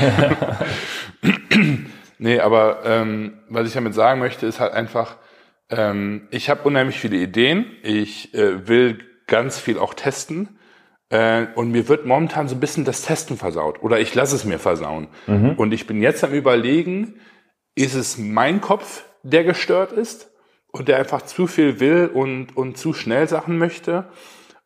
nee, 2.19 2.39
aber 2.39 2.79
ähm, 2.85 3.39
was 3.47 3.67
ich 3.67 3.73
damit 3.73 3.93
sagen 3.93 4.19
möchte, 4.19 4.45
ist 4.45 4.59
halt 4.59 4.73
einfach, 4.73 5.15
ähm, 5.69 6.27
ich 6.31 6.49
habe 6.49 6.63
unheimlich 6.63 6.99
viele 6.99 7.17
Ideen. 7.17 7.65
Ich 7.83 8.33
äh, 8.33 8.67
will 8.67 8.99
ganz 9.27 9.59
viel 9.59 9.77
auch 9.79 9.93
testen. 9.93 10.58
Äh, 11.09 11.47
und 11.55 11.71
mir 11.71 11.87
wird 11.87 12.05
momentan 12.05 12.47
so 12.47 12.55
ein 12.55 12.59
bisschen 12.59 12.85
das 12.85 13.01
Testen 13.01 13.37
versaut. 13.37 13.81
Oder 13.81 13.99
ich 13.99 14.13
lasse 14.15 14.35
es 14.35 14.45
mir 14.45 14.59
versauen. 14.59 15.07
Mhm. 15.27 15.53
Und 15.57 15.73
ich 15.73 15.87
bin 15.87 16.01
jetzt 16.01 16.23
am 16.23 16.33
überlegen, 16.33 17.15
ist 17.75 17.95
es 17.95 18.17
mein 18.17 18.61
Kopf, 18.61 19.03
der 19.23 19.43
gestört 19.43 19.91
ist? 19.91 20.29
und 20.71 20.87
der 20.87 20.97
einfach 20.97 21.23
zu 21.23 21.47
viel 21.47 21.79
will 21.79 22.09
und, 22.13 22.55
und 22.55 22.77
zu 22.77 22.93
schnell 22.93 23.27
Sachen 23.27 23.57
möchte? 23.57 24.05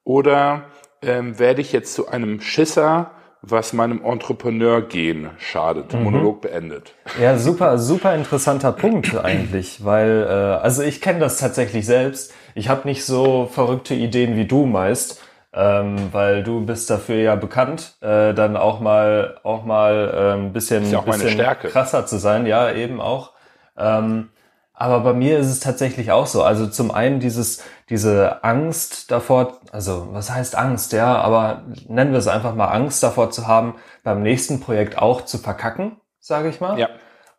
Oder 0.03 0.65
ähm, 1.01 1.39
werde 1.39 1.61
ich 1.61 1.71
jetzt 1.71 1.93
zu 1.93 2.09
einem 2.09 2.41
Schisser, 2.41 3.11
was 3.41 3.73
meinem 3.73 4.03
Entrepreneur-Gehen 4.03 5.31
schadet? 5.37 5.93
Mhm. 5.93 6.03
Monolog 6.03 6.41
beendet. 6.41 6.95
Ja, 7.21 7.37
super, 7.37 7.77
super 7.77 8.15
interessanter 8.15 8.71
Punkt 8.71 9.15
eigentlich, 9.17 9.83
weil, 9.83 10.25
äh, 10.27 10.61
also 10.61 10.81
ich 10.83 11.01
kenne 11.01 11.19
das 11.19 11.37
tatsächlich 11.37 11.85
selbst. 11.85 12.33
Ich 12.55 12.69
habe 12.69 12.87
nicht 12.87 13.05
so 13.05 13.49
verrückte 13.51 13.95
Ideen 13.95 14.35
wie 14.35 14.45
du 14.45 14.65
meist. 14.65 15.21
Ähm, 15.55 16.09
weil 16.11 16.41
du 16.41 16.65
bist 16.65 16.89
dafür 16.89 17.17
ja 17.17 17.35
bekannt, 17.35 17.93
äh, 18.01 18.33
dann 18.33 18.57
auch 18.57 18.79
mal 18.79 19.39
auch 19.43 19.63
mal 19.63 20.11
äh, 20.11 20.33
ein 20.33 20.51
bisschen, 20.51 20.89
ja 20.89 21.01
bisschen 21.01 21.37
krasser 21.37 22.07
zu 22.07 22.17
sein, 22.17 22.47
ja 22.47 22.71
eben 22.71 22.99
auch. 22.99 23.33
Ähm, 23.77 24.29
aber 24.73 25.01
bei 25.01 25.13
mir 25.13 25.37
ist 25.37 25.47
es 25.47 25.59
tatsächlich 25.59 26.11
auch 26.11 26.25
so. 26.25 26.43
Also 26.43 26.65
zum 26.67 26.89
einen 26.89 27.19
dieses, 27.19 27.63
diese 27.89 28.43
Angst 28.43 29.11
davor, 29.11 29.59
also 29.71 30.07
was 30.11 30.31
heißt 30.31 30.57
Angst, 30.57 30.93
ja, 30.93 31.15
aber 31.17 31.63
nennen 31.87 32.11
wir 32.11 32.19
es 32.19 32.27
einfach 32.27 32.55
mal 32.55 32.67
Angst 32.67 33.03
davor 33.03 33.29
zu 33.29 33.47
haben, 33.47 33.75
beim 34.03 34.23
nächsten 34.23 34.59
Projekt 34.59 34.97
auch 34.97 35.21
zu 35.21 35.37
verkacken, 35.37 35.97
sage 36.19 36.49
ich 36.49 36.59
mal. 36.59 36.79
Ja. 36.79 36.89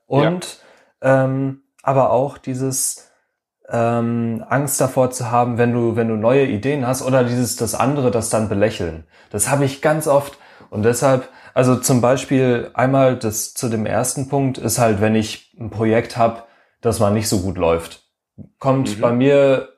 Und 0.06 0.58
ja. 1.02 1.24
Ähm, 1.24 1.62
aber 1.82 2.10
auch 2.10 2.38
dieses 2.38 3.10
ähm, 3.70 4.44
Angst 4.48 4.80
davor 4.80 5.10
zu 5.10 5.30
haben, 5.30 5.58
wenn 5.58 5.72
du, 5.72 5.96
wenn 5.96 6.08
du 6.08 6.16
neue 6.16 6.46
Ideen 6.46 6.86
hast 6.86 7.02
oder 7.02 7.24
dieses 7.24 7.56
das 7.56 7.74
andere, 7.74 8.10
das 8.10 8.30
dann 8.30 8.48
belächeln. 8.48 9.04
Das 9.30 9.50
habe 9.50 9.64
ich 9.64 9.80
ganz 9.80 10.06
oft 10.06 10.38
und 10.70 10.82
deshalb, 10.84 11.28
also 11.54 11.76
zum 11.76 12.00
Beispiel 12.00 12.70
einmal 12.74 13.16
das 13.16 13.54
zu 13.54 13.68
dem 13.68 13.86
ersten 13.86 14.28
Punkt 14.28 14.58
ist 14.58 14.78
halt, 14.78 15.00
wenn 15.00 15.14
ich 15.14 15.54
ein 15.58 15.70
Projekt 15.70 16.16
habe, 16.16 16.42
das 16.80 17.00
mal 17.00 17.12
nicht 17.12 17.28
so 17.28 17.40
gut 17.40 17.56
läuft. 17.56 18.02
Kommt 18.58 18.96
mhm. 18.96 19.00
bei 19.00 19.12
mir 19.12 19.68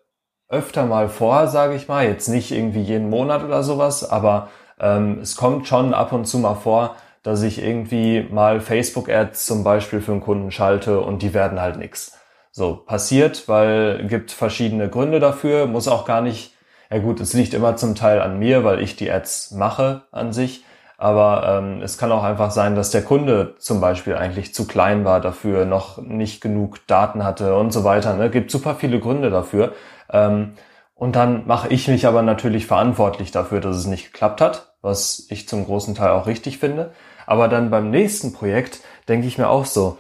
öfter 0.49 0.87
mal 0.87 1.09
vor, 1.09 1.49
sage 1.49 1.75
ich 1.75 1.88
mal. 1.88 2.07
Jetzt 2.07 2.29
nicht 2.29 2.53
irgendwie 2.53 2.83
jeden 2.83 3.11
Monat 3.11 3.44
oder 3.44 3.62
sowas, 3.62 4.09
aber 4.09 4.49
ähm, 4.81 5.18
es 5.20 5.37
kommt 5.37 5.66
schon 5.66 5.94
ab 5.94 6.12
und 6.12 6.27
zu 6.27 6.38
mal 6.38 6.55
vor, 6.55 6.96
dass 7.22 7.42
ich 7.42 7.62
irgendwie 7.62 8.27
mal 8.31 8.61
Facebook-Ads 8.61 9.46
zum 9.46 9.64
Beispiel 9.64 10.01
für 10.01 10.12
einen 10.12 10.20
Kunden 10.20 10.51
schalte 10.51 11.01
und 11.01 11.22
die 11.22 11.35
werden 11.35 11.61
halt 11.61 11.77
nix. 11.77 12.16
So, 12.59 12.75
passiert, 12.75 13.49
weil 13.49 14.07
gibt 14.09 14.31
verschiedene 14.33 14.88
Gründe 14.88 15.21
dafür, 15.21 15.66
muss 15.66 15.88
auch 15.88 16.07
gar 16.07 16.23
nicht, 16.23 16.55
ja 16.90 16.99
gut, 16.99 17.21
es 17.21 17.35
liegt 17.35 17.53
immer 17.53 17.77
zum 17.77 17.95
Teil 17.95 18.23
an 18.23 18.38
mir, 18.38 18.64
weil 18.64 18.81
ich 18.81 18.97
die 18.97 19.11
Ads 19.11 19.51
mache 19.51 20.05
an 20.11 20.33
sich. 20.33 20.64
Aber 20.97 21.47
ähm, 21.47 21.83
es 21.83 21.99
kann 21.99 22.11
auch 22.12 22.23
einfach 22.25 22.51
sein, 22.51 22.75
dass 22.75 22.90
der 22.90 23.03
Kunde 23.05 23.57
zum 23.59 23.83
Beispiel 23.83 24.14
eigentlich 24.16 24.55
zu 24.55 24.66
klein 24.66 25.05
war 25.05 25.21
dafür, 25.21 25.66
noch 25.66 25.99
nicht 25.99 26.40
genug 26.40 26.87
Daten 26.87 27.25
hatte 27.25 27.55
und 27.57 27.73
so 27.73 27.85
weiter. 27.85 28.14
Ne? 28.16 28.31
Gibt 28.31 28.51
super 28.51 28.75
viele 28.77 29.01
Gründe 29.01 29.29
dafür. 29.29 29.75
Ähm, 30.11 30.55
Und 30.95 31.14
dann 31.16 31.47
mache 31.47 31.69
ich 31.69 31.88
mich 31.88 32.07
aber 32.07 32.23
natürlich 32.23 32.66
verantwortlich 32.66 33.31
dafür, 33.33 33.61
dass 33.61 33.77
es 33.77 33.87
nicht 33.87 34.12
geklappt 34.12 34.40
hat, 34.40 34.75
was 34.81 35.27
ich 35.29 35.47
zum 35.47 35.66
großen 35.66 35.95
Teil 35.95 36.11
auch 36.11 36.27
richtig 36.27 36.57
finde. 36.59 36.92
Aber 37.27 37.49
dann 37.49 37.71
beim 37.71 37.90
nächsten 37.90 38.33
Projekt 38.33 38.81
denke 39.09 39.27
ich 39.27 39.37
mir 39.37 39.49
auch 39.51 39.66
so, 39.66 39.99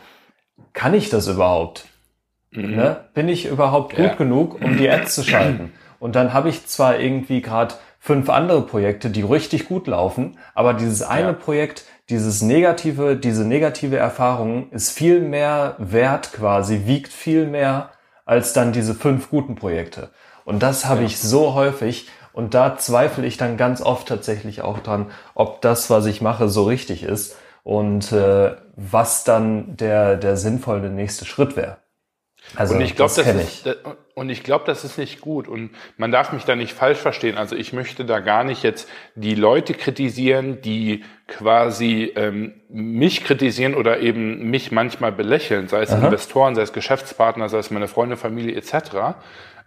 kann 0.72 0.94
ich 0.94 1.10
das 1.10 1.28
überhaupt? 1.28 1.86
Mhm. 2.50 2.76
Ne? 2.76 3.04
Bin 3.14 3.28
ich 3.28 3.46
überhaupt 3.46 3.96
gut 3.96 4.04
ja. 4.04 4.14
genug, 4.14 4.60
um 4.62 4.76
die 4.76 4.88
Ads 4.88 5.14
zu 5.14 5.22
schalten? 5.22 5.72
Und 5.98 6.14
dann 6.16 6.32
habe 6.32 6.48
ich 6.48 6.66
zwar 6.66 6.98
irgendwie 6.98 7.40
gerade 7.40 7.74
fünf 7.98 8.30
andere 8.30 8.62
Projekte, 8.62 9.10
die 9.10 9.22
richtig 9.22 9.66
gut 9.66 9.86
laufen, 9.86 10.38
aber 10.54 10.74
dieses 10.74 11.02
eine 11.02 11.28
ja. 11.28 11.32
Projekt, 11.32 11.84
dieses 12.08 12.42
negative, 12.42 13.16
diese 13.16 13.44
negative 13.44 13.96
Erfahrung 13.96 14.70
ist 14.70 14.96
viel 14.96 15.20
mehr 15.20 15.74
wert 15.78 16.32
quasi, 16.32 16.82
wiegt 16.86 17.12
viel 17.12 17.46
mehr 17.46 17.90
als 18.24 18.52
dann 18.52 18.72
diese 18.72 18.94
fünf 18.94 19.30
guten 19.30 19.56
Projekte. 19.56 20.10
Und 20.44 20.62
das 20.62 20.86
habe 20.86 21.00
ja. 21.00 21.06
ich 21.06 21.18
so 21.18 21.54
häufig 21.54 22.08
und 22.32 22.54
da 22.54 22.76
zweifle 22.76 23.26
ich 23.26 23.38
dann 23.38 23.56
ganz 23.56 23.80
oft 23.80 24.06
tatsächlich 24.06 24.62
auch 24.62 24.78
dran, 24.78 25.06
ob 25.34 25.60
das, 25.62 25.90
was 25.90 26.06
ich 26.06 26.20
mache, 26.20 26.48
so 26.48 26.64
richtig 26.64 27.02
ist 27.02 27.36
und 27.64 28.12
äh, 28.12 28.54
was 28.76 29.24
dann 29.24 29.76
der, 29.76 30.16
der 30.16 30.36
sinnvolle 30.36 30.90
nächste 30.90 31.24
Schritt 31.24 31.56
wäre. 31.56 31.78
Also 32.54 32.74
und 32.74 32.80
ich 32.80 32.94
glaube, 32.94 33.12
das, 33.14 33.24
das 33.24 33.36
ist, 33.36 33.68
und 34.14 34.30
ich 34.30 34.42
glaube, 34.42 34.64
das 34.66 34.84
ist 34.84 34.98
nicht 34.98 35.20
gut 35.20 35.48
und 35.48 35.70
man 35.96 36.10
darf 36.10 36.32
mich 36.32 36.44
da 36.44 36.56
nicht 36.56 36.72
falsch 36.72 36.98
verstehen. 36.98 37.36
Also 37.36 37.56
ich 37.56 37.72
möchte 37.72 38.04
da 38.04 38.20
gar 38.20 38.44
nicht 38.44 38.62
jetzt 38.62 38.88
die 39.14 39.34
Leute 39.34 39.74
kritisieren, 39.74 40.62
die 40.62 41.04
quasi 41.26 42.12
ähm, 42.14 42.54
mich 42.68 43.24
kritisieren 43.24 43.74
oder 43.74 44.00
eben 44.00 44.48
mich 44.50 44.72
manchmal 44.72 45.12
belächeln, 45.12 45.68
sei 45.68 45.82
es 45.82 45.90
Aha. 45.90 46.06
Investoren, 46.06 46.54
sei 46.54 46.62
es 46.62 46.72
Geschäftspartner, 46.72 47.48
sei 47.48 47.58
es 47.58 47.70
meine 47.70 47.88
Freunde, 47.88 48.16
Familie 48.16 48.54
etc 48.54 49.16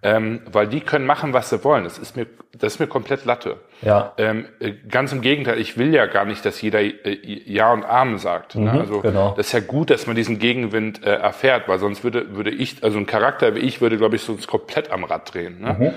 ähm, 0.01 0.41
weil 0.49 0.67
die 0.67 0.79
können 0.79 1.05
machen, 1.05 1.33
was 1.33 1.49
sie 1.49 1.63
wollen. 1.63 1.83
Das 1.83 1.97
ist 1.97 2.15
mir, 2.15 2.25
das 2.53 2.73
ist 2.73 2.79
mir 2.79 2.87
komplett 2.87 3.25
Latte. 3.25 3.57
Ja. 3.81 4.13
Ähm, 4.17 4.45
äh, 4.59 4.73
ganz 4.89 5.11
im 5.11 5.21
Gegenteil, 5.21 5.59
ich 5.59 5.77
will 5.77 5.93
ja 5.93 6.05
gar 6.05 6.25
nicht, 6.25 6.45
dass 6.45 6.61
jeder 6.61 6.81
äh, 6.81 7.17
Ja 7.45 7.73
und 7.73 7.83
Amen 7.83 8.17
sagt. 8.17 8.55
Ne? 8.55 8.61
Mhm, 8.61 8.75
ne? 8.75 8.79
Also 8.79 9.01
genau. 9.01 9.33
das 9.35 9.47
ist 9.47 9.53
ja 9.53 9.59
gut, 9.59 9.89
dass 9.89 10.07
man 10.07 10.15
diesen 10.15 10.39
Gegenwind 10.39 11.03
äh, 11.03 11.15
erfährt, 11.15 11.67
weil 11.67 11.79
sonst 11.79 12.03
würde, 12.03 12.35
würde 12.35 12.51
ich, 12.51 12.83
also 12.83 12.97
ein 12.97 13.05
Charakter 13.05 13.55
wie 13.55 13.59
ich, 13.59 13.81
würde, 13.81 13.97
glaube 13.97 14.15
ich, 14.15 14.21
sonst 14.21 14.47
komplett 14.47 14.91
am 14.91 15.03
Rad 15.03 15.33
drehen. 15.33 15.61
Ne? 15.61 15.75
Mhm. 15.77 15.93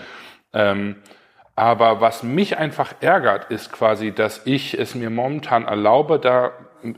Ähm, 0.53 0.97
aber 1.55 2.01
was 2.01 2.23
mich 2.23 2.59
einfach 2.59 2.95
ärgert, 3.01 3.51
ist 3.51 3.73
quasi, 3.73 4.13
dass 4.13 4.43
ich 4.47 4.79
es 4.79 4.95
mir 4.95 5.11
momentan 5.11 5.65
erlaube, 5.65 6.19
da 6.19 6.53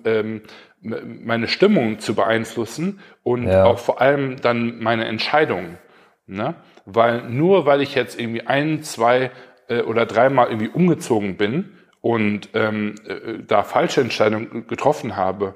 ähm, 0.04 0.42
meine 0.80 1.48
Stimmung 1.48 1.98
zu 1.98 2.14
beeinflussen 2.14 3.00
und 3.22 3.46
ja. 3.46 3.64
auch 3.64 3.78
vor 3.78 4.00
allem 4.00 4.40
dann 4.40 4.78
meine 4.80 5.06
Entscheidungen. 5.06 5.78
Ne? 6.26 6.54
Weil 6.86 7.22
nur 7.22 7.66
weil 7.66 7.80
ich 7.80 7.94
jetzt 7.94 8.18
irgendwie 8.18 8.46
ein, 8.46 8.82
zwei 8.82 9.30
äh, 9.68 9.82
oder 9.82 10.06
dreimal 10.06 10.48
irgendwie 10.48 10.68
umgezogen 10.68 11.36
bin 11.36 11.78
und 12.00 12.50
ähm, 12.54 12.96
äh, 13.06 13.42
da 13.46 13.62
falsche 13.62 14.00
Entscheidungen 14.00 14.66
getroffen 14.66 15.16
habe, 15.16 15.54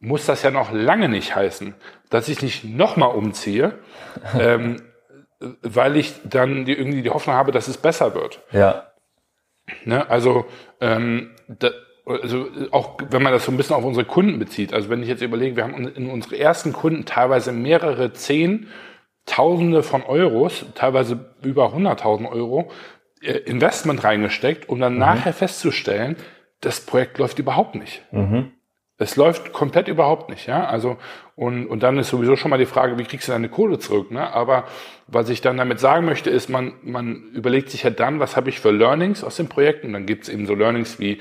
muss 0.00 0.26
das 0.26 0.42
ja 0.42 0.50
noch 0.50 0.72
lange 0.72 1.08
nicht 1.08 1.36
heißen, 1.36 1.74
dass 2.08 2.28
ich 2.28 2.42
nicht 2.42 2.64
nochmal 2.64 3.14
umziehe, 3.14 3.78
ähm, 4.38 4.82
weil 5.62 5.96
ich 5.96 6.14
dann 6.24 6.64
die, 6.64 6.72
irgendwie 6.72 7.02
die 7.02 7.10
Hoffnung 7.10 7.36
habe, 7.36 7.52
dass 7.52 7.68
es 7.68 7.76
besser 7.76 8.14
wird. 8.14 8.40
Ja. 8.50 8.86
Ne? 9.84 10.08
Also, 10.08 10.46
ähm, 10.80 11.30
da, 11.46 11.70
also 12.06 12.48
auch 12.72 12.98
wenn 13.10 13.22
man 13.22 13.32
das 13.32 13.44
so 13.44 13.52
ein 13.52 13.56
bisschen 13.56 13.76
auf 13.76 13.84
unsere 13.84 14.06
Kunden 14.06 14.38
bezieht, 14.38 14.72
also 14.72 14.88
wenn 14.88 15.02
ich 15.02 15.08
jetzt 15.08 15.22
überlege, 15.22 15.56
wir 15.56 15.64
haben 15.64 15.86
in 15.86 16.10
unsere 16.10 16.38
ersten 16.38 16.72
Kunden 16.72 17.04
teilweise 17.04 17.52
mehrere 17.52 18.12
zehn 18.12 18.68
Tausende 19.30 19.84
von 19.84 20.02
Euros, 20.02 20.66
teilweise 20.74 21.32
über 21.42 21.72
100.000 21.72 22.28
Euro, 22.28 22.68
äh, 23.22 23.32
Investment 23.32 24.02
reingesteckt, 24.02 24.68
um 24.68 24.80
dann 24.80 24.94
mhm. 24.94 24.98
nachher 24.98 25.32
festzustellen, 25.32 26.16
das 26.60 26.80
Projekt 26.80 27.18
läuft 27.18 27.38
überhaupt 27.38 27.76
nicht. 27.76 28.02
Mhm. 28.10 28.50
Es 28.98 29.14
läuft 29.14 29.52
komplett 29.52 29.86
überhaupt 29.86 30.30
nicht, 30.30 30.48
ja. 30.48 30.66
Also, 30.66 30.98
und, 31.36 31.68
und 31.68 31.82
dann 31.84 31.96
ist 31.96 32.10
sowieso 32.10 32.34
schon 32.34 32.50
mal 32.50 32.58
die 32.58 32.66
Frage, 32.66 32.98
wie 32.98 33.04
kriegst 33.04 33.28
du 33.28 33.32
deine 33.32 33.48
Kohle 33.48 33.78
zurück, 33.78 34.10
ne? 34.10 34.32
Aber 34.34 34.64
was 35.06 35.28
ich 35.28 35.40
dann 35.40 35.56
damit 35.56 35.78
sagen 35.78 36.04
möchte, 36.06 36.28
ist, 36.28 36.50
man, 36.50 36.74
man 36.82 37.30
überlegt 37.32 37.70
sich 37.70 37.84
ja 37.84 37.90
dann, 37.90 38.18
was 38.18 38.36
habe 38.36 38.50
ich 38.50 38.58
für 38.58 38.72
Learnings 38.72 39.22
aus 39.22 39.36
dem 39.36 39.48
Projekt? 39.48 39.84
Und 39.84 39.92
dann 39.92 40.06
gibt 40.06 40.24
es 40.24 40.28
eben 40.28 40.44
so 40.44 40.54
Learnings 40.54 40.98
wie, 40.98 41.20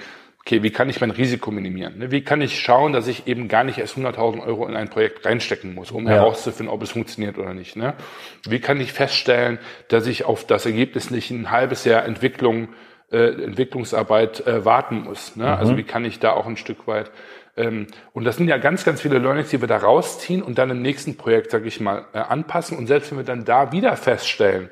okay, 0.49 0.63
wie 0.63 0.71
kann 0.71 0.89
ich 0.89 0.99
mein 0.99 1.11
Risiko 1.11 1.51
minimieren? 1.51 1.99
Ne? 1.99 2.11
Wie 2.11 2.23
kann 2.23 2.41
ich 2.41 2.59
schauen, 2.59 2.91
dass 2.91 3.07
ich 3.07 3.27
eben 3.27 3.47
gar 3.47 3.63
nicht 3.63 3.77
erst 3.77 3.97
100.000 3.97 4.43
Euro 4.43 4.67
in 4.67 4.75
ein 4.75 4.89
Projekt 4.89 5.23
reinstecken 5.23 5.75
muss, 5.75 5.91
um 5.91 6.07
ja. 6.07 6.13
herauszufinden, 6.13 6.73
ob 6.73 6.81
es 6.81 6.89
funktioniert 6.89 7.37
oder 7.37 7.53
nicht? 7.53 7.75
Ne? 7.75 7.93
Wie 8.47 8.59
kann 8.59 8.81
ich 8.81 8.91
feststellen, 8.91 9.59
dass 9.89 10.07
ich 10.07 10.25
auf 10.25 10.47
das 10.47 10.65
Ergebnis 10.65 11.11
nicht 11.11 11.29
ein 11.29 11.51
halbes 11.51 11.85
Jahr 11.85 12.03
Entwicklung, 12.03 12.69
äh, 13.11 13.43
Entwicklungsarbeit 13.43 14.47
äh, 14.47 14.65
warten 14.65 15.03
muss? 15.03 15.35
Ne? 15.35 15.45
Also 15.45 15.53
mhm. 15.53 15.59
Also 15.59 15.77
wie 15.77 15.83
kann 15.83 16.03
ich 16.03 16.17
da 16.17 16.31
auch 16.31 16.47
ein 16.47 16.57
Stück 16.57 16.87
weit 16.87 17.11
ähm, 17.55 17.85
und 18.13 18.23
das 18.23 18.37
sind 18.37 18.47
ja 18.47 18.57
ganz, 18.57 18.85
ganz 18.85 19.01
viele 19.01 19.19
Learnings, 19.19 19.49
die 19.49 19.61
wir 19.61 19.67
da 19.67 19.77
rausziehen 19.77 20.41
und 20.41 20.57
dann 20.57 20.71
im 20.71 20.81
nächsten 20.81 21.15
Projekt, 21.15 21.51
sage 21.51 21.67
ich 21.67 21.79
mal, 21.79 22.05
äh, 22.13 22.19
anpassen. 22.19 22.77
Und 22.77 22.87
selbst 22.87 23.11
wenn 23.11 23.17
wir 23.19 23.25
dann 23.25 23.43
da 23.43 23.71
wieder 23.71 23.95
feststellen, 23.97 24.69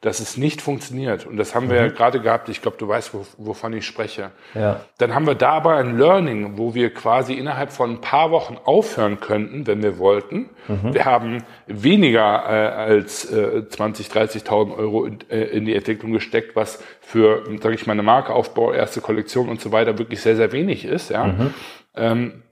dass 0.00 0.20
es 0.20 0.36
nicht 0.36 0.62
funktioniert. 0.62 1.26
Und 1.26 1.36
das 1.36 1.54
haben 1.54 1.66
mhm. 1.66 1.70
wir 1.70 1.76
ja 1.78 1.88
gerade 1.88 2.20
gehabt. 2.20 2.48
Ich 2.48 2.62
glaube, 2.62 2.76
du 2.76 2.86
weißt, 2.86 3.12
wovon 3.36 3.72
ich 3.72 3.84
spreche. 3.84 4.30
Ja. 4.54 4.80
Dann 4.98 5.14
haben 5.14 5.26
wir 5.26 5.34
da 5.34 5.50
aber 5.52 5.76
ein 5.76 5.98
Learning, 5.98 6.56
wo 6.56 6.74
wir 6.74 6.94
quasi 6.94 7.34
innerhalb 7.34 7.72
von 7.72 7.90
ein 7.90 8.00
paar 8.00 8.30
Wochen 8.30 8.56
aufhören 8.64 9.18
könnten, 9.18 9.66
wenn 9.66 9.82
wir 9.82 9.98
wollten. 9.98 10.50
Mhm. 10.68 10.94
Wir 10.94 11.04
haben 11.04 11.44
weniger 11.66 12.22
äh, 12.22 12.92
als 12.92 13.30
äh, 13.30 13.68
20, 13.68 14.08
30.000 14.08 14.76
Euro 14.76 15.04
in, 15.04 15.18
äh, 15.30 15.44
in, 15.44 15.64
die 15.64 15.74
Entwicklung 15.74 16.12
gesteckt, 16.12 16.54
was 16.54 16.82
für, 17.00 17.44
sage 17.60 17.74
ich 17.74 17.86
mal, 17.86 17.94
eine 17.94 18.04
Markeaufbau, 18.04 18.72
erste 18.72 19.00
Kollektion 19.00 19.48
und 19.48 19.60
so 19.60 19.72
weiter 19.72 19.98
wirklich 19.98 20.20
sehr, 20.20 20.36
sehr 20.36 20.52
wenig 20.52 20.84
ist. 20.84 21.10
Ja. 21.10 21.24
Mhm. 21.24 21.54
Ähm, 21.96 22.42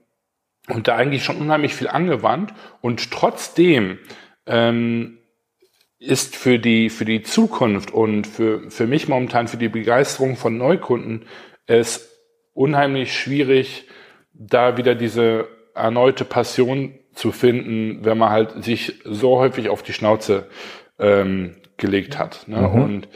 und 0.67 0.89
da 0.89 0.97
eigentlich 0.97 1.23
schon 1.23 1.37
unheimlich 1.37 1.73
viel 1.73 1.87
angewandt. 1.87 2.53
Und 2.81 3.09
trotzdem 3.11 3.99
ähm, 4.45 5.16
ist 5.99 6.35
für 6.35 6.59
die, 6.59 6.89
für 6.89 7.05
die 7.05 7.23
Zukunft 7.23 7.91
und 7.91 8.27
für, 8.27 8.69
für 8.69 8.87
mich 8.87 9.07
momentan 9.07 9.47
für 9.47 9.57
die 9.57 9.69
Begeisterung 9.69 10.35
von 10.35 10.57
Neukunden 10.57 11.25
es 11.65 12.11
unheimlich 12.53 13.17
schwierig, 13.17 13.85
da 14.33 14.77
wieder 14.77 14.95
diese 14.95 15.47
erneute 15.73 16.25
Passion 16.25 16.93
zu 17.13 17.31
finden, 17.31 18.05
wenn 18.05 18.17
man 18.17 18.29
halt 18.29 18.63
sich 18.63 19.01
so 19.03 19.37
häufig 19.37 19.69
auf 19.69 19.83
die 19.83 19.93
Schnauze 19.93 20.47
ähm, 20.99 21.55
gelegt 21.77 22.17
hat. 22.17 22.47
Ne? 22.47 22.57
Mhm. 22.57 22.81
Und 22.81 23.07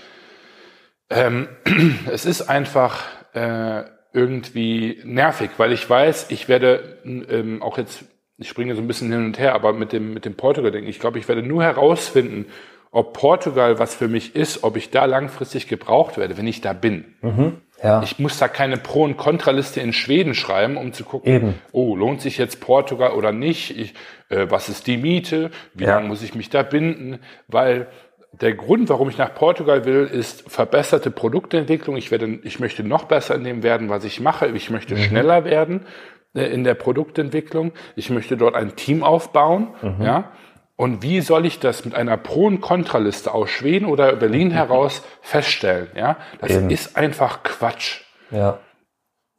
ähm, 1.10 1.48
es 2.12 2.26
ist 2.26 2.44
einfach 2.44 3.04
äh, 3.34 3.84
irgendwie 4.14 5.02
nervig, 5.04 5.52
weil 5.58 5.72
ich 5.72 5.90
weiß, 5.90 6.32
ich 6.32 6.50
werde 6.50 7.00
ähm, 7.06 7.62
auch 7.62 7.78
jetzt, 7.78 8.06
ich 8.42 8.50
springe 8.50 8.76
so 8.76 8.82
ein 8.82 8.88
bisschen 8.88 9.12
hin 9.12 9.26
und 9.26 9.40
her, 9.40 9.54
aber 9.54 9.74
mit 9.74 9.94
dem, 9.94 10.14
mit 10.14 10.26
dem 10.26 10.36
Portugal-Ding, 10.36 10.88
ich 10.88 11.00
glaube, 11.00 11.20
ich 11.20 11.28
werde 11.28 11.44
nur 11.44 11.64
herausfinden, 11.64 12.48
ob 12.92 13.14
Portugal 13.14 13.80
was 13.80 13.96
für 13.96 14.08
mich 14.08 14.36
ist, 14.36 14.64
ob 14.64 14.76
ich 14.76 14.90
da 14.90 15.06
langfristig 15.06 15.68
gebraucht 15.68 16.18
werde, 16.18 16.38
wenn 16.38 16.48
ich 16.48 16.60
da 16.60 16.74
bin. 16.74 17.06
Mhm, 17.22 17.58
ja. 17.82 18.04
Ich 18.04 18.20
muss 18.20 18.38
da 18.38 18.48
keine 18.48 18.78
Pro- 18.78 19.04
und 19.04 19.16
Kontraliste 19.16 19.80
in 19.80 19.94
Schweden 19.94 20.36
schreiben, 20.36 20.76
um 20.76 20.92
zu 20.92 21.04
gucken, 21.04 21.34
Eben. 21.34 21.54
oh, 21.72 21.96
lohnt 21.96 22.22
sich 22.22 22.38
jetzt 22.38 22.60
Portugal 22.60 23.12
oder 23.12 23.32
nicht? 23.32 23.78
Ich, 23.78 23.94
äh, 24.30 24.48
was 24.50 24.68
ist 24.68 24.88
die 24.88 24.98
Miete? 24.98 25.52
Wie 25.74 25.86
ja. 25.86 25.96
lange 25.96 26.10
muss 26.10 26.22
ich 26.22 26.36
mich 26.36 26.50
da 26.50 26.64
binden? 26.64 27.20
Weil 27.48 27.88
der 28.34 28.54
Grund, 28.54 28.90
warum 28.90 29.10
ich 29.10 29.18
nach 29.18 29.34
Portugal 29.34 29.86
will, 29.86 30.06
ist 30.06 30.50
verbesserte 30.50 31.12
Produktentwicklung. 31.12 31.96
Ich 31.96 32.12
werde, 32.12 32.40
ich 32.44 32.60
möchte 32.60 32.84
noch 32.84 33.06
besser 33.06 33.36
in 33.36 33.44
dem 33.44 33.64
werden, 33.64 33.90
was 33.90 34.04
ich 34.04 34.20
mache. 34.20 34.48
Ich 34.48 34.70
möchte 34.70 34.96
mhm. 34.96 35.00
schneller 35.00 35.46
werden 35.46 35.86
in 36.34 36.64
der 36.64 36.76
Produktentwicklung. 36.76 37.72
Ich 37.96 38.10
möchte 38.10 38.38
dort 38.38 38.56
ein 38.56 38.76
Team 38.76 39.04
aufbauen, 39.04 39.70
mhm. 39.82 40.04
ja. 40.04 40.32
Und 40.78 41.04
wie 41.04 41.22
soll 41.22 41.46
ich 41.46 41.60
das 41.60 41.86
mit 41.86 41.94
einer 41.94 42.18
Pro- 42.18 42.48
und 42.48 42.60
Kontraliste 42.60 43.36
aus 43.36 43.52
Schweden 43.52 43.86
oder 43.86 44.16
Berlin 44.16 44.48
mhm. 44.48 44.52
heraus 44.54 45.04
feststellen? 45.22 45.90
Ja, 45.96 46.18
das 46.40 46.52
Eben. 46.52 46.70
ist 46.70 46.98
einfach 46.98 47.44
Quatsch. 47.44 48.02
Ja, 48.32 48.60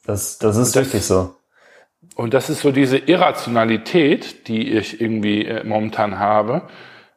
das, 0.05 0.39
das 0.39 0.57
ist 0.57 0.77
das, 0.77 0.85
wirklich 0.85 1.05
so. 1.05 1.35
Und 2.15 2.35
das 2.35 2.51
ist 2.51 2.61
so 2.61 2.73
diese 2.73 2.99
Irrationalität, 2.99 4.47
die 4.49 4.73
ich 4.73 5.01
irgendwie 5.01 5.47
äh, 5.47 5.65
momentan 5.65 6.19
habe, 6.19 6.69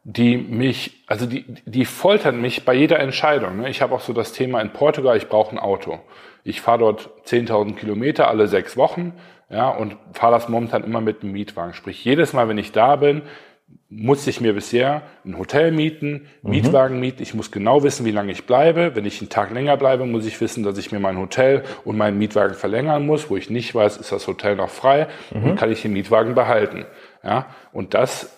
die 0.04 0.38
mich, 0.38 1.04
also 1.08 1.26
die, 1.26 1.46
die 1.66 1.86
foltern 1.86 2.40
mich 2.40 2.64
bei 2.64 2.74
jeder 2.74 3.00
Entscheidung. 3.00 3.58
Ne? 3.58 3.70
Ich 3.70 3.82
habe 3.82 3.94
auch 3.94 4.02
so 4.02 4.14
das 4.14 4.32
Thema 4.32 4.62
in 4.62 4.72
Portugal, 4.72 5.18
ich 5.18 5.28
brauche 5.28 5.52
ein 5.52 5.60
Auto. 5.60 6.00
Ich 6.44 6.62
fahre 6.62 6.80
dort 6.80 7.10
10.000 7.26 7.76
Kilometer 7.76 8.28
alle 8.28 8.48
sechs 8.48 8.78
Wochen 8.78 9.14
ja, 9.50 9.70
und 9.70 9.98
fahre 10.14 10.34
das 10.34 10.50
momentan 10.50 10.84
immer 10.84 11.02
mit 11.02 11.22
einem 11.22 11.34
Mietwagen. 11.34 11.74
Sprich, 11.74 12.04
jedes 12.04 12.34
Mal, 12.34 12.48
wenn 12.48 12.58
ich 12.58 12.72
da 12.72 12.96
bin, 12.96 13.22
musste 13.90 14.30
ich 14.30 14.42
mir 14.42 14.54
bisher 14.54 15.04
ein 15.24 15.38
Hotel 15.38 15.72
mieten, 15.72 16.28
mhm. 16.42 16.50
Mietwagen 16.50 17.00
mieten. 17.00 17.22
Ich 17.22 17.34
muss 17.34 17.52
genau 17.52 17.84
wissen, 17.84 18.06
wie 18.06 18.12
lange 18.12 18.32
ich 18.32 18.46
bleibe. 18.46 18.96
Wenn 18.96 19.06
ich 19.06 19.22
einen 19.22 19.30
Tag 19.30 19.52
länger 19.52 19.78
bleibe, 19.78 20.06
muss 20.06 20.26
ich 20.26 20.40
wissen, 20.42 20.64
dass 20.64 20.78
ich 20.78 20.92
mir 20.92 21.00
mein 21.00 21.18
Hotel 21.18 21.64
und 21.84 21.98
meinen 21.98 22.18
Mietwagen 22.18 22.56
verlängern 22.56 23.06
muss. 23.06 23.30
Wo 23.30 23.38
ich 23.38 23.50
nicht 23.50 23.74
weiß, 23.74 23.98
ist 23.98 24.12
das 24.12 24.28
Hotel 24.28 24.56
noch 24.56 24.70
frei 24.70 25.08
mhm. 25.32 25.52
und 25.52 25.56
kann 25.56 25.72
ich 25.72 25.82
den 25.82 25.94
Mietwagen 25.94 26.36
behalten. 26.36 26.86
Ja, 27.24 27.48
und 27.72 27.94
das 27.94 28.35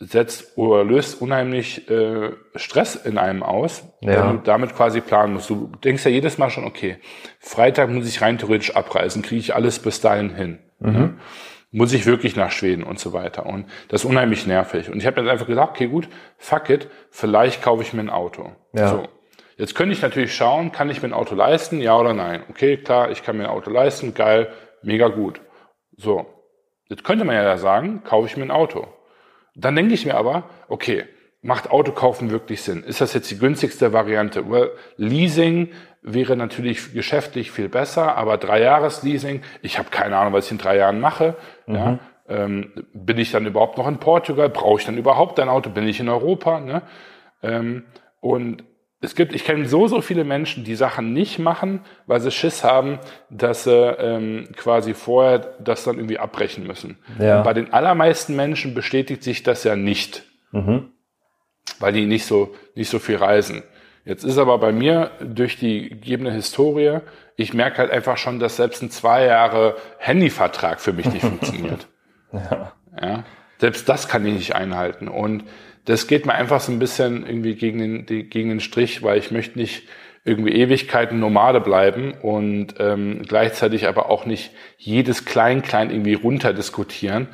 setzt 0.00 0.56
oder 0.56 0.84
löst 0.84 1.20
unheimlich 1.20 1.90
äh, 1.90 2.30
Stress 2.54 2.94
in 2.94 3.18
einem 3.18 3.42
aus, 3.42 3.84
ja. 4.00 4.28
wenn 4.28 4.36
du 4.36 4.42
damit 4.44 4.74
quasi 4.76 5.00
planen 5.00 5.34
musst. 5.34 5.50
Du 5.50 5.72
denkst 5.82 6.04
ja 6.04 6.10
jedes 6.10 6.38
Mal 6.38 6.50
schon, 6.50 6.64
okay, 6.64 6.98
Freitag 7.40 7.90
muss 7.90 8.06
ich 8.06 8.22
rein 8.22 8.38
theoretisch 8.38 8.76
abreisen, 8.76 9.22
kriege 9.22 9.40
ich 9.40 9.54
alles 9.54 9.80
bis 9.80 10.00
dahin 10.00 10.34
hin. 10.34 10.58
Mhm. 10.78 10.94
Ja? 10.94 11.10
Muss 11.70 11.92
ich 11.92 12.06
wirklich 12.06 12.34
nach 12.36 12.50
Schweden 12.50 12.82
und 12.82 12.98
so 12.98 13.12
weiter. 13.12 13.44
Und 13.44 13.66
das 13.88 14.02
ist 14.02 14.10
unheimlich 14.10 14.46
nervig. 14.46 14.88
Und 14.88 14.98
ich 14.98 15.06
habe 15.06 15.16
dann 15.16 15.28
einfach 15.28 15.46
gesagt, 15.46 15.70
okay, 15.70 15.88
gut, 15.88 16.08
fuck 16.38 16.70
it, 16.70 16.88
vielleicht 17.10 17.60
kaufe 17.60 17.82
ich 17.82 17.92
mir 17.92 18.00
ein 18.00 18.10
Auto. 18.10 18.52
Ja. 18.72 18.88
So. 18.88 19.08
Jetzt 19.56 19.74
könnte 19.74 19.92
ich 19.92 20.00
natürlich 20.00 20.34
schauen, 20.34 20.70
kann 20.70 20.88
ich 20.88 21.02
mir 21.02 21.08
ein 21.08 21.12
Auto 21.12 21.34
leisten, 21.34 21.80
ja 21.80 21.98
oder 21.98 22.14
nein? 22.14 22.42
Okay, 22.48 22.76
klar, 22.76 23.10
ich 23.10 23.24
kann 23.24 23.36
mir 23.36 23.44
ein 23.44 23.50
Auto 23.50 23.70
leisten, 23.70 24.14
geil, 24.14 24.48
mega 24.82 25.08
gut. 25.08 25.40
So. 25.96 26.26
Jetzt 26.88 27.04
könnte 27.04 27.24
man 27.24 27.34
ja 27.34 27.58
sagen, 27.58 28.02
kaufe 28.04 28.28
ich 28.28 28.36
mir 28.36 28.44
ein 28.44 28.50
Auto. 28.52 28.86
Dann 29.58 29.74
denke 29.74 29.94
ich 29.94 30.06
mir 30.06 30.14
aber, 30.14 30.44
okay, 30.68 31.04
macht 31.42 31.70
Autokaufen 31.70 32.30
wirklich 32.30 32.62
Sinn? 32.62 32.84
Ist 32.84 33.00
das 33.00 33.12
jetzt 33.12 33.30
die 33.30 33.38
günstigste 33.38 33.92
Variante? 33.92 34.48
Well, 34.48 34.70
Leasing 34.96 35.70
wäre 36.02 36.36
natürlich 36.36 36.92
geschäftlich 36.92 37.50
viel 37.50 37.68
besser, 37.68 38.16
aber 38.16 38.38
drei 38.38 38.60
Jahres 38.60 39.02
Leasing, 39.02 39.42
ich 39.62 39.78
habe 39.78 39.90
keine 39.90 40.16
Ahnung, 40.16 40.32
was 40.32 40.46
ich 40.46 40.52
in 40.52 40.58
drei 40.58 40.76
Jahren 40.76 41.00
mache. 41.00 41.36
Mhm. 41.66 41.74
Ja, 41.74 41.98
ähm, 42.28 42.72
bin 42.92 43.18
ich 43.18 43.32
dann 43.32 43.46
überhaupt 43.46 43.78
noch 43.78 43.88
in 43.88 43.98
Portugal? 43.98 44.48
Brauche 44.48 44.78
ich 44.78 44.86
dann 44.86 44.98
überhaupt 44.98 45.40
ein 45.40 45.48
Auto? 45.48 45.70
Bin 45.70 45.88
ich 45.88 45.98
in 45.98 46.08
Europa? 46.08 46.60
Ne? 46.60 46.82
Ähm, 47.42 47.84
und 48.20 48.64
es 49.00 49.14
gibt, 49.14 49.32
ich 49.32 49.44
kenne 49.44 49.68
so, 49.68 49.86
so 49.86 50.00
viele 50.00 50.24
Menschen, 50.24 50.64
die 50.64 50.74
Sachen 50.74 51.12
nicht 51.12 51.38
machen, 51.38 51.80
weil 52.06 52.20
sie 52.20 52.32
Schiss 52.32 52.64
haben, 52.64 52.98
dass 53.30 53.64
sie 53.64 53.70
ähm, 53.70 54.48
quasi 54.56 54.92
vorher 54.94 55.38
das 55.60 55.84
dann 55.84 55.96
irgendwie 55.96 56.18
abbrechen 56.18 56.66
müssen. 56.66 56.98
Ja. 57.18 57.42
bei 57.42 57.54
den 57.54 57.72
allermeisten 57.72 58.34
Menschen 58.34 58.74
bestätigt 58.74 59.22
sich 59.22 59.44
das 59.44 59.62
ja 59.62 59.76
nicht, 59.76 60.24
mhm. 60.50 60.90
weil 61.78 61.92
die 61.92 62.06
nicht 62.06 62.26
so, 62.26 62.54
nicht 62.74 62.90
so 62.90 62.98
viel 62.98 63.16
reisen. 63.16 63.62
Jetzt 64.04 64.24
ist 64.24 64.38
aber 64.38 64.58
bei 64.58 64.72
mir 64.72 65.12
durch 65.20 65.58
die 65.58 65.90
gegebene 65.90 66.32
Historie, 66.32 67.00
ich 67.36 67.54
merke 67.54 67.78
halt 67.78 67.90
einfach 67.92 68.16
schon, 68.16 68.40
dass 68.40 68.56
selbst 68.56 68.82
ein 68.82 68.90
zwei 68.90 69.26
Jahre 69.26 69.76
Handyvertrag 69.98 70.80
für 70.80 70.92
mich 70.92 71.06
nicht 71.06 71.20
funktioniert. 71.26 71.86
Ja. 72.32 72.72
ja. 73.00 73.24
Selbst 73.58 73.88
das 73.88 74.08
kann 74.08 74.24
ich 74.26 74.34
nicht 74.34 74.54
einhalten. 74.54 75.08
Und 75.08 75.44
das 75.88 76.06
geht 76.06 76.26
mir 76.26 76.34
einfach 76.34 76.60
so 76.60 76.70
ein 76.70 76.78
bisschen 76.78 77.26
irgendwie 77.26 77.54
gegen 77.54 77.78
den, 77.78 78.28
gegen 78.28 78.50
den 78.50 78.60
Strich, 78.60 79.02
weil 79.02 79.18
ich 79.18 79.30
möchte 79.30 79.58
nicht 79.58 79.88
irgendwie 80.22 80.52
Ewigkeiten 80.52 81.18
Nomade 81.18 81.62
bleiben 81.62 82.12
und 82.12 82.74
ähm, 82.78 83.22
gleichzeitig 83.26 83.88
aber 83.88 84.10
auch 84.10 84.26
nicht 84.26 84.50
jedes 84.76 85.24
Klein-Klein 85.24 85.90
irgendwie 85.90 86.12
runterdiskutieren, 86.12 87.28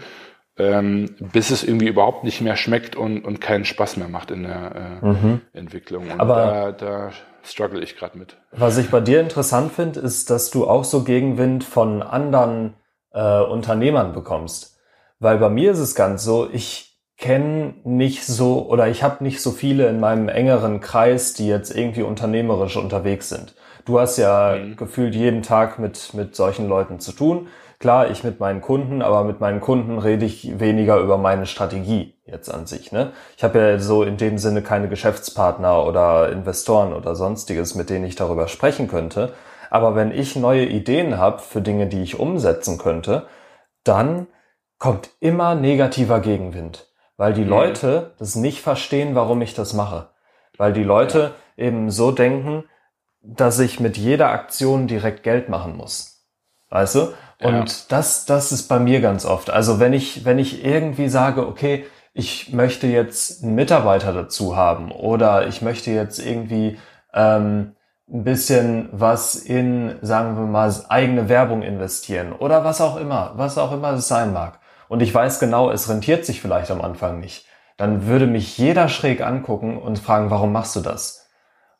ähm, 0.57 1.17
bis 1.19 1.51
es 1.51 1.65
irgendwie 1.65 1.89
überhaupt 1.89 2.23
nicht 2.23 2.43
mehr 2.43 2.55
schmeckt 2.55 2.95
und, 2.95 3.25
und 3.25 3.41
keinen 3.41 3.65
Spaß 3.65 3.97
mehr 3.97 4.09
macht 4.09 4.31
in 4.31 4.45
der 4.45 5.01
äh, 5.03 5.07
mhm. 5.07 5.41
Entwicklung. 5.53 6.13
Und 6.13 6.21
aber 6.21 6.73
da, 6.79 7.09
da 7.09 7.13
struggle 7.43 7.83
ich 7.83 7.97
gerade 7.97 8.17
mit. 8.17 8.37
Was 8.53 8.79
ich 8.79 8.89
bei 8.89 9.01
dir 9.01 9.21
interessant 9.21 9.73
finde, 9.73 9.99
ist, 9.99 10.31
dass 10.31 10.53
du 10.53 10.69
auch 10.69 10.85
so 10.85 11.03
Gegenwind 11.03 11.65
von 11.65 12.05
anderen 12.05 12.75
äh, 13.11 13.41
Unternehmern 13.41 14.13
bekommst. 14.13 14.79
Weil 15.19 15.39
bei 15.39 15.49
mir 15.49 15.73
ist 15.73 15.81
es 15.81 15.97
ganz 15.97 16.23
so, 16.23 16.49
ich 16.53 16.94
kenne 17.17 17.75
nicht 17.85 18.27
so 18.27 18.67
oder 18.69 18.89
ich 18.89 19.03
habe 19.03 19.23
nicht 19.23 19.41
so 19.41 19.51
viele 19.51 19.89
in 19.89 20.01
meinem 20.01 20.29
engeren 20.29 20.81
Kreis, 20.81 21.35
die 21.35 21.47
jetzt 21.47 21.75
irgendwie 21.75 22.03
unternehmerisch 22.03 22.77
unterwegs 22.77 23.29
sind. 23.29 23.55
Du 23.85 24.01
hast 24.01 24.17
ja 24.17 24.57
mhm. 24.57 24.77
gefühlt 24.77 25.15
jeden 25.15 25.43
Tag 25.43 25.79
mit, 25.79 26.15
mit 26.15 26.35
solchen 26.35 26.69
Leuten 26.69 27.01
zu 27.01 27.13
tun. 27.13 27.49
Klar, 27.79 28.11
ich 28.11 28.25
mit 28.25 28.41
meinen 28.41 28.63
Kunden, 28.63 29.03
aber 29.03 29.25
mit 29.25 29.41
meinen 29.41 29.61
Kunden 29.61 29.99
rede 29.99 30.25
ich 30.25 30.59
weniger 30.59 30.99
über 30.99 31.19
meine 31.19 31.45
Strategie 31.45 32.15
jetzt 32.25 32.49
an 32.49 32.67
sich. 32.67 32.93
Ne? 32.93 33.13
Ich 33.37 33.45
habe 33.45 33.59
ja 33.59 33.79
so 33.79 34.03
in 34.03 34.17
dem 34.17 34.39
Sinne 34.39 34.63
keine 34.63 34.89
Geschäftspartner 34.89 35.85
oder 35.85 36.31
Investoren 36.31 36.95
oder 36.95 37.15
sonstiges, 37.15 37.75
mit 37.75 37.91
denen 37.91 38.07
ich 38.07 38.17
darüber 38.17 38.49
sprechen 38.49 38.89
könnte. 38.89 39.35
Aber 39.71 39.95
wenn 39.95 40.13
ich 40.13 40.35
neue 40.35 40.65
Ideen 40.65 41.19
habe 41.19 41.41
für 41.41 41.61
Dinge, 41.61 41.87
die 41.87 42.03
ich 42.03 42.19
umsetzen 42.19 42.79
könnte, 42.79 43.27
dann 43.83 44.29
kommt 44.79 45.11
immer 45.21 45.55
negativer 45.55 46.21
Gegenwind 46.21 46.94
weil 47.17 47.33
die 47.33 47.43
mhm. 47.43 47.51
Leute 47.51 48.15
das 48.19 48.35
nicht 48.35 48.61
verstehen, 48.61 49.15
warum 49.15 49.43
ich 49.43 49.55
das 49.55 49.73
mache. 49.73 50.09
Weil 50.57 50.73
die 50.73 50.85
Leute 50.85 51.35
ja. 51.57 51.65
eben 51.65 51.91
so 51.91 52.11
denken, 52.11 52.65
dass 53.23 53.59
ich 53.59 53.81
mit 53.81 53.97
jeder 53.97 54.31
Aktion 54.31 54.87
direkt 54.87 55.23
Geld 55.23 55.49
machen 55.49 55.77
muss. 55.77 56.27
Weißt 56.71 56.95
du? 56.97 57.01
Und 57.41 57.71
ja. 57.71 57.85
das, 57.89 58.27
das 58.27 58.53
ist 58.53 58.69
bei 58.69 58.79
mir 58.79 59.01
ganz 59.01 59.25
oft. 59.25 59.51
Also 59.51 59.81
wenn 59.81 59.93
ich, 59.93 60.25
wenn 60.25 60.39
ich 60.39 60.65
irgendwie 60.65 61.09
sage, 61.09 61.47
okay, 61.47 61.87
ich 62.13 62.53
möchte 62.53 62.87
jetzt 62.87 63.43
einen 63.43 63.55
Mitarbeiter 63.55 64.13
dazu 64.13 64.57
haben 64.57 64.93
oder 64.93 65.49
ich 65.49 65.63
möchte 65.63 65.91
jetzt 65.91 66.19
irgendwie 66.19 66.79
ähm, 67.13 67.75
ein 68.09 68.25
bisschen 68.25 68.89
was 68.93 69.35
in, 69.35 69.97
sagen 70.03 70.37
wir 70.37 70.47
mal, 70.47 70.73
eigene 70.89 71.29
Werbung 71.29 71.63
investieren 71.63 72.33
oder 72.33 72.65
was 72.65 72.81
auch 72.81 72.97
immer, 72.97 73.33
was 73.37 73.59
auch 73.59 73.73
immer 73.73 73.93
es 73.93 74.07
sein 74.07 74.33
mag 74.33 74.61
und 74.89 75.03
ich 75.03 75.15
weiß 75.15 75.41
genau, 75.41 75.71
es 75.71 75.89
rentiert 75.89 76.25
sich 76.25 76.41
vielleicht 76.41 76.71
am 76.71 76.81
Anfang 76.81 77.21
nicht, 77.21 77.47
dann 77.77 78.07
würde 78.07 78.27
mich 78.27 78.57
jeder 78.59 78.89
schräg 78.89 79.21
angucken 79.21 79.79
und 79.79 79.99
fragen, 79.99 80.31
warum 80.31 80.53
machst 80.53 80.77
du 80.77 80.81
das? 80.81 81.29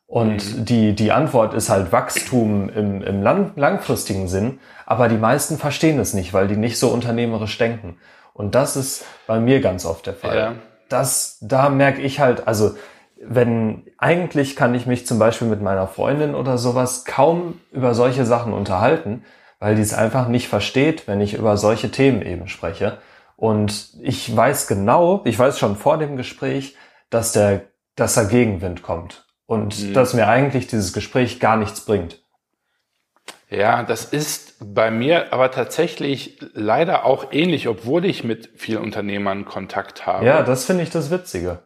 Und 0.07 0.57
mhm. 0.57 0.65
die, 0.65 0.93
die 0.93 1.11
Antwort 1.11 1.53
ist 1.53 1.69
halt 1.69 1.91
Wachstum 1.91 2.69
im, 2.69 3.01
im 3.01 3.23
lang, 3.23 3.53
langfristigen 3.55 4.27
Sinn, 4.27 4.59
aber 4.85 5.07
die 5.07 5.17
meisten 5.17 5.57
verstehen 5.57 5.99
es 5.99 6.13
nicht, 6.13 6.33
weil 6.33 6.47
die 6.47 6.57
nicht 6.57 6.77
so 6.77 6.89
unternehmerisch 6.89 7.57
denken. 7.57 7.97
Und 8.33 8.53
das 8.53 8.75
ist 8.75 9.05
bei 9.27 9.39
mir 9.39 9.61
ganz 9.61 9.85
oft 9.85 10.05
der 10.05 10.13
Fall. 10.13 10.37
Ja. 10.37 10.53
Das, 10.89 11.37
da 11.41 11.69
merke 11.69 12.01
ich 12.01 12.19
halt, 12.19 12.47
also 12.47 12.75
wenn 13.19 13.83
eigentlich 13.97 14.55
kann 14.55 14.75
ich 14.75 14.85
mich 14.85 15.07
zum 15.07 15.17
Beispiel 15.17 15.47
mit 15.47 15.61
meiner 15.61 15.87
Freundin 15.87 16.35
oder 16.35 16.57
sowas 16.57 17.05
kaum 17.05 17.59
über 17.71 17.95
solche 17.95 18.25
Sachen 18.25 18.53
unterhalten, 18.53 19.23
weil 19.65 19.73
die 19.73 19.81
es 19.81 19.95
einfach 19.95 20.27
nicht 20.27 20.47
versteht, 20.47 21.07
wenn 21.07 21.19
ich 21.21 21.33
über 21.33 21.57
solche 21.57 21.89
Themen 21.89 22.21
eben 22.21 22.47
spreche. 22.47 22.99
Und 23.35 23.89
ich 23.99 24.33
weiß 24.33 24.67
genau, 24.67 25.21
ich 25.25 25.39
weiß 25.39 25.57
schon 25.57 25.75
vor 25.75 25.97
dem 25.97 26.17
Gespräch, 26.17 26.75
dass 27.09 27.31
der, 27.31 27.63
dass 27.95 28.13
der 28.13 28.25
Gegenwind 28.25 28.83
kommt 28.83 29.25
und 29.47 29.81
mhm. 29.81 29.93
dass 29.95 30.13
mir 30.13 30.27
eigentlich 30.27 30.67
dieses 30.67 30.93
Gespräch 30.93 31.39
gar 31.39 31.57
nichts 31.57 31.81
bringt. 31.81 32.21
Ja, 33.49 33.81
das 33.81 34.05
ist 34.05 34.53
bei 34.59 34.91
mir 34.91 35.33
aber 35.33 35.49
tatsächlich 35.49 36.37
leider 36.53 37.03
auch 37.03 37.31
ähnlich, 37.31 37.67
obwohl 37.67 38.05
ich 38.05 38.23
mit 38.23 38.51
vielen 38.57 38.83
Unternehmern 38.83 39.45
Kontakt 39.45 40.05
habe. 40.05 40.27
Ja, 40.27 40.43
das 40.43 40.65
finde 40.65 40.83
ich 40.83 40.91
das 40.91 41.09
Witzige. 41.09 41.57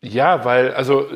Ja, 0.00 0.44
weil, 0.44 0.72
also 0.72 1.08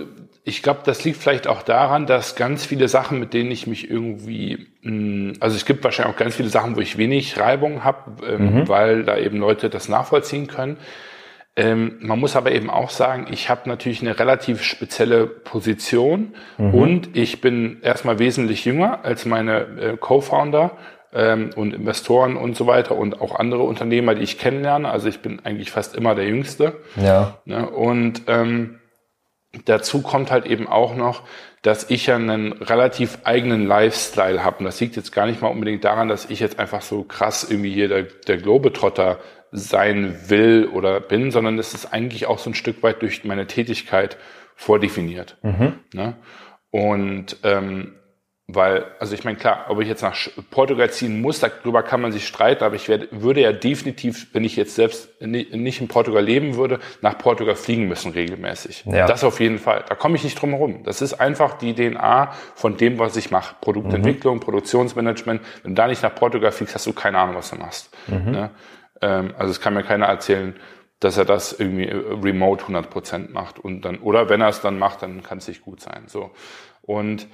ich 0.47 0.63
glaube, 0.63 0.81
das 0.85 1.03
liegt 1.05 1.17
vielleicht 1.17 1.47
auch 1.47 1.63
daran, 1.63 2.07
dass 2.07 2.37
ganz 2.37 2.67
viele 2.67 2.89
Sachen, 2.89 3.19
mit 3.19 3.33
denen 3.33 3.51
ich 3.51 3.67
mich 3.67 3.91
irgendwie, 3.91 4.67
hm, 4.83 5.33
also 5.41 5.57
es 5.57 5.65
gibt 5.65 5.83
wahrscheinlich 5.83 6.15
auch 6.15 6.19
ganz 6.19 6.37
viele 6.37 6.51
Sachen, 6.51 6.77
wo 6.77 6.81
ich 6.81 6.99
wenig 6.99 7.39
Reibung 7.39 7.83
habe, 7.83 8.27
ähm, 8.27 8.55
mhm. 8.55 8.69
weil 8.69 9.05
da 9.05 9.17
eben 9.17 9.39
Leute 9.39 9.71
das 9.71 9.89
nachvollziehen 9.89 10.47
können. 10.47 10.77
Ähm, 11.57 11.97
man 12.01 12.19
muss 12.19 12.37
aber 12.37 12.53
eben 12.53 12.69
auch 12.69 12.91
sagen, 12.91 13.29
ich 13.31 13.49
habe 13.49 13.69
natürlich 13.69 14.03
eine 14.03 14.19
relativ 14.19 14.63
spezielle 14.63 15.27
Position 15.27 16.35
mhm. 16.59 16.75
und 16.75 17.17
ich 17.17 17.41
bin 17.41 17.79
erstmal 17.81 18.19
wesentlich 18.19 18.67
jünger 18.67 19.05
als 19.05 19.25
meine 19.25 19.61
äh, 19.81 19.97
Co-Founder 19.97 20.73
ähm, 21.15 21.51
und 21.57 21.73
Investoren 21.73 22.37
und 22.37 22.55
so 22.55 22.67
weiter 22.67 22.97
und 22.97 23.21
auch 23.21 23.37
andere 23.39 23.63
Unternehmer, 23.63 24.15
die 24.15 24.23
ich 24.23 24.39
kennenlerne. 24.39 24.91
Also 24.91 25.09
ich 25.09 25.21
bin 25.21 25.41
eigentlich 25.45 25.71
fast 25.71 25.97
immer 25.97 26.15
der 26.15 26.27
Jüngste. 26.27 26.75
Ja. 26.97 27.39
Ne? 27.47 27.71
Und 27.71 28.23
ähm, 28.27 28.81
Dazu 29.65 30.03
kommt 30.03 30.31
halt 30.31 30.47
eben 30.47 30.67
auch 30.67 30.95
noch, 30.95 31.23
dass 31.63 31.89
ich 31.89 32.07
ja 32.07 32.17
einen 32.17 32.53
relativ 32.53 33.19
eigenen 33.25 33.67
Lifestyle 33.67 34.45
habe. 34.45 34.59
Und 34.59 34.65
das 34.67 34.81
liegt 34.81 34.97
jetzt 34.97 35.13
gar 35.13 35.27
nicht 35.27 35.41
mal 35.41 35.49
unbedingt 35.49 35.85
daran, 35.85 36.09
dass 36.09 36.29
ich 36.29 36.41
jetzt 36.41 36.59
einfach 36.59 36.83
so 36.83 37.05
krass 37.05 37.49
irgendwie 37.49 37.73
hier 37.73 37.89
der, 37.89 38.03
der 38.03 38.37
Globetrotter 38.37 39.19
sein 39.51 40.17
will 40.27 40.69
oder 40.73 41.01
bin, 41.01 41.31
sondern 41.31 41.59
es 41.59 41.75
ist 41.75 41.93
eigentlich 41.93 42.27
auch 42.27 42.39
so 42.39 42.51
ein 42.51 42.55
Stück 42.55 42.83
weit 42.83 43.03
durch 43.03 43.25
meine 43.25 43.47
Tätigkeit 43.47 44.19
vordefiniert. 44.57 45.39
Mhm. 45.43 45.79
Ne? 45.93 46.17
Und 46.71 47.37
ähm, 47.45 47.95
weil, 48.47 48.85
also 48.99 49.15
ich 49.15 49.25
meine, 49.25 49.39
klar, 49.39 49.67
ob 49.69 49.81
ich 49.81 49.89
jetzt 49.89 50.03
nach 50.03 50.15
Portugal 50.51 50.91
ziehen 50.91 51.23
muss, 51.23 51.41
darüber 51.41 51.83
kann 51.83 52.03
man 52.03 52.13
sich 52.13 52.27
streiten, 52.27 52.63
aber 52.63 52.75
ich 52.75 52.91
werde, 52.91 53.09
würde 53.11 53.41
ja 53.41 53.53
definitiv, 53.53 54.35
wenn 54.35 54.45
ich 54.45 54.55
jetzt 54.55 54.75
selbst 54.75 55.19
nicht 55.23 55.81
in 55.81 55.89
Portugal 55.89 56.23
leben 56.23 56.57
würde, 56.57 56.79
nach 57.01 57.17
Portugal 57.17 57.57
fliegen 57.57 57.89
müssen 57.89 58.13
regelmäßig. 58.13 58.85
Ja. 58.85 59.07
Das 59.07 59.25
auf 59.25 59.41
jeden 59.41 59.59
Fall. 59.59 59.85
Da 59.89 59.95
komme 59.95 60.17
ich 60.17 60.25
nicht 60.25 60.41
drum 60.41 60.51
herum. 60.51 60.83
Das 60.85 61.01
ist 61.01 61.15
einfach 61.15 61.55
die 61.55 61.75
DNA 61.75 62.33
von 62.55 62.77
dem, 62.77 62.99
was 62.99 63.17
ich 63.17 63.31
mache. 63.31 63.57
Produktentwicklung, 63.63 64.37
mhm. 64.37 64.41
Produktionsmanagement. 64.41 65.41
Wenn 65.63 65.75
du 65.75 65.81
da 65.81 65.89
nicht 65.89 66.03
nach 66.03 66.15
Portugal 66.15 66.53
fliegst, 66.53 66.75
hast 66.75 66.87
du 66.87 66.93
keine 66.93 67.19
Ahnung, 67.19 67.37
was 67.37 67.49
du 67.49 67.57
machst. 67.57 67.97
Mhm. 68.09 68.31
Ne? 68.31 68.51
Ähm, 69.01 69.35
also 69.39 69.53
es 69.53 69.61
kann 69.63 69.73
mir 69.73 69.85
keiner 69.85 70.05
erzählen, 70.05 70.55
dass 71.01 71.17
er 71.17 71.25
das 71.25 71.59
irgendwie 71.59 71.87
äh, 71.87 71.97
remote 72.23 72.63
100 72.63 72.91
Prozent 72.91 73.33
macht 73.33 73.59
und 73.59 73.83
dann, 73.87 73.99
oder 74.01 74.29
wenn 74.29 74.43
er 74.43 74.49
es 74.49 74.61
dann 74.61 74.79
macht, 74.79 75.03
dann 75.03 75.23
kann 75.23 75.39
es 75.39 75.49
nicht 75.49 75.63
gut 75.63 75.81
sein. 75.81 76.05
So. 76.09 76.31
Und 76.83 77.27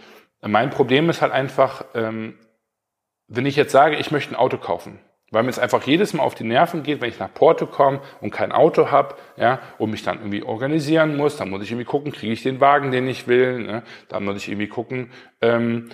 mein 0.42 0.70
Problem 0.70 1.10
ist 1.10 1.22
halt 1.22 1.32
einfach, 1.32 1.84
ähm, 1.94 2.38
wenn 3.28 3.46
ich 3.46 3.56
jetzt 3.56 3.72
sage, 3.72 3.96
ich 3.96 4.10
möchte 4.10 4.34
ein 4.34 4.36
Auto 4.36 4.58
kaufen 4.58 5.00
weil 5.30 5.44
mir 5.44 5.50
es 5.50 5.58
einfach 5.58 5.82
jedes 5.84 6.12
Mal 6.12 6.22
auf 6.22 6.34
die 6.34 6.44
Nerven 6.44 6.82
geht, 6.82 7.00
wenn 7.00 7.08
ich 7.08 7.18
nach 7.18 7.32
Porto 7.32 7.66
komme 7.66 8.00
und 8.20 8.30
kein 8.30 8.52
Auto 8.52 8.90
habe, 8.90 9.14
ja, 9.36 9.60
und 9.78 9.90
mich 9.90 10.02
dann 10.02 10.18
irgendwie 10.18 10.42
organisieren 10.42 11.16
muss, 11.16 11.36
dann 11.36 11.50
muss 11.50 11.62
ich 11.62 11.70
irgendwie 11.70 11.86
gucken, 11.86 12.12
kriege 12.12 12.32
ich 12.32 12.42
den 12.42 12.60
Wagen, 12.60 12.90
den 12.90 13.08
ich 13.08 13.28
will, 13.28 13.60
ne? 13.60 13.82
dann 14.08 14.24
muss 14.24 14.36
ich 14.36 14.48
irgendwie 14.48 14.68
gucken, 14.68 15.10
ähm, 15.40 15.90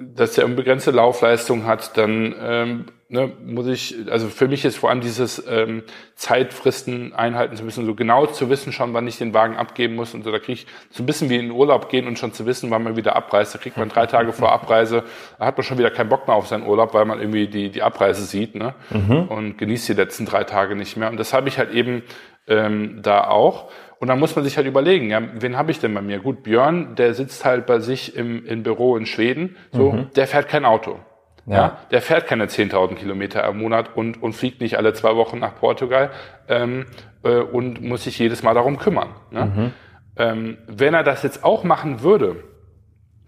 dass 0.00 0.32
der 0.32 0.46
unbegrenzte 0.46 0.90
Laufleistung 0.90 1.66
hat, 1.66 1.96
dann 1.96 2.34
ähm, 2.40 2.86
ne, 3.14 3.32
muss 3.46 3.68
ich, 3.68 3.94
also 4.10 4.28
für 4.28 4.48
mich 4.48 4.64
ist 4.64 4.76
vor 4.76 4.90
allem 4.90 5.00
dieses 5.00 5.42
ähm, 5.48 5.84
Zeitfristen 6.16 7.14
einhalten 7.14 7.56
zu 7.56 7.64
müssen, 7.64 7.86
so 7.86 7.94
genau 7.94 8.26
zu 8.26 8.50
wissen 8.50 8.72
schon, 8.72 8.92
wann 8.92 9.06
ich 9.06 9.18
den 9.18 9.32
Wagen 9.32 9.56
abgeben 9.56 9.94
muss 9.94 10.14
und 10.14 10.24
so, 10.24 10.32
da 10.32 10.38
kriege 10.38 10.54
ich 10.54 10.66
so 10.90 11.02
ein 11.02 11.06
bisschen 11.06 11.30
wie 11.30 11.36
in 11.36 11.42
den 11.42 11.50
Urlaub 11.52 11.88
gehen 11.88 12.08
und 12.08 12.18
schon 12.18 12.32
zu 12.32 12.44
wissen, 12.44 12.70
wann 12.70 12.82
man 12.82 12.96
wieder 12.96 13.14
abreist. 13.14 13.54
Da 13.54 13.58
kriegt 13.60 13.76
man 13.76 13.88
drei 13.88 14.06
Tage 14.06 14.32
vor 14.32 14.52
Abreise, 14.52 15.04
da 15.38 15.46
hat 15.46 15.56
man 15.56 15.64
schon 15.64 15.78
wieder 15.78 15.92
keinen 15.92 16.08
Bock 16.08 16.26
mehr 16.26 16.36
auf 16.36 16.48
seinen 16.48 16.66
Urlaub, 16.66 16.92
weil 16.92 17.04
man 17.04 17.20
irgendwie 17.20 17.46
die, 17.46 17.70
die 17.70 17.82
Abreise 17.82 18.24
sieht 18.24 18.56
ne? 18.56 18.74
Mhm. 18.90 19.28
und 19.28 19.58
genießt 19.58 19.88
die 19.88 19.94
letzten 19.94 20.26
drei 20.26 20.42
Tage 20.42 20.74
nicht 20.74 20.96
mehr. 20.96 21.08
Und 21.08 21.18
das 21.18 21.32
habe 21.32 21.48
ich 21.48 21.56
halt 21.56 21.72
eben 21.72 22.02
ähm, 22.48 22.98
da 23.00 23.28
auch. 23.28 23.70
Und 24.00 24.08
dann 24.08 24.18
muss 24.18 24.34
man 24.34 24.44
sich 24.44 24.56
halt 24.56 24.66
überlegen, 24.66 25.08
ja, 25.08 25.22
wen 25.34 25.56
habe 25.56 25.70
ich 25.70 25.78
denn 25.78 25.94
bei 25.94 26.02
mir? 26.02 26.18
Gut, 26.18 26.42
Björn, 26.42 26.96
der 26.96 27.14
sitzt 27.14 27.44
halt 27.44 27.64
bei 27.64 27.78
sich 27.78 28.16
im, 28.16 28.44
im 28.44 28.64
Büro 28.64 28.96
in 28.96 29.06
Schweden, 29.06 29.56
so, 29.72 29.92
mhm. 29.92 30.10
der 30.16 30.26
fährt 30.26 30.48
kein 30.48 30.64
Auto. 30.64 30.98
Ja. 31.46 31.54
ja. 31.54 31.78
der 31.90 32.02
fährt 32.02 32.26
keine 32.26 32.46
10.000 32.46 32.94
Kilometer 32.94 33.46
im 33.46 33.58
Monat 33.58 33.96
und, 33.96 34.22
und 34.22 34.32
fliegt 34.32 34.60
nicht 34.60 34.76
alle 34.76 34.94
zwei 34.94 35.14
Wochen 35.16 35.38
nach 35.38 35.54
Portugal 35.56 36.10
ähm, 36.48 36.86
äh, 37.22 37.36
und 37.36 37.82
muss 37.82 38.04
sich 38.04 38.18
jedes 38.18 38.42
Mal 38.42 38.54
darum 38.54 38.78
kümmern. 38.78 39.10
Ne? 39.30 39.44
Mhm. 39.44 39.72
Ähm, 40.16 40.58
wenn 40.66 40.94
er 40.94 41.02
das 41.02 41.22
jetzt 41.22 41.44
auch 41.44 41.64
machen 41.64 42.02
würde, 42.02 42.36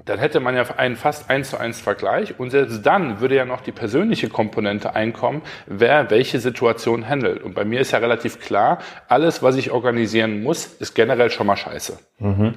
dann 0.07 0.18
hätte 0.20 0.40
man 0.40 0.55
ja 0.55 0.62
einen 0.76 0.96
fast 0.96 1.31
eins 1.31 1.50
zu 1.50 1.59
eins 1.59 1.81
Vergleich 1.81 2.38
und 2.38 2.50
selbst 2.50 2.87
dann 2.87 3.20
würde 3.20 3.35
ja 3.35 3.44
noch 3.44 3.61
die 3.61 3.72
persönliche 3.72 4.29
Komponente 4.29 4.94
einkommen, 4.94 5.42
wer 5.66 6.11
welche 6.11 6.38
Situation 6.38 7.09
handelt. 7.09 7.42
Und 7.42 7.55
bei 7.55 7.64
mir 7.64 7.81
ist 7.81 7.90
ja 7.90 7.98
relativ 7.98 8.40
klar, 8.40 8.79
alles, 9.09 9.42
was 9.42 9.57
ich 9.57 9.72
organisieren 9.72 10.42
muss, 10.42 10.66
ist 10.66 10.94
generell 10.94 11.31
schon 11.31 11.48
mal 11.48 11.57
scheiße. 11.57 11.98
Mhm. 12.18 12.55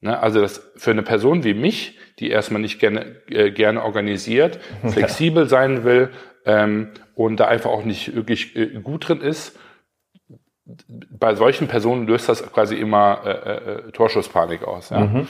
Ne, 0.00 0.18
also 0.18 0.40
das 0.40 0.72
für 0.76 0.90
eine 0.90 1.02
Person 1.02 1.42
wie 1.42 1.54
mich, 1.54 1.98
die 2.18 2.30
erstmal 2.30 2.60
nicht 2.60 2.78
gerne, 2.78 3.16
äh, 3.28 3.50
gerne 3.50 3.82
organisiert, 3.82 4.60
flexibel 4.86 5.44
ja. 5.44 5.48
sein 5.48 5.84
will 5.84 6.10
ähm, 6.44 6.90
und 7.14 7.40
da 7.40 7.48
einfach 7.48 7.70
auch 7.70 7.84
nicht 7.84 8.14
wirklich 8.14 8.54
äh, 8.56 8.80
gut 8.80 9.08
drin 9.08 9.20
ist, 9.20 9.58
bei 10.86 11.34
solchen 11.34 11.68
Personen 11.68 12.06
löst 12.06 12.28
das 12.28 12.42
quasi 12.52 12.74
immer 12.74 13.20
äh, 13.24 13.30
äh, 13.30 13.92
Torschusspanik 13.92 14.64
aus. 14.64 14.90
Ja? 14.90 15.00
Mhm. 15.00 15.28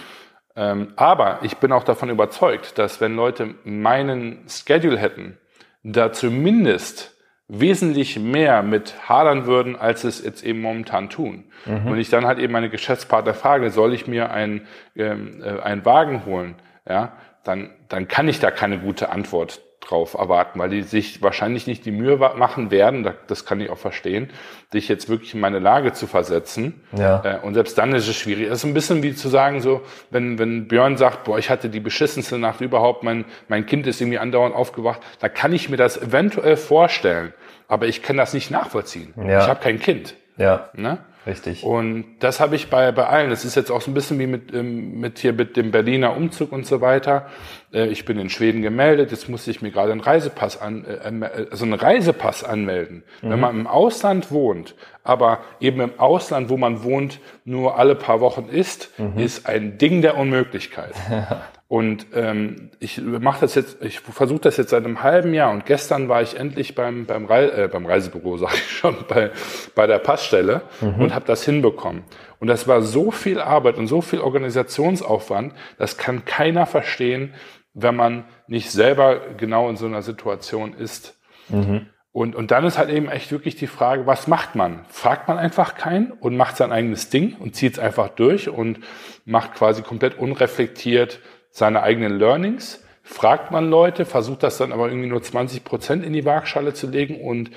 Ähm, 0.56 0.92
aber 0.96 1.40
ich 1.42 1.58
bin 1.58 1.72
auch 1.72 1.84
davon 1.84 2.08
überzeugt, 2.08 2.78
dass 2.78 3.00
wenn 3.00 3.14
Leute 3.14 3.54
meinen 3.64 4.48
Schedule 4.48 4.98
hätten, 4.98 5.38
da 5.82 6.12
zumindest 6.12 7.15
wesentlich 7.48 8.18
mehr 8.18 8.62
mit 8.62 9.08
hadern 9.08 9.46
würden, 9.46 9.76
als 9.76 10.04
es 10.04 10.22
jetzt 10.24 10.44
eben 10.44 10.60
momentan 10.60 11.08
tun. 11.08 11.44
Mhm. 11.64 11.86
Und 11.86 11.98
ich 11.98 12.10
dann 12.10 12.26
halt 12.26 12.38
eben 12.38 12.52
meine 12.52 12.70
Geschäftspartner 12.70 13.34
frage, 13.34 13.70
soll 13.70 13.94
ich 13.94 14.06
mir 14.06 14.30
einen, 14.30 14.66
ähm, 14.96 15.42
äh, 15.42 15.60
einen 15.60 15.84
Wagen 15.84 16.26
holen? 16.26 16.56
Ja, 16.88 17.12
dann, 17.44 17.70
dann 17.88 18.08
kann 18.08 18.28
ich 18.28 18.40
da 18.40 18.50
keine 18.50 18.78
gute 18.78 19.10
Antwort 19.10 19.60
drauf 19.80 20.14
erwarten, 20.14 20.58
weil 20.58 20.70
die 20.70 20.82
sich 20.82 21.22
wahrscheinlich 21.22 21.66
nicht 21.66 21.84
die 21.84 21.92
Mühe 21.92 22.16
machen 22.16 22.70
werden, 22.70 23.08
das 23.26 23.44
kann 23.44 23.60
ich 23.60 23.70
auch 23.70 23.78
verstehen, 23.78 24.30
dich 24.74 24.88
jetzt 24.88 25.08
wirklich 25.08 25.34
in 25.34 25.40
meine 25.40 25.58
Lage 25.58 25.92
zu 25.92 26.06
versetzen. 26.06 26.82
Ja. 26.96 27.22
Äh, 27.24 27.38
und 27.42 27.54
selbst 27.54 27.78
dann 27.78 27.92
ist 27.94 28.08
es 28.08 28.16
schwierig. 28.16 28.46
Es 28.46 28.58
ist 28.58 28.64
ein 28.64 28.74
bisschen 28.74 29.02
wie 29.02 29.14
zu 29.14 29.28
sagen, 29.28 29.60
so, 29.60 29.82
wenn, 30.10 30.38
wenn 30.38 30.68
Björn 30.68 30.96
sagt, 30.96 31.24
boah, 31.24 31.38
ich 31.38 31.50
hatte 31.50 31.68
die 31.68 31.80
beschissenste 31.80 32.38
Nacht 32.38 32.60
überhaupt, 32.60 33.02
mein, 33.02 33.24
mein 33.48 33.66
Kind 33.66 33.86
ist 33.86 34.00
irgendwie 34.00 34.18
andauernd 34.18 34.54
aufgewacht, 34.54 35.00
da 35.20 35.28
kann 35.28 35.52
ich 35.52 35.68
mir 35.68 35.76
das 35.76 36.00
eventuell 36.00 36.56
vorstellen, 36.56 37.32
aber 37.68 37.86
ich 37.86 38.02
kann 38.02 38.16
das 38.16 38.34
nicht 38.34 38.50
nachvollziehen. 38.50 39.14
Ja. 39.16 39.42
Ich 39.42 39.48
habe 39.48 39.60
kein 39.60 39.78
Kind. 39.78 40.14
Ja. 40.36 40.70
Ne? 40.74 40.98
Richtig. 41.26 41.64
Und 41.64 42.04
das 42.20 42.38
habe 42.38 42.54
ich 42.54 42.70
bei, 42.70 42.92
bei 42.92 43.06
allen. 43.06 43.30
Das 43.30 43.44
ist 43.44 43.56
jetzt 43.56 43.70
auch 43.70 43.80
so 43.80 43.90
ein 43.90 43.94
bisschen 43.94 44.18
wie 44.20 44.28
mit, 44.28 44.54
ähm, 44.54 45.00
mit 45.00 45.18
hier 45.18 45.32
mit 45.32 45.56
dem 45.56 45.72
Berliner 45.72 46.16
Umzug 46.16 46.52
und 46.52 46.66
so 46.66 46.80
weiter. 46.80 47.26
Äh, 47.72 47.88
ich 47.88 48.04
bin 48.04 48.18
in 48.18 48.30
Schweden 48.30 48.62
gemeldet, 48.62 49.10
jetzt 49.10 49.28
musste 49.28 49.50
ich 49.50 49.60
mir 49.60 49.72
gerade 49.72 49.90
einen 49.90 50.00
Reisepass 50.00 50.60
an, 50.60 50.84
äh, 50.84 51.46
also 51.50 51.64
einen 51.64 51.74
Reisepass 51.74 52.44
anmelden. 52.44 53.02
Mhm. 53.22 53.30
Wenn 53.30 53.40
man 53.40 53.60
im 53.60 53.66
Ausland 53.66 54.30
wohnt, 54.30 54.76
aber 55.02 55.40
eben 55.60 55.80
im 55.80 55.98
Ausland, 55.98 56.48
wo 56.48 56.56
man 56.56 56.84
wohnt, 56.84 57.18
nur 57.44 57.76
alle 57.76 57.96
paar 57.96 58.20
Wochen 58.20 58.48
ist, 58.48 58.90
mhm. 58.98 59.18
ist 59.18 59.46
ein 59.46 59.78
Ding 59.78 60.02
der 60.02 60.16
Unmöglichkeit. 60.16 60.94
Und 61.68 62.06
ähm, 62.14 62.70
ich 62.78 63.00
mache 63.02 63.40
das 63.40 63.56
jetzt, 63.56 63.82
ich 63.82 63.98
versuche 63.98 64.38
das 64.38 64.56
jetzt 64.56 64.70
seit 64.70 64.84
einem 64.84 65.02
halben 65.02 65.34
Jahr 65.34 65.50
und 65.50 65.66
gestern 65.66 66.08
war 66.08 66.22
ich 66.22 66.38
endlich 66.38 66.76
beim 66.76 67.06
beim, 67.06 67.24
Rei 67.24 67.46
äh, 67.46 67.68
beim 67.68 67.86
Reisebüro, 67.86 68.36
sage 68.36 68.54
ich 68.54 68.70
schon, 68.70 68.94
bei 69.08 69.32
bei 69.74 69.88
der 69.88 69.98
Passstelle 69.98 70.62
mhm. 70.80 71.00
und 71.00 71.14
habe 71.14 71.24
das 71.26 71.44
hinbekommen. 71.44 72.04
Und 72.38 72.46
das 72.46 72.68
war 72.68 72.82
so 72.82 73.10
viel 73.10 73.40
Arbeit 73.40 73.78
und 73.78 73.88
so 73.88 74.00
viel 74.00 74.20
Organisationsaufwand, 74.20 75.54
das 75.76 75.96
kann 75.98 76.24
keiner 76.24 76.66
verstehen, 76.66 77.34
wenn 77.74 77.96
man 77.96 78.24
nicht 78.46 78.70
selber 78.70 79.20
genau 79.36 79.68
in 79.68 79.76
so 79.76 79.86
einer 79.86 80.02
Situation 80.02 80.72
ist. 80.72 81.18
Mhm. 81.48 81.86
Und, 82.12 82.34
und 82.34 82.50
dann 82.50 82.64
ist 82.64 82.78
halt 82.78 82.88
eben 82.88 83.10
echt 83.10 83.30
wirklich 83.30 83.56
die 83.56 83.66
Frage, 83.66 84.06
was 84.06 84.26
macht 84.26 84.54
man? 84.54 84.86
Fragt 84.88 85.28
man 85.28 85.36
einfach 85.36 85.74
keinen 85.74 86.12
und 86.12 86.34
macht 86.34 86.56
sein 86.56 86.72
eigenes 86.72 87.10
Ding 87.10 87.36
und 87.38 87.54
zieht 87.54 87.74
es 87.74 87.78
einfach 87.78 88.08
durch 88.08 88.48
und 88.48 88.78
macht 89.26 89.54
quasi 89.54 89.82
komplett 89.82 90.16
unreflektiert 90.18 91.20
seine 91.56 91.82
eigenen 91.82 92.18
Learnings, 92.18 92.84
fragt 93.02 93.50
man 93.50 93.70
Leute, 93.70 94.04
versucht 94.04 94.42
das 94.42 94.58
dann 94.58 94.72
aber 94.72 94.88
irgendwie 94.88 95.08
nur 95.08 95.22
20 95.22 95.64
Prozent 95.64 96.04
in 96.04 96.12
die 96.12 96.26
Waagschale 96.26 96.74
zu 96.74 96.86
legen 96.86 97.18
und 97.22 97.50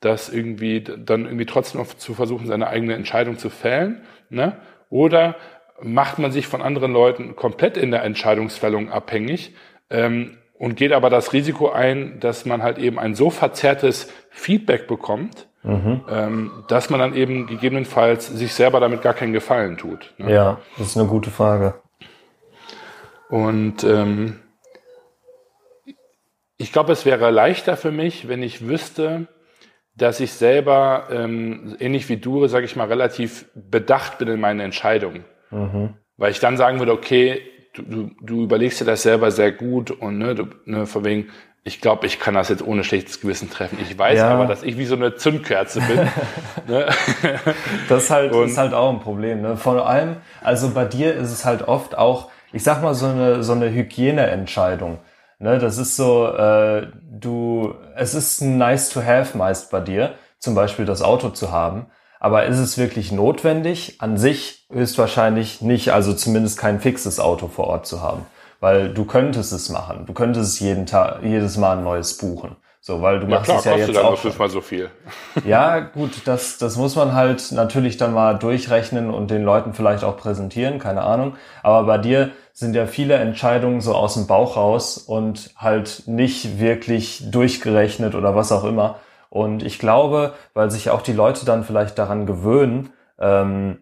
das 0.00 0.30
irgendwie 0.30 0.80
dann 0.80 1.26
irgendwie 1.26 1.44
trotzdem 1.44 1.82
noch 1.82 1.92
zu 1.92 2.14
versuchen, 2.14 2.46
seine 2.46 2.68
eigene 2.68 2.94
Entscheidung 2.94 3.36
zu 3.36 3.50
fällen, 3.50 4.00
ne? 4.30 4.56
Oder 4.88 5.36
macht 5.82 6.18
man 6.18 6.32
sich 6.32 6.46
von 6.46 6.62
anderen 6.62 6.94
Leuten 6.94 7.36
komplett 7.36 7.76
in 7.76 7.90
der 7.90 8.04
Entscheidungsfällung 8.04 8.90
abhängig 8.90 9.54
ähm, 9.90 10.38
und 10.54 10.76
geht 10.76 10.92
aber 10.92 11.10
das 11.10 11.34
Risiko 11.34 11.68
ein, 11.70 12.20
dass 12.20 12.46
man 12.46 12.62
halt 12.62 12.78
eben 12.78 12.98
ein 12.98 13.14
so 13.14 13.28
verzerrtes 13.28 14.10
Feedback 14.30 14.88
bekommt, 14.88 15.46
mhm. 15.62 16.00
ähm, 16.08 16.50
dass 16.68 16.88
man 16.88 17.00
dann 17.00 17.14
eben 17.14 17.46
gegebenenfalls 17.46 18.28
sich 18.28 18.54
selber 18.54 18.80
damit 18.80 19.02
gar 19.02 19.12
keinen 19.12 19.34
Gefallen 19.34 19.76
tut. 19.76 20.14
Ne? 20.16 20.32
Ja, 20.32 20.58
das 20.78 20.86
ist 20.86 20.96
eine 20.96 21.06
gute 21.06 21.30
Frage. 21.30 21.74
Und 23.32 23.82
ähm, 23.82 24.40
ich 26.58 26.70
glaube, 26.70 26.92
es 26.92 27.06
wäre 27.06 27.30
leichter 27.30 27.78
für 27.78 27.90
mich, 27.90 28.28
wenn 28.28 28.42
ich 28.42 28.68
wüsste, 28.68 29.26
dass 29.96 30.20
ich 30.20 30.34
selber, 30.34 31.08
ähm, 31.10 31.74
ähnlich 31.80 32.10
wie 32.10 32.18
du, 32.18 32.46
sage 32.46 32.66
ich 32.66 32.76
mal, 32.76 32.88
relativ 32.88 33.46
bedacht 33.54 34.18
bin 34.18 34.28
in 34.28 34.38
meinen 34.38 34.60
Entscheidungen. 34.60 35.24
Mhm. 35.50 35.94
Weil 36.18 36.30
ich 36.30 36.40
dann 36.40 36.58
sagen 36.58 36.78
würde, 36.78 36.92
okay, 36.92 37.40
du, 37.72 37.82
du, 37.82 38.10
du 38.20 38.42
überlegst 38.42 38.82
dir 38.82 38.84
das 38.84 39.02
selber 39.02 39.30
sehr 39.30 39.50
gut 39.50 39.90
und 39.90 40.18
ne, 40.18 40.34
du, 40.34 40.48
ne, 40.66 40.84
von 40.84 41.02
wegen, 41.06 41.30
ich 41.64 41.80
glaube, 41.80 42.04
ich 42.04 42.20
kann 42.20 42.34
das 42.34 42.50
jetzt 42.50 42.62
ohne 42.62 42.84
schlechtes 42.84 43.22
Gewissen 43.22 43.48
treffen. 43.48 43.78
Ich 43.80 43.98
weiß 43.98 44.18
ja. 44.18 44.28
aber, 44.28 44.44
dass 44.44 44.62
ich 44.62 44.76
wie 44.76 44.84
so 44.84 44.94
eine 44.94 45.14
Zündkerze 45.14 45.80
bin. 45.80 46.06
ne? 46.68 46.86
Das 47.88 48.10
halt, 48.10 48.34
ist 48.34 48.58
halt 48.58 48.74
auch 48.74 48.92
ein 48.92 49.00
Problem. 49.00 49.40
Ne? 49.40 49.56
Vor 49.56 49.88
allem, 49.88 50.16
also 50.42 50.74
bei 50.74 50.84
dir 50.84 51.14
ist 51.14 51.32
es 51.32 51.46
halt 51.46 51.62
oft 51.62 51.96
auch, 51.96 52.31
ich 52.52 52.62
sag 52.62 52.82
mal, 52.82 52.94
so 52.94 53.06
eine, 53.06 53.42
so 53.42 53.52
eine 53.52 53.70
Hygieneentscheidung. 53.70 54.98
Ne, 55.38 55.58
das 55.58 55.76
ist 55.78 55.96
so, 55.96 56.28
äh, 56.28 56.86
du, 57.10 57.74
es 57.96 58.14
ist 58.14 58.42
nice 58.42 58.90
to 58.90 59.02
have 59.02 59.36
meist 59.36 59.70
bei 59.72 59.80
dir, 59.80 60.14
zum 60.38 60.54
Beispiel 60.54 60.84
das 60.84 61.02
Auto 61.02 61.30
zu 61.30 61.50
haben. 61.50 61.86
Aber 62.20 62.46
ist 62.46 62.58
es 62.58 62.78
wirklich 62.78 63.10
notwendig? 63.10 63.96
An 64.00 64.16
sich 64.16 64.68
höchstwahrscheinlich 64.70 65.60
nicht, 65.60 65.92
also 65.92 66.12
zumindest 66.14 66.58
kein 66.58 66.78
fixes 66.78 67.18
Auto 67.18 67.48
vor 67.48 67.66
Ort 67.66 67.86
zu 67.86 68.00
haben. 68.00 68.24
Weil 68.60 68.94
du 68.94 69.04
könntest 69.04 69.52
es 69.52 69.68
machen. 69.70 70.06
Du 70.06 70.12
könntest 70.12 70.60
jeden 70.60 70.86
Tag, 70.86 71.24
jedes 71.24 71.56
Mal 71.56 71.78
ein 71.78 71.82
neues 71.82 72.16
buchen. 72.18 72.54
So, 72.84 73.00
weil 73.00 73.20
du 73.20 73.28
ja, 73.28 73.36
machst 73.36 73.44
klar, 73.44 73.58
es 73.58 73.64
ja 73.64 73.76
jetzt 73.76 73.96
auch 73.96 74.18
fünfmal 74.18 74.50
so 74.50 74.60
viel. 74.60 74.90
Ja, 75.44 75.78
gut, 75.78 76.22
das, 76.26 76.58
das 76.58 76.76
muss 76.76 76.96
man 76.96 77.14
halt 77.14 77.52
natürlich 77.52 77.96
dann 77.96 78.12
mal 78.12 78.34
durchrechnen 78.34 79.08
und 79.08 79.30
den 79.30 79.44
Leuten 79.44 79.72
vielleicht 79.72 80.02
auch 80.02 80.16
präsentieren, 80.16 80.80
keine 80.80 81.02
Ahnung. 81.02 81.36
Aber 81.62 81.84
bei 81.84 81.98
dir 81.98 82.32
sind 82.52 82.74
ja 82.74 82.86
viele 82.86 83.14
Entscheidungen 83.14 83.80
so 83.80 83.94
aus 83.94 84.14
dem 84.14 84.26
Bauch 84.26 84.56
raus 84.56 84.98
und 84.98 85.50
halt 85.56 86.02
nicht 86.06 86.58
wirklich 86.58 87.30
durchgerechnet 87.30 88.16
oder 88.16 88.34
was 88.34 88.50
auch 88.50 88.64
immer. 88.64 88.96
Und 89.30 89.62
ich 89.62 89.78
glaube, 89.78 90.32
weil 90.52 90.68
sich 90.72 90.90
auch 90.90 91.02
die 91.02 91.12
Leute 91.12 91.46
dann 91.46 91.62
vielleicht 91.62 91.96
daran 92.00 92.26
gewöhnen, 92.26 92.90
ähm, 93.20 93.78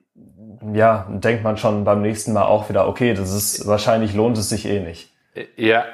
ja, 0.74 1.07
denkt 1.09 1.42
man 1.42 1.57
schon 1.57 1.84
beim 1.84 2.03
nächsten 2.03 2.34
Mal 2.34 2.44
auch 2.44 2.68
wieder, 2.68 2.86
okay, 2.86 3.14
das 3.14 3.32
ist 3.32 3.66
wahrscheinlich 3.66 4.12
lohnt 4.12 4.36
es 4.36 4.51
sich 4.51 4.66
eh 4.66 4.80
nicht. 4.80 5.11
Ja. 5.57 5.84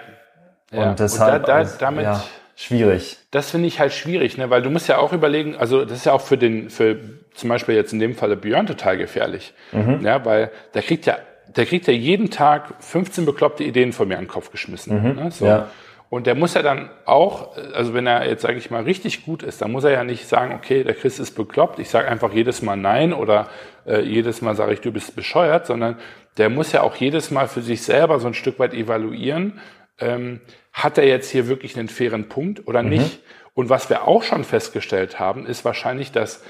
ja. 0.72 0.90
Und 0.90 0.98
deshalb, 0.98 1.42
und 1.42 1.48
da, 1.48 1.62
da, 1.62 1.70
damit, 1.78 2.04
ja 2.04 2.20
schwierig. 2.56 3.18
Das 3.30 3.50
finde 3.50 3.68
ich 3.68 3.78
halt 3.78 3.92
schwierig, 3.92 4.36
ne? 4.36 4.50
weil 4.50 4.62
du 4.62 4.70
musst 4.70 4.88
ja 4.88 4.98
auch 4.98 5.12
überlegen, 5.12 5.56
also 5.56 5.84
das 5.84 5.98
ist 5.98 6.06
ja 6.06 6.12
auch 6.12 6.22
für 6.22 6.38
den, 6.38 6.70
für 6.70 6.98
zum 7.34 7.48
Beispiel 7.48 7.76
jetzt 7.76 7.92
in 7.92 8.00
dem 8.00 8.14
Falle 8.14 8.36
Björn 8.36 8.66
total 8.66 8.96
gefährlich, 8.96 9.52
mhm. 9.70 10.00
ja, 10.04 10.24
weil 10.24 10.50
der 10.74 10.82
kriegt 10.82 11.06
ja, 11.06 11.18
der 11.54 11.66
kriegt 11.66 11.86
ja 11.86 11.92
jeden 11.92 12.30
Tag 12.30 12.74
15 12.80 13.24
bekloppte 13.24 13.62
Ideen 13.62 13.92
von 13.92 14.08
mir 14.08 14.18
an 14.18 14.24
den 14.24 14.28
Kopf 14.30 14.50
geschmissen. 14.50 15.00
Mhm. 15.00 15.14
Ne? 15.14 15.30
So. 15.30 15.46
Ja. 15.46 15.68
Und 16.08 16.26
der 16.26 16.36
muss 16.36 16.54
ja 16.54 16.62
dann 16.62 16.88
auch, 17.04 17.56
also 17.74 17.92
wenn 17.92 18.06
er 18.06 18.28
jetzt, 18.28 18.42
sage 18.42 18.58
ich 18.58 18.70
mal, 18.70 18.84
richtig 18.84 19.24
gut 19.24 19.42
ist, 19.42 19.60
dann 19.60 19.72
muss 19.72 19.84
er 19.84 19.90
ja 19.90 20.04
nicht 20.04 20.28
sagen, 20.28 20.54
okay, 20.54 20.84
der 20.84 20.94
Chris 20.94 21.18
ist 21.18 21.32
bekloppt, 21.32 21.80
ich 21.80 21.90
sage 21.90 22.08
einfach 22.08 22.32
jedes 22.32 22.62
Mal 22.62 22.76
nein 22.76 23.12
oder 23.12 23.48
äh, 23.86 24.02
jedes 24.02 24.40
Mal 24.40 24.54
sage 24.54 24.72
ich, 24.72 24.80
du 24.80 24.92
bist 24.92 25.16
bescheuert, 25.16 25.66
sondern 25.66 25.96
der 26.38 26.48
muss 26.48 26.70
ja 26.70 26.82
auch 26.82 26.94
jedes 26.94 27.30
Mal 27.30 27.48
für 27.48 27.62
sich 27.62 27.82
selber 27.82 28.20
so 28.20 28.28
ein 28.28 28.34
Stück 28.34 28.58
weit 28.60 28.72
evaluieren, 28.72 29.60
ähm, 29.98 30.40
hat 30.76 30.98
er 30.98 31.06
jetzt 31.06 31.30
hier 31.30 31.48
wirklich 31.48 31.78
einen 31.78 31.88
fairen 31.88 32.28
Punkt 32.28 32.68
oder 32.68 32.82
mhm. 32.82 32.90
nicht? 32.90 33.20
Und 33.54 33.70
was 33.70 33.88
wir 33.88 34.06
auch 34.06 34.22
schon 34.22 34.44
festgestellt 34.44 35.18
haben, 35.18 35.46
ist 35.46 35.64
wahrscheinlich, 35.64 36.12
dass 36.12 36.44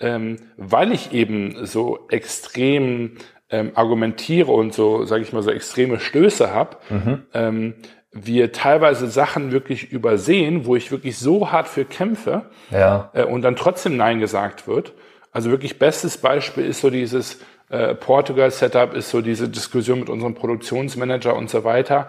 ähm, 0.00 0.36
weil 0.56 0.92
ich 0.92 1.12
eben 1.12 1.64
so 1.64 2.06
extrem 2.10 3.16
ähm, 3.50 3.72
argumentiere 3.74 4.50
und 4.50 4.74
so, 4.74 5.04
sage 5.04 5.22
ich 5.22 5.32
mal, 5.32 5.42
so 5.42 5.50
extreme 5.50 6.00
Stöße 6.00 6.52
habe, 6.52 6.76
mhm. 6.90 7.22
ähm, 7.34 7.74
wir 8.10 8.52
teilweise 8.52 9.06
Sachen 9.06 9.52
wirklich 9.52 9.92
übersehen, 9.92 10.66
wo 10.66 10.74
ich 10.74 10.90
wirklich 10.90 11.16
so 11.18 11.52
hart 11.52 11.68
für 11.68 11.84
kämpfe 11.84 12.50
ja. 12.70 13.10
äh, 13.12 13.24
und 13.24 13.42
dann 13.42 13.54
trotzdem 13.54 13.96
Nein 13.96 14.18
gesagt 14.18 14.66
wird. 14.66 14.92
Also 15.30 15.50
wirklich 15.50 15.78
bestes 15.78 16.16
Beispiel 16.18 16.64
ist 16.64 16.80
so 16.80 16.90
dieses 16.90 17.40
äh, 17.70 17.94
Portugal-Setup, 17.94 18.94
ist 18.94 19.10
so 19.10 19.20
diese 19.20 19.48
Diskussion 19.48 20.00
mit 20.00 20.08
unserem 20.08 20.34
Produktionsmanager 20.34 21.36
und 21.36 21.50
so 21.50 21.64
weiter. 21.64 22.08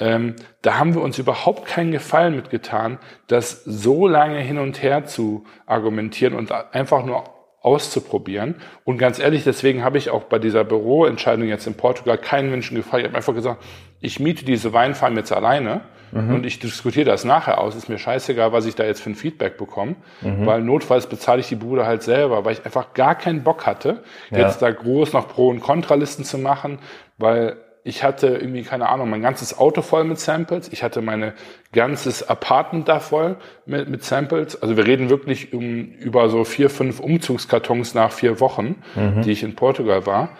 Ähm, 0.00 0.34
da 0.62 0.78
haben 0.78 0.94
wir 0.94 1.02
uns 1.02 1.18
überhaupt 1.18 1.66
keinen 1.66 1.92
Gefallen 1.92 2.34
mitgetan, 2.34 2.98
das 3.28 3.62
so 3.64 4.08
lange 4.08 4.38
hin 4.38 4.58
und 4.58 4.82
her 4.82 5.04
zu 5.04 5.44
argumentieren 5.66 6.34
und 6.34 6.50
einfach 6.50 7.04
nur 7.04 7.24
auszuprobieren. 7.62 8.54
Und 8.84 8.96
ganz 8.96 9.18
ehrlich, 9.18 9.44
deswegen 9.44 9.84
habe 9.84 9.98
ich 9.98 10.08
auch 10.08 10.24
bei 10.24 10.38
dieser 10.38 10.64
Büroentscheidung 10.64 11.46
jetzt 11.46 11.66
in 11.66 11.74
Portugal 11.74 12.16
keinen 12.16 12.50
Menschen 12.50 12.74
gefragt. 12.74 13.02
Ich 13.02 13.08
habe 13.08 13.16
einfach 13.16 13.34
gesagt, 13.34 13.62
ich 14.00 14.18
miete 14.18 14.46
diese 14.46 14.72
Weinfarm 14.72 15.14
jetzt 15.16 15.30
alleine 15.30 15.82
mhm. 16.10 16.36
und 16.36 16.46
ich 16.46 16.58
diskutiere 16.58 17.04
das 17.04 17.26
nachher 17.26 17.60
aus. 17.60 17.76
Ist 17.76 17.90
mir 17.90 17.98
scheißegal, 17.98 18.52
was 18.52 18.64
ich 18.64 18.76
da 18.76 18.84
jetzt 18.84 19.02
für 19.02 19.10
ein 19.10 19.14
Feedback 19.14 19.58
bekomme, 19.58 19.96
mhm. 20.22 20.46
weil 20.46 20.62
notfalls 20.62 21.06
bezahle 21.06 21.40
ich 21.40 21.48
die 21.48 21.56
Bude 21.56 21.84
halt 21.84 22.02
selber, 22.02 22.46
weil 22.46 22.54
ich 22.54 22.64
einfach 22.64 22.94
gar 22.94 23.14
keinen 23.14 23.44
Bock 23.44 23.66
hatte, 23.66 24.02
ja. 24.30 24.38
jetzt 24.38 24.62
da 24.62 24.70
groß 24.70 25.12
noch 25.12 25.28
Pro- 25.28 25.50
und 25.50 25.60
Kontralisten 25.60 26.24
zu 26.24 26.38
machen, 26.38 26.78
weil 27.18 27.58
ich 27.90 28.04
hatte 28.04 28.28
irgendwie, 28.28 28.62
keine 28.62 28.88
Ahnung, 28.88 29.10
mein 29.10 29.20
ganzes 29.20 29.58
Auto 29.58 29.82
voll 29.82 30.04
mit 30.04 30.20
Samples. 30.20 30.72
Ich 30.72 30.84
hatte 30.84 31.02
mein 31.02 31.32
ganzes 31.72 32.26
Apartment 32.26 32.88
da 32.88 33.00
voll 33.00 33.36
mit, 33.66 33.88
mit 33.88 34.04
Samples. 34.04 34.62
Also 34.62 34.76
wir 34.76 34.86
reden 34.86 35.10
wirklich 35.10 35.52
um, 35.52 35.86
über 35.86 36.28
so 36.30 36.44
vier, 36.44 36.70
fünf 36.70 37.00
Umzugskartons 37.00 37.94
nach 37.94 38.12
vier 38.12 38.38
Wochen, 38.38 38.76
mhm. 38.94 39.22
die 39.22 39.32
ich 39.32 39.42
in 39.42 39.56
Portugal 39.56 40.06
war. 40.06 40.30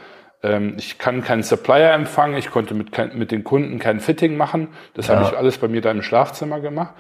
Ähm, 0.45 0.75
ich 0.79 0.99
kann 0.99 1.25
keinen 1.25 1.43
Supplier 1.43 1.93
empfangen. 1.93 2.39
Ich 2.39 2.51
konnte 2.51 2.75
mit, 2.75 2.97
mit 3.15 3.33
den 3.33 3.43
Kunden 3.43 3.81
kein 3.81 3.99
Fitting 3.99 4.37
machen. 4.37 4.69
Das 4.95 5.09
ja. 5.09 5.17
habe 5.17 5.27
ich 5.27 5.37
alles 5.37 5.59
bei 5.59 5.67
mir 5.67 5.81
da 5.81 5.91
im 5.91 6.03
Schlafzimmer 6.03 6.61
gemacht. 6.61 6.95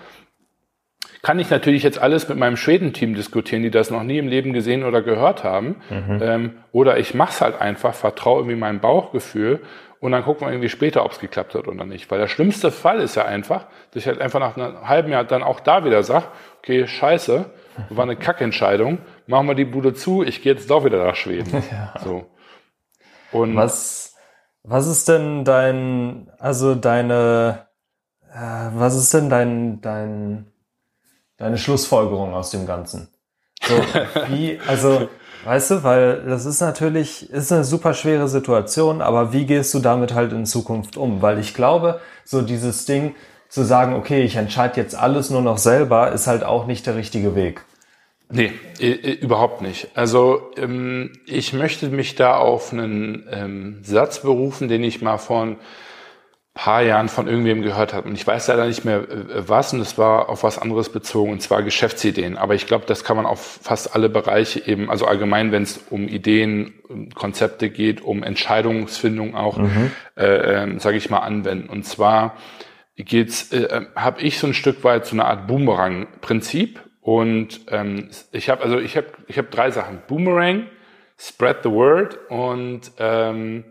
Kann 1.22 1.38
ich 1.38 1.48
natürlich 1.48 1.84
jetzt 1.84 2.00
alles 2.00 2.28
mit 2.28 2.38
meinem 2.38 2.56
Schweden-Team 2.56 3.14
diskutieren, 3.14 3.62
die 3.62 3.70
das 3.70 3.92
noch 3.92 4.02
nie 4.02 4.18
im 4.18 4.26
Leben 4.26 4.52
gesehen 4.52 4.82
oder 4.82 5.00
gehört 5.00 5.44
haben. 5.44 5.76
Mhm. 5.90 6.18
Ähm, 6.20 6.50
oder 6.72 6.98
ich 6.98 7.14
mache 7.14 7.30
es 7.30 7.40
halt 7.40 7.60
einfach, 7.60 7.94
vertraue 7.94 8.40
irgendwie 8.40 8.56
meinem 8.56 8.80
Bauchgefühl 8.80 9.60
und 10.00 10.12
dann 10.12 10.24
gucken 10.24 10.46
wir 10.46 10.52
irgendwie 10.52 10.70
später, 10.70 11.04
ob 11.04 11.12
es 11.12 11.18
geklappt 11.18 11.54
hat 11.54 11.68
oder 11.68 11.84
nicht. 11.84 12.10
Weil 12.10 12.18
der 12.18 12.28
schlimmste 12.28 12.70
Fall 12.70 13.00
ist 13.00 13.16
ja 13.16 13.26
einfach, 13.26 13.66
dass 13.90 14.02
ich 14.02 14.06
halt 14.06 14.20
einfach 14.20 14.40
nach 14.40 14.56
einem 14.56 14.88
halben 14.88 15.12
Jahr 15.12 15.24
dann 15.24 15.42
auch 15.42 15.60
da 15.60 15.84
wieder 15.84 16.02
sage, 16.02 16.24
okay, 16.58 16.86
scheiße, 16.86 17.44
war 17.90 18.04
eine 18.04 18.16
Kackentscheidung, 18.16 18.98
machen 19.26 19.46
wir 19.46 19.54
die 19.54 19.66
Bude 19.66 19.92
zu, 19.92 20.22
ich 20.22 20.42
gehe 20.42 20.54
jetzt 20.54 20.70
doch 20.70 20.84
wieder 20.84 21.04
nach 21.04 21.16
Schweden. 21.16 21.62
Ja. 21.70 21.94
So. 22.02 22.26
Und 23.32 23.54
was, 23.54 24.16
was 24.62 24.86
ist 24.86 25.08
denn 25.08 25.44
dein, 25.44 26.30
also 26.38 26.74
deine, 26.74 27.66
äh, 28.32 28.68
was 28.72 28.96
ist 28.96 29.14
denn 29.14 29.28
dein, 29.30 29.80
dein, 29.82 30.50
deine 31.36 31.58
Schlussfolgerung 31.58 32.34
aus 32.34 32.50
dem 32.50 32.66
Ganzen? 32.66 33.08
So, 33.62 33.74
wie, 34.28 34.58
also 34.66 35.08
Weißt 35.44 35.70
du, 35.70 35.82
weil 35.82 36.22
das 36.26 36.44
ist 36.44 36.60
natürlich, 36.60 37.30
ist 37.30 37.50
eine 37.50 37.64
super 37.64 37.94
schwere 37.94 38.28
Situation, 38.28 39.00
aber 39.00 39.32
wie 39.32 39.46
gehst 39.46 39.72
du 39.72 39.78
damit 39.78 40.14
halt 40.14 40.32
in 40.32 40.44
Zukunft 40.44 40.96
um? 40.96 41.22
Weil 41.22 41.38
ich 41.38 41.54
glaube, 41.54 42.00
so 42.24 42.42
dieses 42.42 42.84
Ding 42.84 43.14
zu 43.48 43.64
sagen, 43.64 43.94
okay, 43.94 44.22
ich 44.22 44.36
entscheide 44.36 44.80
jetzt 44.80 44.94
alles 44.94 45.30
nur 45.30 45.42
noch 45.42 45.58
selber, 45.58 46.12
ist 46.12 46.26
halt 46.26 46.44
auch 46.44 46.66
nicht 46.66 46.86
der 46.86 46.96
richtige 46.96 47.34
Weg. 47.34 47.62
Nee, 48.32 48.52
überhaupt 49.20 49.60
nicht. 49.60 49.88
Also 49.94 50.52
ähm, 50.56 51.10
ich 51.26 51.52
möchte 51.52 51.88
mich 51.88 52.14
da 52.14 52.36
auf 52.36 52.72
einen 52.72 53.26
ähm, 53.32 53.78
Satz 53.82 54.20
berufen, 54.20 54.68
den 54.68 54.84
ich 54.84 55.02
mal 55.02 55.18
von 55.18 55.56
paar 56.54 56.82
Jahren 56.82 57.08
von 57.08 57.28
irgendwem 57.28 57.62
gehört 57.62 57.94
habe. 57.94 58.08
Und 58.08 58.14
ich 58.14 58.26
weiß 58.26 58.48
leider 58.48 58.66
nicht 58.66 58.84
mehr 58.84 59.08
äh, 59.08 59.48
was, 59.48 59.72
und 59.72 59.80
es 59.80 59.98
war 59.98 60.28
auf 60.28 60.42
was 60.42 60.58
anderes 60.58 60.88
bezogen, 60.88 61.32
und 61.32 61.40
zwar 61.42 61.62
Geschäftsideen. 61.62 62.36
Aber 62.36 62.54
ich 62.54 62.66
glaube, 62.66 62.86
das 62.86 63.04
kann 63.04 63.16
man 63.16 63.26
auf 63.26 63.60
fast 63.62 63.94
alle 63.94 64.08
Bereiche 64.08 64.66
eben, 64.66 64.90
also 64.90 65.06
allgemein, 65.06 65.52
wenn 65.52 65.62
es 65.62 65.78
um 65.90 66.08
Ideen, 66.08 66.74
um 66.88 67.10
Konzepte 67.10 67.70
geht, 67.70 68.02
um 68.02 68.22
Entscheidungsfindung 68.22 69.36
auch, 69.36 69.58
mhm. 69.58 69.92
äh, 70.16 70.64
äh, 70.64 70.78
sage 70.80 70.96
ich 70.96 71.08
mal, 71.08 71.20
anwenden. 71.20 71.68
Und 71.68 71.84
zwar 71.84 72.36
geht's, 72.96 73.52
äh, 73.52 73.86
habe 73.94 74.20
ich 74.20 74.38
so 74.38 74.48
ein 74.48 74.54
Stück 74.54 74.82
weit 74.82 75.06
so 75.06 75.14
eine 75.14 75.26
Art 75.26 75.46
Boomerang-Prinzip. 75.46 76.80
Und 77.00 77.60
ähm, 77.70 78.10
ich 78.32 78.50
habe 78.50 78.62
also 78.62 78.78
ich 78.78 78.96
habe 78.96 79.06
ich 79.26 79.38
habe 79.38 79.48
drei 79.48 79.70
Sachen: 79.70 80.02
Boomerang, 80.06 80.66
Spread 81.18 81.58
the 81.62 81.70
Word 81.70 82.18
und 82.28 82.92
ähm, 82.98 83.64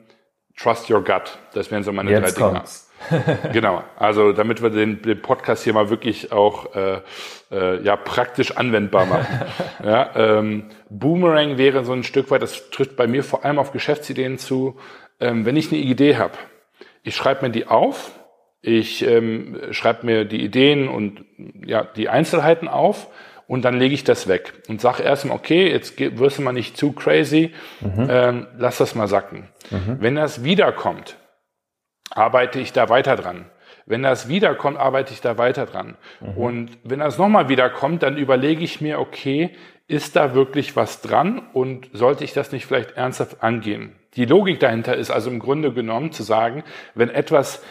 Trust 0.61 0.89
Your 0.89 1.03
Gut. 1.03 1.37
Das 1.53 1.71
wären 1.71 1.83
so 1.83 1.91
meine 1.91 2.11
Jetzt 2.11 2.37
drei 2.37 2.51
kommt's. 2.51 2.89
Dinge. 3.09 3.39
genau. 3.53 3.83
Also 3.97 4.33
damit 4.33 4.61
wir 4.61 4.69
den, 4.69 5.01
den, 5.01 5.21
Podcast 5.21 5.63
hier 5.63 5.73
mal 5.73 5.89
wirklich 5.89 6.31
auch 6.33 6.75
äh, 6.75 7.01
äh, 7.49 7.81
ja 7.81 7.95
praktisch 7.95 8.57
anwendbar 8.57 9.05
machen. 9.05 9.41
ja, 9.83 10.11
ähm, 10.15 10.65
Boomerang 10.89 11.57
wäre 11.57 11.85
so 11.85 11.93
ein 11.93 12.03
Stück 12.03 12.29
weit, 12.29 12.41
das 12.41 12.69
trifft 12.71 12.97
bei 12.97 13.07
mir 13.07 13.23
vor 13.23 13.45
allem 13.45 13.57
auf 13.57 13.71
Geschäftsideen 13.71 14.37
zu. 14.37 14.77
Ähm, 15.21 15.45
wenn 15.45 15.55
ich 15.55 15.71
eine 15.71 15.79
Idee 15.81 16.17
habe, 16.17 16.33
ich 17.03 17.15
schreibe 17.15 17.45
mir 17.45 17.51
die 17.51 17.67
auf, 17.67 18.11
ich 18.61 19.05
ähm, 19.05 19.57
schreibe 19.71 20.05
mir 20.05 20.25
die 20.25 20.43
Ideen 20.43 20.89
und 20.89 21.23
ja 21.65 21.83
die 21.83 22.09
Einzelheiten 22.09 22.67
auf 22.67 23.07
und 23.49 23.65
dann 23.65 23.79
lege 23.79 23.95
ich 23.95 24.03
das 24.03 24.27
weg 24.27 24.53
und 24.67 24.79
sage 24.79 25.01
erstmal, 25.01 25.35
okay, 25.35 25.71
jetzt 25.71 25.99
wirst 25.99 26.37
du 26.37 26.43
mal 26.43 26.53
nicht 26.53 26.77
zu 26.77 26.91
crazy, 26.91 27.51
mhm. 27.81 28.07
ähm, 28.07 28.47
lass 28.57 28.77
das 28.77 28.93
mal 28.93 29.07
sacken. 29.07 29.49
Mhm. 29.71 29.97
Wenn 29.99 30.15
das 30.15 30.43
wiederkommt, 30.43 31.17
arbeite 32.11 32.59
ich 32.59 32.73
da 32.73 32.89
weiter 32.89 33.15
dran. 33.15 33.49
Wenn 33.87 34.03
das 34.03 34.29
wiederkommt, 34.29 34.77
arbeite 34.77 35.13
ich 35.13 35.21
da 35.21 35.39
weiter 35.39 35.65
dran. 35.65 35.97
Mhm. 36.21 36.37
Und 36.37 36.77
wenn 36.83 36.99
das 36.99 37.17
nochmal 37.17 37.49
wiederkommt, 37.49 38.03
dann 38.03 38.17
überlege 38.17 38.63
ich 38.63 38.81
mir, 38.81 38.99
okay, 38.99 39.55
ist 39.87 40.15
da 40.15 40.35
wirklich 40.35 40.75
was 40.75 41.01
dran 41.01 41.41
und 41.51 41.89
sollte 41.91 42.23
ich 42.23 42.33
das 42.33 42.51
nicht 42.51 42.67
vielleicht 42.67 42.91
ernsthaft 42.91 43.41
angehen? 43.41 43.95
Die 44.13 44.25
Logik 44.25 44.59
dahinter 44.59 44.95
ist 44.95 45.09
also 45.09 45.31
im 45.31 45.39
Grunde 45.39 45.73
genommen 45.73 46.11
zu 46.11 46.21
sagen, 46.21 46.63
wenn 46.93 47.09
etwas 47.09 47.63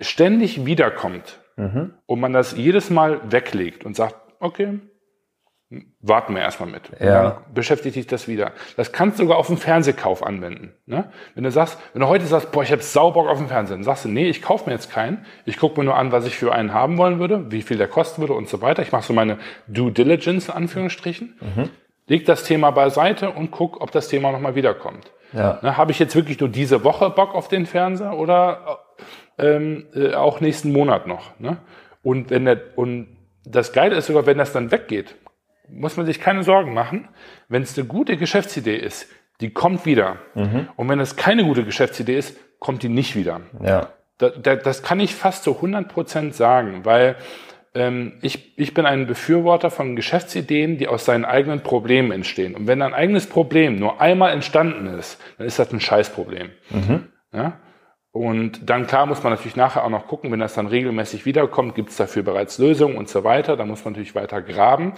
ständig 0.00 0.66
wiederkommt 0.66 1.40
mhm. 1.56 1.94
und 2.06 2.20
man 2.20 2.32
das 2.32 2.56
jedes 2.56 2.90
Mal 2.90 3.20
weglegt 3.32 3.84
und 3.84 3.96
sagt, 3.96 4.14
okay, 4.38 4.78
warten 6.00 6.34
wir 6.34 6.42
erstmal 6.42 6.70
mit. 6.70 6.90
Ja. 7.00 7.22
Dann 7.22 7.54
beschäftigt 7.54 7.96
dich 7.96 8.06
das 8.06 8.28
wieder. 8.28 8.52
Das 8.76 8.92
kannst 8.92 9.18
du 9.18 9.24
sogar 9.24 9.38
auf 9.38 9.48
den 9.48 9.56
Fernsehkauf 9.56 10.24
anwenden. 10.24 10.72
Ne? 10.86 11.10
Wenn 11.34 11.42
du 11.42 11.50
sagst, 11.50 11.78
wenn 11.92 12.00
du 12.00 12.06
heute 12.06 12.24
sagst, 12.24 12.52
boah, 12.52 12.62
ich 12.62 12.70
habe 12.70 12.82
Saubock 12.82 13.26
auf 13.28 13.38
dem 13.38 13.48
Fernsehen, 13.48 13.78
dann 13.78 13.84
sagst 13.84 14.04
du, 14.04 14.08
nee, 14.08 14.28
ich 14.28 14.42
kaufe 14.42 14.66
mir 14.66 14.74
jetzt 14.74 14.92
keinen. 14.92 15.26
Ich 15.44 15.56
gucke 15.58 15.80
mir 15.80 15.84
nur 15.84 15.96
an, 15.96 16.12
was 16.12 16.24
ich 16.24 16.36
für 16.36 16.52
einen 16.52 16.72
haben 16.72 16.98
wollen 16.98 17.18
würde, 17.18 17.50
wie 17.50 17.62
viel 17.62 17.78
der 17.78 17.88
kosten 17.88 18.22
würde 18.22 18.34
und 18.34 18.48
so 18.48 18.62
weiter. 18.62 18.82
Ich 18.82 18.92
mache 18.92 19.04
so 19.04 19.12
meine 19.12 19.38
Due 19.66 19.90
Diligence 19.90 20.48
in 20.48 20.54
Anführungsstrichen. 20.54 21.36
Mhm. 21.40 21.70
Leg 22.06 22.24
das 22.26 22.44
Thema 22.44 22.70
beiseite 22.70 23.30
und 23.30 23.50
guck, 23.50 23.80
ob 23.80 23.90
das 23.90 24.06
Thema 24.06 24.30
nochmal 24.30 24.54
wiederkommt. 24.54 25.10
Ja. 25.32 25.58
Ne, 25.62 25.76
habe 25.76 25.90
ich 25.90 25.98
jetzt 25.98 26.14
wirklich 26.14 26.38
nur 26.38 26.48
diese 26.48 26.84
Woche 26.84 27.10
Bock 27.10 27.34
auf 27.34 27.48
den 27.48 27.66
Fernseher 27.66 28.16
oder 28.16 28.78
ähm, 29.38 29.86
äh, 29.92 30.14
auch 30.14 30.40
nächsten 30.40 30.72
Monat 30.72 31.08
noch? 31.08 31.38
Ne? 31.40 31.56
Und 32.02 32.30
wenn 32.30 32.44
der, 32.44 32.60
und 32.76 33.08
das 33.44 33.72
Geile 33.72 33.96
ist 33.96 34.06
sogar, 34.06 34.26
wenn 34.26 34.38
das 34.38 34.52
dann 34.52 34.70
weggeht, 34.70 35.16
muss 35.68 35.96
man 35.96 36.06
sich 36.06 36.20
keine 36.20 36.42
Sorgen 36.42 36.74
machen. 36.74 37.08
Wenn 37.48 37.62
es 37.62 37.78
eine 37.78 37.86
gute 37.86 38.16
Geschäftsidee 38.16 38.76
ist, 38.76 39.08
die 39.40 39.50
kommt 39.50 39.86
wieder. 39.86 40.16
Mhm. 40.34 40.68
Und 40.76 40.88
wenn 40.88 41.00
es 41.00 41.16
keine 41.16 41.44
gute 41.44 41.64
Geschäftsidee 41.64 42.16
ist, 42.16 42.36
kommt 42.58 42.82
die 42.82 42.88
nicht 42.88 43.16
wieder. 43.16 43.42
Ja. 43.62 43.90
Da, 44.18 44.30
da, 44.30 44.56
das 44.56 44.82
kann 44.82 44.98
ich 45.00 45.14
fast 45.14 45.44
zu 45.44 45.56
100 45.56 45.88
Prozent 45.88 46.34
sagen, 46.34 46.84
weil 46.84 47.16
ähm, 47.74 48.14
ich, 48.22 48.58
ich 48.58 48.72
bin 48.72 48.86
ein 48.86 49.06
Befürworter 49.06 49.70
von 49.70 49.94
Geschäftsideen, 49.94 50.78
die 50.78 50.88
aus 50.88 51.04
seinen 51.04 51.26
eigenen 51.26 51.60
Problemen 51.60 52.12
entstehen. 52.12 52.54
Und 52.54 52.66
wenn 52.66 52.80
ein 52.80 52.94
eigenes 52.94 53.28
Problem 53.28 53.78
nur 53.78 54.00
einmal 54.00 54.32
entstanden 54.32 54.86
ist, 54.86 55.20
dann 55.36 55.46
ist 55.46 55.58
das 55.58 55.72
ein 55.72 55.80
Scheißproblem. 55.80 56.50
Mhm. 56.70 57.08
Ja? 57.34 57.60
Und 58.12 58.70
dann 58.70 58.86
klar 58.86 59.04
muss 59.04 59.22
man 59.22 59.34
natürlich 59.34 59.56
nachher 59.56 59.84
auch 59.84 59.90
noch 59.90 60.06
gucken, 60.06 60.32
wenn 60.32 60.40
das 60.40 60.54
dann 60.54 60.66
regelmäßig 60.66 61.26
wiederkommt, 61.26 61.74
gibt 61.74 61.90
es 61.90 61.96
dafür 61.96 62.22
bereits 62.22 62.56
Lösungen 62.56 62.96
und 62.96 63.10
so 63.10 63.24
weiter. 63.24 63.58
Da 63.58 63.66
muss 63.66 63.84
man 63.84 63.92
natürlich 63.92 64.14
weiter 64.14 64.40
graben. 64.40 64.94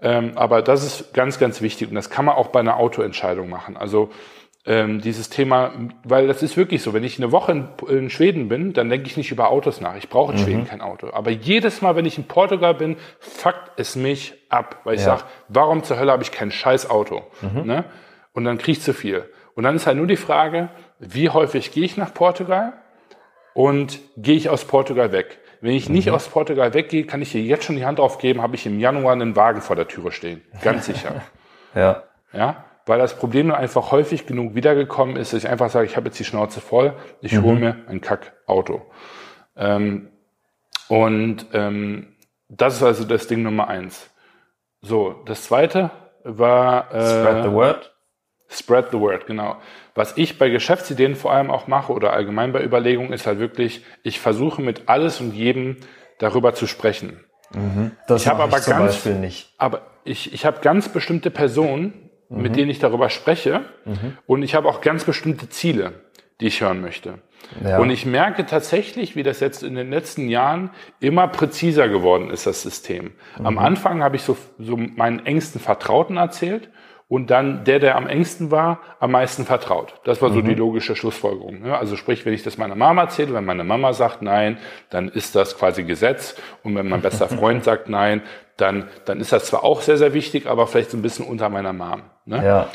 Ähm, 0.00 0.32
aber 0.36 0.62
das 0.62 0.84
ist 0.84 1.14
ganz, 1.14 1.38
ganz 1.38 1.62
wichtig 1.62 1.88
und 1.88 1.94
das 1.94 2.10
kann 2.10 2.24
man 2.24 2.34
auch 2.36 2.48
bei 2.48 2.60
einer 2.60 2.76
Autoentscheidung 2.76 3.48
machen. 3.48 3.76
Also 3.76 4.10
ähm, 4.66 5.00
dieses 5.00 5.30
Thema, 5.30 5.72
weil 6.02 6.26
das 6.26 6.42
ist 6.42 6.56
wirklich 6.56 6.82
so, 6.82 6.92
wenn 6.92 7.04
ich 7.04 7.18
eine 7.18 7.30
Woche 7.30 7.52
in, 7.52 7.68
in 7.88 8.10
Schweden 8.10 8.48
bin, 8.48 8.72
dann 8.72 8.90
denke 8.90 9.06
ich 9.06 9.16
nicht 9.16 9.30
über 9.30 9.48
Autos 9.48 9.80
nach. 9.80 9.96
Ich 9.96 10.08
brauche 10.08 10.32
in 10.32 10.40
mhm. 10.40 10.44
Schweden 10.44 10.66
kein 10.66 10.80
Auto. 10.80 11.10
Aber 11.12 11.30
jedes 11.30 11.82
Mal, 11.82 11.94
wenn 11.94 12.04
ich 12.04 12.18
in 12.18 12.24
Portugal 12.24 12.74
bin, 12.74 12.96
fuckt 13.20 13.70
es 13.76 13.94
mich 13.94 14.34
ab, 14.48 14.80
weil 14.82 14.96
ich 14.96 15.02
ja. 15.02 15.18
sage, 15.18 15.22
warum 15.48 15.84
zur 15.84 15.98
Hölle 15.98 16.10
habe 16.10 16.24
ich 16.24 16.32
kein 16.32 16.50
scheiß 16.50 16.90
Auto? 16.90 17.22
Mhm. 17.42 17.66
Ne? 17.66 17.84
Und 18.32 18.44
dann 18.44 18.58
kriege 18.58 18.72
ich 18.72 18.82
zu 18.82 18.92
viel. 18.92 19.30
Und 19.54 19.62
dann 19.62 19.76
ist 19.76 19.86
halt 19.86 19.96
nur 19.96 20.08
die 20.08 20.16
Frage, 20.16 20.68
wie 20.98 21.30
häufig 21.30 21.70
gehe 21.70 21.84
ich 21.84 21.96
nach 21.96 22.12
Portugal 22.12 22.74
und 23.54 24.00
gehe 24.16 24.36
ich 24.36 24.50
aus 24.50 24.64
Portugal 24.64 25.12
weg? 25.12 25.38
Wenn 25.60 25.72
ich 25.72 25.88
nicht 25.88 26.08
mhm. 26.08 26.14
aus 26.14 26.28
Portugal 26.28 26.74
weggehe, 26.74 27.04
kann 27.04 27.22
ich 27.22 27.32
dir 27.32 27.42
jetzt 27.42 27.64
schon 27.64 27.76
die 27.76 27.84
Hand 27.84 28.00
aufgeben, 28.00 28.42
habe 28.42 28.56
ich 28.56 28.66
im 28.66 28.78
Januar 28.78 29.12
einen 29.12 29.36
Wagen 29.36 29.60
vor 29.60 29.76
der 29.76 29.88
Türe 29.88 30.12
stehen. 30.12 30.42
Ganz 30.62 30.86
sicher. 30.86 31.22
ja. 31.74 32.04
Ja 32.32 32.64
weil 32.86 33.00
das 33.00 33.18
Problem 33.18 33.48
nur 33.48 33.56
einfach 33.56 33.90
häufig 33.90 34.26
genug 34.26 34.54
wiedergekommen 34.54 35.16
ist, 35.16 35.32
dass 35.32 35.42
ich 35.42 35.50
einfach 35.50 35.70
sage, 35.70 35.86
ich 35.86 35.96
habe 35.96 36.06
jetzt 36.06 36.18
die 36.20 36.24
Schnauze 36.24 36.60
voll, 36.60 36.94
ich 37.20 37.32
mhm. 37.32 37.42
hole 37.42 37.58
mir 37.58 37.76
ein 37.88 38.00
Kackauto. 38.00 38.86
Ähm, 39.56 40.08
und 40.88 41.46
ähm, 41.52 42.14
das 42.48 42.76
ist 42.76 42.82
also 42.84 43.04
das 43.04 43.26
Ding 43.26 43.42
Nummer 43.42 43.66
eins. 43.66 44.08
So, 44.80 45.24
das 45.26 45.44
zweite 45.44 45.90
war 46.22 46.94
äh, 46.94 47.00
Spread 47.00 47.44
the 47.44 47.50
Word. 47.50 47.92
Spread 48.48 48.86
the 48.92 49.00
Word, 49.00 49.26
genau. 49.26 49.56
Was 49.96 50.16
ich 50.16 50.38
bei 50.38 50.50
Geschäftsideen 50.50 51.16
vor 51.16 51.32
allem 51.32 51.50
auch 51.50 51.66
mache 51.66 51.92
oder 51.92 52.12
allgemein 52.12 52.52
bei 52.52 52.62
Überlegungen 52.62 53.12
ist 53.12 53.26
halt 53.26 53.38
wirklich, 53.38 53.84
ich 54.02 54.20
versuche 54.20 54.62
mit 54.62 54.82
alles 54.86 55.20
und 55.20 55.32
jedem 55.34 55.78
darüber 56.18 56.54
zu 56.54 56.66
sprechen. 56.66 57.24
Mhm. 57.54 57.92
Das 58.06 58.22
ich 58.22 58.28
habe 58.28 58.42
aber 58.42 58.60
zum 58.60 58.74
ganz, 58.74 58.92
Beispiel 58.92 59.14
nicht. 59.14 59.52
Aber 59.56 59.86
ich, 60.04 60.34
ich 60.34 60.44
habe 60.44 60.60
ganz 60.60 60.90
bestimmte 60.90 61.30
Personen, 61.30 62.10
mhm. 62.28 62.42
mit 62.42 62.56
denen 62.56 62.70
ich 62.70 62.78
darüber 62.78 63.08
spreche. 63.08 63.62
Mhm. 63.86 64.18
Und 64.26 64.42
ich 64.42 64.54
habe 64.54 64.68
auch 64.68 64.82
ganz 64.82 65.04
bestimmte 65.04 65.48
Ziele, 65.48 65.94
die 66.40 66.46
ich 66.46 66.60
hören 66.60 66.82
möchte. 66.82 67.14
Ja. 67.64 67.78
Und 67.78 67.88
ich 67.88 68.04
merke 68.04 68.44
tatsächlich, 68.44 69.16
wie 69.16 69.22
das 69.22 69.40
jetzt 69.40 69.62
in 69.62 69.76
den 69.76 69.90
letzten 69.90 70.28
Jahren 70.28 70.70
immer 71.00 71.28
präziser 71.28 71.88
geworden 71.88 72.30
ist, 72.30 72.46
das 72.46 72.60
System. 72.60 73.12
Mhm. 73.38 73.46
Am 73.46 73.58
Anfang 73.58 74.02
habe 74.02 74.16
ich 74.16 74.22
so, 74.22 74.36
so 74.58 74.76
meinen 74.76 75.24
engsten 75.24 75.60
Vertrauten 75.60 76.18
erzählt 76.18 76.68
und 77.08 77.30
dann 77.30 77.64
der, 77.64 77.78
der 77.78 77.96
am 77.96 78.08
engsten 78.08 78.50
war, 78.50 78.80
am 78.98 79.12
meisten 79.12 79.44
vertraut. 79.44 79.94
Das 80.04 80.20
war 80.22 80.30
so 80.30 80.40
mhm. 80.40 80.46
die 80.46 80.54
logische 80.54 80.96
Schlussfolgerung. 80.96 81.62
Ne? 81.62 81.78
Also 81.78 81.96
sprich, 81.96 82.26
wenn 82.26 82.32
ich 82.32 82.42
das 82.42 82.58
meiner 82.58 82.74
Mama 82.74 83.02
erzähle, 83.02 83.34
wenn 83.34 83.44
meine 83.44 83.62
Mama 83.62 83.92
sagt 83.92 84.22
nein, 84.22 84.58
dann 84.90 85.08
ist 85.08 85.36
das 85.36 85.56
quasi 85.56 85.84
Gesetz. 85.84 86.34
Und 86.64 86.74
wenn 86.74 86.88
mein 86.88 87.02
bester 87.02 87.28
Freund 87.28 87.62
sagt 87.62 87.88
nein, 87.88 88.22
dann, 88.56 88.88
dann 89.04 89.20
ist 89.20 89.32
das 89.32 89.46
zwar 89.46 89.62
auch 89.62 89.82
sehr, 89.82 89.98
sehr 89.98 90.14
wichtig, 90.14 90.46
aber 90.46 90.66
vielleicht 90.66 90.90
so 90.90 90.96
ein 90.96 91.02
bisschen 91.02 91.26
unter 91.26 91.48
meiner 91.48 91.72
Mom. 91.72 92.02
Ne? 92.24 92.44
Ja. 92.44 92.68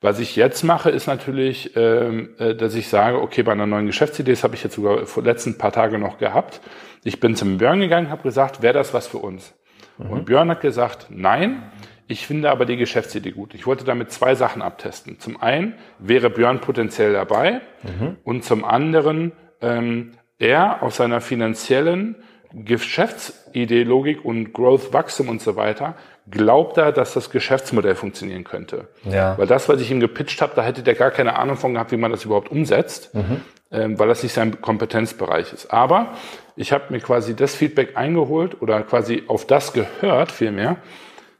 Was 0.00 0.20
ich 0.20 0.36
jetzt 0.36 0.62
mache, 0.62 0.90
ist 0.90 1.06
natürlich, 1.06 1.74
ähm, 1.74 2.34
äh, 2.38 2.54
dass 2.54 2.74
ich 2.74 2.88
sage, 2.88 3.20
okay, 3.20 3.42
bei 3.42 3.52
einer 3.52 3.66
neuen 3.66 3.86
Geschäftsidee, 3.86 4.32
das 4.32 4.44
habe 4.44 4.54
ich 4.54 4.62
jetzt 4.62 4.76
sogar 4.76 5.06
vor 5.06 5.24
letzten 5.24 5.58
paar 5.58 5.72
Tage 5.72 5.98
noch 5.98 6.18
gehabt. 6.18 6.60
Ich 7.04 7.20
bin 7.20 7.34
zum 7.34 7.58
Björn 7.58 7.80
gegangen, 7.80 8.10
habe 8.10 8.22
gesagt, 8.22 8.62
wäre 8.62 8.74
das 8.74 8.92
was 8.94 9.06
für 9.06 9.18
uns? 9.18 9.54
Mhm. 9.96 10.10
Und 10.10 10.24
Björn 10.26 10.50
hat 10.50 10.60
gesagt, 10.60 11.06
nein. 11.08 11.62
Ich 12.08 12.26
finde 12.26 12.50
aber 12.50 12.64
die 12.64 12.76
Geschäftsidee 12.76 13.32
gut. 13.32 13.54
Ich 13.54 13.66
wollte 13.66 13.84
damit 13.84 14.10
zwei 14.10 14.34
Sachen 14.34 14.62
abtesten. 14.62 15.20
Zum 15.20 15.40
einen 15.40 15.74
wäre 15.98 16.30
Björn 16.30 16.60
potenziell 16.60 17.12
dabei 17.12 17.60
mhm. 17.82 18.16
und 18.24 18.44
zum 18.44 18.64
anderen 18.64 19.32
ähm, 19.60 20.12
er 20.38 20.82
aus 20.82 20.96
seiner 20.96 21.20
finanziellen 21.20 22.16
Geschäftsidee, 22.52 23.82
Logik 23.82 24.24
und 24.24 24.54
Growth, 24.54 24.94
Wachstum 24.94 25.28
und 25.28 25.42
so 25.42 25.56
weiter, 25.56 25.96
glaubt 26.30 26.78
er, 26.78 26.92
dass 26.92 27.12
das 27.12 27.28
Geschäftsmodell 27.30 27.94
funktionieren 27.94 28.44
könnte. 28.44 28.88
Ja. 29.04 29.36
Weil 29.36 29.46
das, 29.46 29.68
was 29.68 29.80
ich 29.80 29.90
ihm 29.90 30.00
gepitcht 30.00 30.40
habe, 30.40 30.54
da 30.56 30.62
hätte 30.62 30.82
der 30.82 30.94
gar 30.94 31.10
keine 31.10 31.36
Ahnung 31.38 31.56
von 31.56 31.74
gehabt, 31.74 31.92
wie 31.92 31.98
man 31.98 32.10
das 32.10 32.24
überhaupt 32.24 32.50
umsetzt, 32.50 33.14
mhm. 33.14 33.42
ähm, 33.70 33.98
weil 33.98 34.08
das 34.08 34.22
nicht 34.22 34.32
sein 34.32 34.62
Kompetenzbereich 34.62 35.52
ist. 35.52 35.72
Aber 35.72 36.14
ich 36.56 36.72
habe 36.72 36.84
mir 36.88 37.00
quasi 37.00 37.36
das 37.36 37.54
Feedback 37.54 37.98
eingeholt 37.98 38.62
oder 38.62 38.80
quasi 38.82 39.24
auf 39.26 39.46
das 39.46 39.74
gehört, 39.74 40.32
vielmehr, 40.32 40.76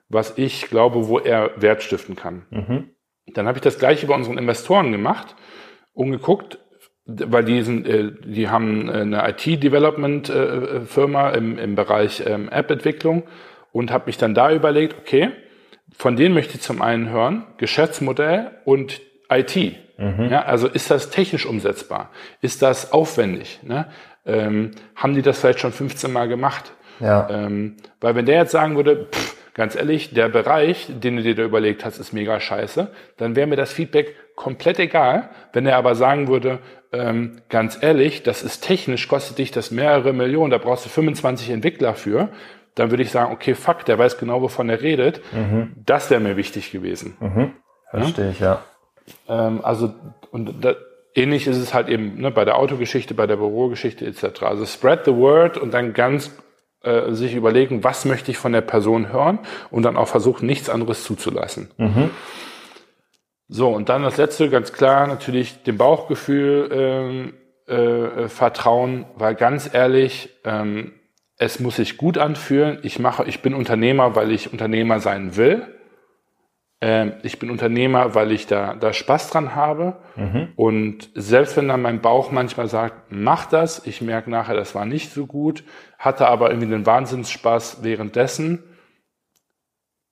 was 0.09 0.37
ich 0.37 0.69
glaube, 0.69 1.09
wo 1.09 1.19
er 1.19 1.51
Wert 1.57 1.83
stiften 1.83 2.15
kann. 2.17 2.47
Mhm. 2.51 2.91
Dann 3.35 3.47
habe 3.47 3.59
ich 3.59 3.63
das 3.63 3.79
gleiche 3.79 4.07
bei 4.07 4.15
unseren 4.15 4.39
Investoren 4.39 4.93
gemacht 4.93 5.37
und 5.93 6.11
geguckt, 6.11 6.59
weil 7.05 7.45
die, 7.45 7.61
sind, 7.63 7.87
äh, 7.87 8.13
die 8.25 8.49
haben 8.49 8.89
eine 8.91 9.29
IT-Development-Firma 9.29 11.31
im, 11.31 11.59
im 11.59 11.75
Bereich 11.75 12.23
ähm, 12.27 12.49
App-Entwicklung 12.49 13.25
und 13.73 13.91
habe 13.91 14.07
mich 14.07 14.19
dann 14.19 14.35
da 14.35 14.53
überlegt, 14.53 14.97
okay, 14.99 15.31
von 15.97 16.17
denen 16.17 16.35
möchte 16.35 16.57
ich 16.57 16.63
zum 16.63 16.83
einen 16.83 17.11
hören, 17.11 17.47
Geschäftsmodell 17.57 18.51
und 18.65 19.01
IT. 19.31 19.57
Mhm. 19.97 20.29
Ja, 20.31 20.43
also 20.43 20.69
ist 20.69 20.91
das 20.91 21.11
technisch 21.11 21.47
umsetzbar? 21.47 22.11
Ist 22.41 22.63
das 22.63 22.93
aufwendig? 22.93 23.61
Ne? 23.63 23.87
Ähm, 24.27 24.73
haben 24.95 25.15
die 25.15 25.23
das 25.23 25.41
vielleicht 25.41 25.61
schon 25.61 25.73
15 25.73 26.13
Mal 26.13 26.29
gemacht? 26.29 26.73
Ja. 27.01 27.29
Ähm, 27.31 27.77
weil 28.01 28.15
wenn 28.15 28.27
der 28.27 28.37
jetzt 28.37 28.53
sagen 28.53 28.77
würde, 28.77 29.09
pff, 29.11 29.38
ganz 29.59 29.75
ehrlich, 29.75 30.15
der 30.15 30.29
Bereich, 30.29 30.87
den 30.89 31.17
du 31.17 31.23
dir 31.23 31.35
da 31.35 31.43
überlegt 31.43 31.85
hast, 31.85 31.99
ist 31.99 32.13
mega 32.13 32.39
scheiße, 32.39 32.93
dann 33.17 33.35
wäre 33.35 33.49
mir 33.49 33.57
das 33.57 33.73
Feedback 33.73 34.15
komplett 34.37 34.79
egal. 34.79 35.31
Wenn 35.53 35.67
er 35.67 35.77
aber 35.77 35.97
sagen 35.97 36.29
würde, 36.29 36.61
ähm, 36.93 37.43
ganz 37.49 37.77
ehrlich, 37.81 38.23
das 38.23 38.45
ist 38.45 38.61
technisch, 38.61 39.09
kostet 39.09 39.39
dich 39.39 39.51
das 39.51 39.73
mehrere 39.73 40.13
Millionen, 40.13 40.53
da 40.53 40.59
brauchst 40.59 40.85
du 40.87 40.89
25 40.89 41.51
Entwickler 41.51 41.95
für, 41.95 42.29
dann 42.77 42.91
würde 42.91 43.03
ich 43.03 43.11
sagen, 43.11 43.33
okay, 43.33 43.57
fuck, 43.57 43.85
der 43.85 43.99
weiß 43.99 44.17
genau, 44.17 44.41
wovon 44.41 44.69
er 44.69 44.81
redet. 44.81 45.21
Mhm. 45.33 45.73
Das 45.85 46.09
wäre 46.09 46.21
mir 46.21 46.37
wichtig 46.37 46.71
gewesen. 46.71 47.17
Mhm. 47.19 47.53
Verstehe 47.91 48.31
ich, 48.31 48.39
ja. 48.39 48.63
Ähm, 49.29 49.61
also, 49.65 49.93
und 50.31 50.65
da, 50.65 50.77
ähnlich 51.17 51.49
ist 51.49 51.57
es 51.57 51.75
halt 51.75 51.89
eben 51.89 52.21
ne, 52.21 52.31
bei 52.31 52.45
der 52.45 52.57
Autogeschichte, 52.57 53.13
bei 53.13 53.27
der 53.27 53.37
Bürogeschichte 53.37 54.07
etc. 54.07 54.45
Also 54.45 54.65
spread 54.67 55.05
the 55.05 55.15
word 55.15 55.59
und 55.59 55.75
dann 55.75 55.95
ganz 55.95 56.31
äh, 56.83 57.13
sich 57.13 57.35
überlegen, 57.35 57.85
was 57.85 58.05
möchte 58.05 58.31
ich 58.31 58.39
von 58.39 58.53
der 58.53 58.61
Person 58.61 59.13
hören 59.13 59.41
und 59.71 59.83
dann 59.83 59.97
auch 59.97 60.09
versuchen, 60.09 60.47
nichts 60.47 60.71
anderes 60.71 61.05
zuzulassen. 61.05 61.71
Mhm. 61.77 62.11
So, 63.49 63.71
und 63.71 63.89
dann 63.89 64.03
das 64.03 64.19
letzte, 64.19 64.51
ganz 64.51 64.73
klar, 64.73 65.07
natürlich 65.07 65.63
dem 65.63 65.79
Bauchgefühl 65.79 66.69
ähm, 66.71 67.35
äh, 67.67 68.29
vertrauen, 68.29 69.07
weil 69.17 69.35
ganz 69.35 69.71
ehrlich, 69.73 70.31
ähm, 70.45 70.93
es 71.39 71.61
muss 71.61 71.77
sich 71.77 71.97
gut 71.97 72.19
anfühlen. 72.19 72.79
Ich 72.83 72.99
mache, 72.99 73.25
ich 73.25 73.43
bin 73.43 73.55
Unternehmer, 73.55 74.17
weil 74.17 74.33
ich 74.33 74.53
Unternehmer 74.53 75.01
sein 75.01 75.37
will. 75.37 75.67
Ähm, 76.81 77.15
ich 77.23 77.39
bin 77.39 77.51
Unternehmer, 77.51 78.15
weil 78.15 78.31
ich 78.31 78.47
da, 78.47 78.75
da 78.75 78.93
Spaß 78.93 79.31
dran 79.31 79.55
habe. 79.55 79.97
Mhm. 80.15 80.53
Und 80.55 81.11
selbst 81.15 81.57
wenn 81.57 81.69
dann 81.69 81.83
mein 81.83 82.01
Bauch 82.01 82.31
manchmal 82.31 82.69
sagt, 82.69 83.11
mach 83.11 83.47
das, 83.47 83.85
ich 83.87 84.01
merke 84.01 84.31
nachher, 84.31 84.55
das 84.55 84.75
war 84.75 84.85
nicht 84.85 85.13
so 85.13 85.27
gut, 85.27 85.65
hatte 85.99 86.29
aber 86.29 86.51
irgendwie 86.51 86.69
den 86.69 86.87
Wahnsinnsspaß 86.87 87.83
währenddessen. 87.83 88.63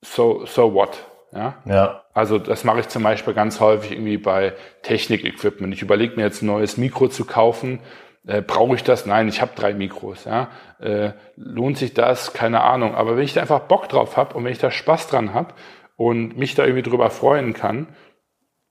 So, 0.03 0.45
so 0.45 0.75
what? 0.75 1.07
Ja. 1.33 1.55
ja. 1.67 2.03
Also 2.15 2.39
das 2.39 2.65
mache 2.65 2.81
ich 2.81 2.89
zum 2.89 3.03
Beispiel 3.03 3.35
ganz 3.35 3.61
häufig 3.61 3.93
irgendwie 3.93 4.19
bei 4.19 4.55
Technik-Equipment. 4.83 5.73
Ich 5.75 5.83
überlege 5.83 6.17
mir 6.17 6.23
jetzt 6.23 6.43
ein 6.43 6.47
neues 6.47 6.77
Mikro 6.77 7.09
zu 7.09 7.25
kaufen. 7.25 7.81
Äh, 8.27 8.43
Brauche 8.43 8.75
ich 8.75 8.83
das? 8.83 9.07
Nein, 9.07 9.29
ich 9.29 9.41
habe 9.41 9.53
drei 9.55 9.73
Mikros. 9.75 10.25
Ja. 10.25 10.49
Äh, 10.81 11.13
lohnt 11.37 11.79
sich 11.79 11.95
das? 11.95 12.33
Keine 12.33 12.63
Ahnung. 12.63 12.95
Aber 12.95 13.17
wenn 13.17 13.25
ich 13.25 13.35
da 13.35 13.41
einfach 13.41 13.61
Bock 13.61 13.89
drauf 13.89 14.17
habe 14.17 14.35
und 14.35 14.45
wenn 14.45 14.53
ich 14.53 14.59
da 14.59 14.71
Spaß 14.71 15.09
dran 15.09 15.33
habe 15.35 15.55
und 15.97 16.37
mich 16.37 16.55
da 16.55 16.65
irgendwie 16.65 16.89
drüber 16.89 17.11
freuen 17.11 17.55
kann, 17.55 17.89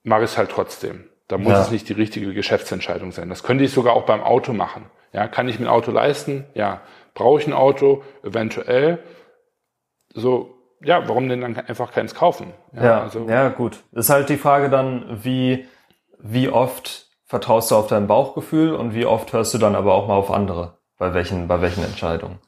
mache 0.04 0.24
ich 0.24 0.32
es 0.32 0.38
halt 0.38 0.52
trotzdem. 0.52 1.06
Da 1.28 1.38
muss 1.38 1.54
ja. 1.54 1.62
es 1.62 1.72
nicht 1.72 1.90
die 1.90 1.94
richtige 1.94 2.34
Geschäftsentscheidung 2.34 3.12
sein. 3.12 3.30
Das 3.30 3.44
könnte 3.44 3.64
ich 3.64 3.72
sogar 3.72 3.94
auch 3.94 4.06
beim 4.06 4.22
Auto 4.22 4.54
machen. 4.54 4.86
Ja, 5.12 5.28
kann 5.28 5.48
ich 5.50 5.60
mir 5.60 5.66
ein 5.66 5.72
Auto 5.72 5.92
leisten? 5.92 6.46
Ja. 6.54 6.82
Brauche 7.14 7.40
ich 7.40 7.48
ein 7.48 7.54
Auto? 7.54 8.04
Eventuell. 8.24 9.00
So, 10.14 10.56
ja, 10.84 11.08
warum 11.08 11.28
denn 11.30 11.42
dann 11.42 11.58
einfach 11.58 11.92
keins 11.92 12.14
kaufen? 12.14 12.54
Ja, 12.74 12.84
ja, 12.84 13.02
also, 13.02 13.28
ja, 13.28 13.50
gut. 13.50 13.84
Ist 13.92 14.10
halt 14.10 14.30
die 14.30 14.38
Frage 14.38 14.70
dann, 14.70 15.24
wie, 15.24 15.68
wie 16.20 16.50
oft 16.50 17.08
vertraust 17.26 17.72
du 17.72 17.76
auf 17.76 17.88
dein 17.88 18.08
Bauchgefühl 18.08 18.76
und 18.76 18.94
wie 18.94 19.06
oft 19.06 19.34
hörst 19.34 19.54
du 19.54 19.58
dann 19.58 19.76
aber 19.76 19.96
auch 19.96 20.08
mal 20.08 20.16
auf 20.16 20.32
andere? 20.32 20.78
Bei 20.98 21.14
welchen, 21.14 21.48
bei 21.48 21.62
welchen 21.62 21.84
Entscheidungen? 21.84 22.40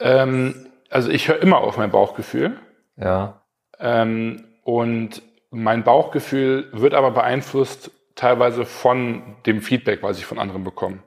Ähm, 0.00 0.66
also 0.88 1.10
ich 1.10 1.28
höre 1.28 1.40
immer 1.40 1.58
auf 1.58 1.76
mein 1.76 1.90
Bauchgefühl. 1.90 2.58
Ja. 2.96 3.39
Ähm, 3.80 4.44
und 4.64 5.22
mein 5.50 5.82
Bauchgefühl 5.84 6.68
wird 6.72 6.94
aber 6.94 7.10
beeinflusst 7.10 7.90
teilweise 8.14 8.64
von 8.66 9.22
dem 9.46 9.62
Feedback, 9.62 10.02
was 10.02 10.18
ich 10.18 10.26
von 10.26 10.38
anderen 10.38 10.64
bekomme. 10.64 10.98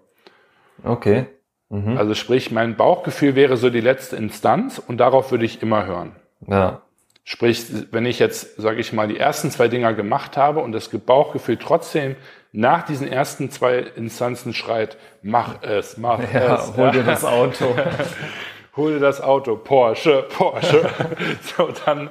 Okay. 0.84 1.28
Mhm. 1.70 1.98
Also 1.98 2.14
sprich, 2.14 2.52
mein 2.52 2.76
Bauchgefühl 2.76 3.36
wäre 3.36 3.58
so 3.58 3.70
die 3.70 3.82
letzte 3.82 4.16
Instanz 4.16 4.80
und 4.80 4.98
darauf 4.98 5.32
würde 5.32 5.46
ich 5.46 5.62
immer 5.62 5.86
hören. 5.86 6.16
Ja. 6.48 6.82
Sprich, 7.24 7.66
wenn 7.92 8.06
ich 8.06 8.20
jetzt, 8.20 8.58
sage 8.58 8.82
ich 8.82 8.92
mal, 8.92 9.08
die 9.08 9.18
ersten 9.18 9.50
zwei 9.50 9.70
Dinger 9.70 9.94
gemacht 9.94 10.36
habe 10.36 10.60
und 10.60 10.74
das 10.74 10.90
Bauchgefühl 10.90 11.58
trotzdem 11.58 12.18
nach 12.52 12.84
diesen 12.84 13.08
ersten 13.08 13.50
zwei 13.50 13.80
Instanzen 13.80 14.54
schreit, 14.54 14.98
mach 15.22 15.62
es, 15.64 15.98
mach 15.98 16.20
ja, 16.34 16.56
es. 16.56 16.76
Hol 16.76 16.92
dir 16.92 17.04
das 17.04 17.24
Auto. 17.24 17.76
hol 18.76 18.94
dir 18.94 19.00
das 19.00 19.22
Auto, 19.22 19.56
Porsche, 19.56 20.26
Porsche. 20.36 20.90
so, 21.42 21.70
dann, 21.86 22.10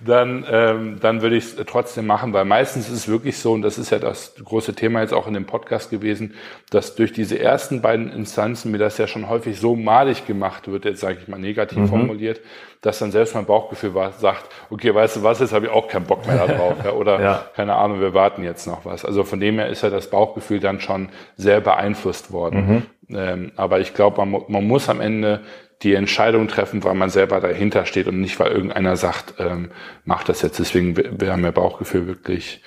dann, 0.00 0.44
ähm, 0.50 0.98
dann 1.00 1.22
würde 1.22 1.36
ich 1.36 1.44
es 1.44 1.56
trotzdem 1.66 2.06
machen, 2.06 2.32
weil 2.34 2.44
meistens 2.44 2.88
ist 2.88 2.94
es 2.94 3.08
wirklich 3.08 3.38
so, 3.38 3.52
und 3.52 3.62
das 3.62 3.78
ist 3.78 3.90
ja 3.90 3.98
das 3.98 4.34
große 4.42 4.74
Thema 4.74 5.00
jetzt 5.00 5.14
auch 5.14 5.26
in 5.26 5.32
dem 5.32 5.46
Podcast 5.46 5.90
gewesen, 5.90 6.34
dass 6.70 6.96
durch 6.96 7.12
diese 7.12 7.38
ersten 7.38 7.80
beiden 7.80 8.12
Instanzen 8.12 8.72
mir 8.72 8.78
das 8.78 8.98
ja 8.98 9.06
schon 9.06 9.28
häufig 9.28 9.58
so 9.58 9.74
malig 9.74 10.26
gemacht 10.26 10.68
wird, 10.70 10.84
jetzt 10.84 11.00
sage 11.00 11.18
ich 11.22 11.28
mal 11.28 11.38
negativ 11.38 11.78
mhm. 11.78 11.88
formuliert, 11.88 12.40
dass 12.82 12.98
dann 12.98 13.10
selbst 13.10 13.34
mein 13.34 13.46
Bauchgefühl 13.46 13.94
war, 13.94 14.12
sagt, 14.12 14.44
okay, 14.68 14.94
weißt 14.94 15.16
du 15.16 15.22
was, 15.22 15.40
jetzt 15.40 15.52
habe 15.52 15.66
ich 15.66 15.72
auch 15.72 15.88
keinen 15.88 16.04
Bock 16.04 16.26
mehr 16.26 16.46
darauf. 16.46 16.74
ja, 16.84 16.92
oder 16.92 17.20
ja. 17.22 17.44
keine 17.56 17.74
Ahnung, 17.74 18.00
wir 18.00 18.12
warten 18.12 18.44
jetzt 18.44 18.66
noch 18.66 18.84
was. 18.84 19.04
Also 19.04 19.24
von 19.24 19.40
dem 19.40 19.58
her 19.58 19.68
ist 19.68 19.82
ja 19.82 19.88
das 19.88 20.10
Bauchgefühl 20.10 20.60
dann 20.60 20.80
schon 20.80 21.08
sehr 21.36 21.60
beeinflusst 21.60 22.32
worden. 22.32 22.86
Mhm. 23.08 23.16
Ähm, 23.16 23.52
aber 23.56 23.80
ich 23.80 23.94
glaube, 23.94 24.24
man, 24.24 24.42
man 24.48 24.66
muss 24.66 24.88
am 24.88 25.00
Ende 25.00 25.40
die 25.82 25.94
Entscheidung 25.94 26.48
treffen, 26.48 26.84
weil 26.84 26.94
man 26.94 27.10
selber 27.10 27.40
dahinter 27.40 27.84
steht 27.84 28.06
und 28.06 28.20
nicht, 28.20 28.38
weil 28.40 28.52
irgendeiner 28.52 28.96
sagt, 28.96 29.34
ähm, 29.38 29.70
mach 30.04 30.24
das 30.24 30.42
jetzt. 30.42 30.58
Deswegen 30.58 30.96
wäre 30.96 31.36
mir 31.36 31.52
Bauchgefühl 31.52 32.06
wirklich 32.06 32.62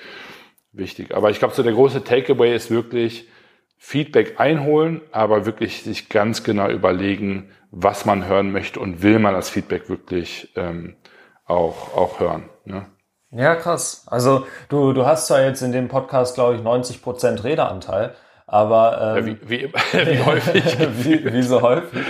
wichtig. 0.72 1.14
Aber 1.14 1.30
ich 1.30 1.38
glaube, 1.38 1.54
so 1.54 1.62
der 1.62 1.72
große 1.72 2.04
Takeaway 2.04 2.54
ist 2.54 2.70
wirklich 2.70 3.28
Feedback 3.76 4.38
einholen, 4.38 5.00
aber 5.10 5.46
wirklich 5.46 5.82
sich 5.82 6.08
ganz 6.08 6.44
genau 6.44 6.68
überlegen, 6.68 7.50
was 7.70 8.04
man 8.04 8.26
hören 8.26 8.52
möchte 8.52 8.78
und 8.78 9.02
will 9.02 9.18
man 9.18 9.34
das 9.34 9.48
Feedback 9.48 9.88
wirklich 9.88 10.52
ähm, 10.56 10.96
auch, 11.46 11.96
auch 11.96 12.20
hören. 12.20 12.50
Ne? 12.64 12.86
Ja, 13.30 13.54
krass. 13.54 14.06
Also 14.06 14.46
du, 14.68 14.92
du 14.92 15.06
hast 15.06 15.28
zwar 15.28 15.42
jetzt 15.42 15.62
in 15.62 15.72
dem 15.72 15.88
Podcast, 15.88 16.34
glaube 16.34 16.56
ich, 16.56 16.62
90 16.62 17.00
Prozent 17.00 17.44
Redeanteil, 17.44 18.14
aber 18.46 19.16
ähm, 19.18 19.26
ja, 19.26 19.48
wie, 19.48 19.50
wie, 19.50 19.72
wie 19.92 20.24
häufig. 20.24 20.78
wie, 21.04 21.32
wie 21.32 21.42
so 21.42 21.62
häufig. 21.62 22.00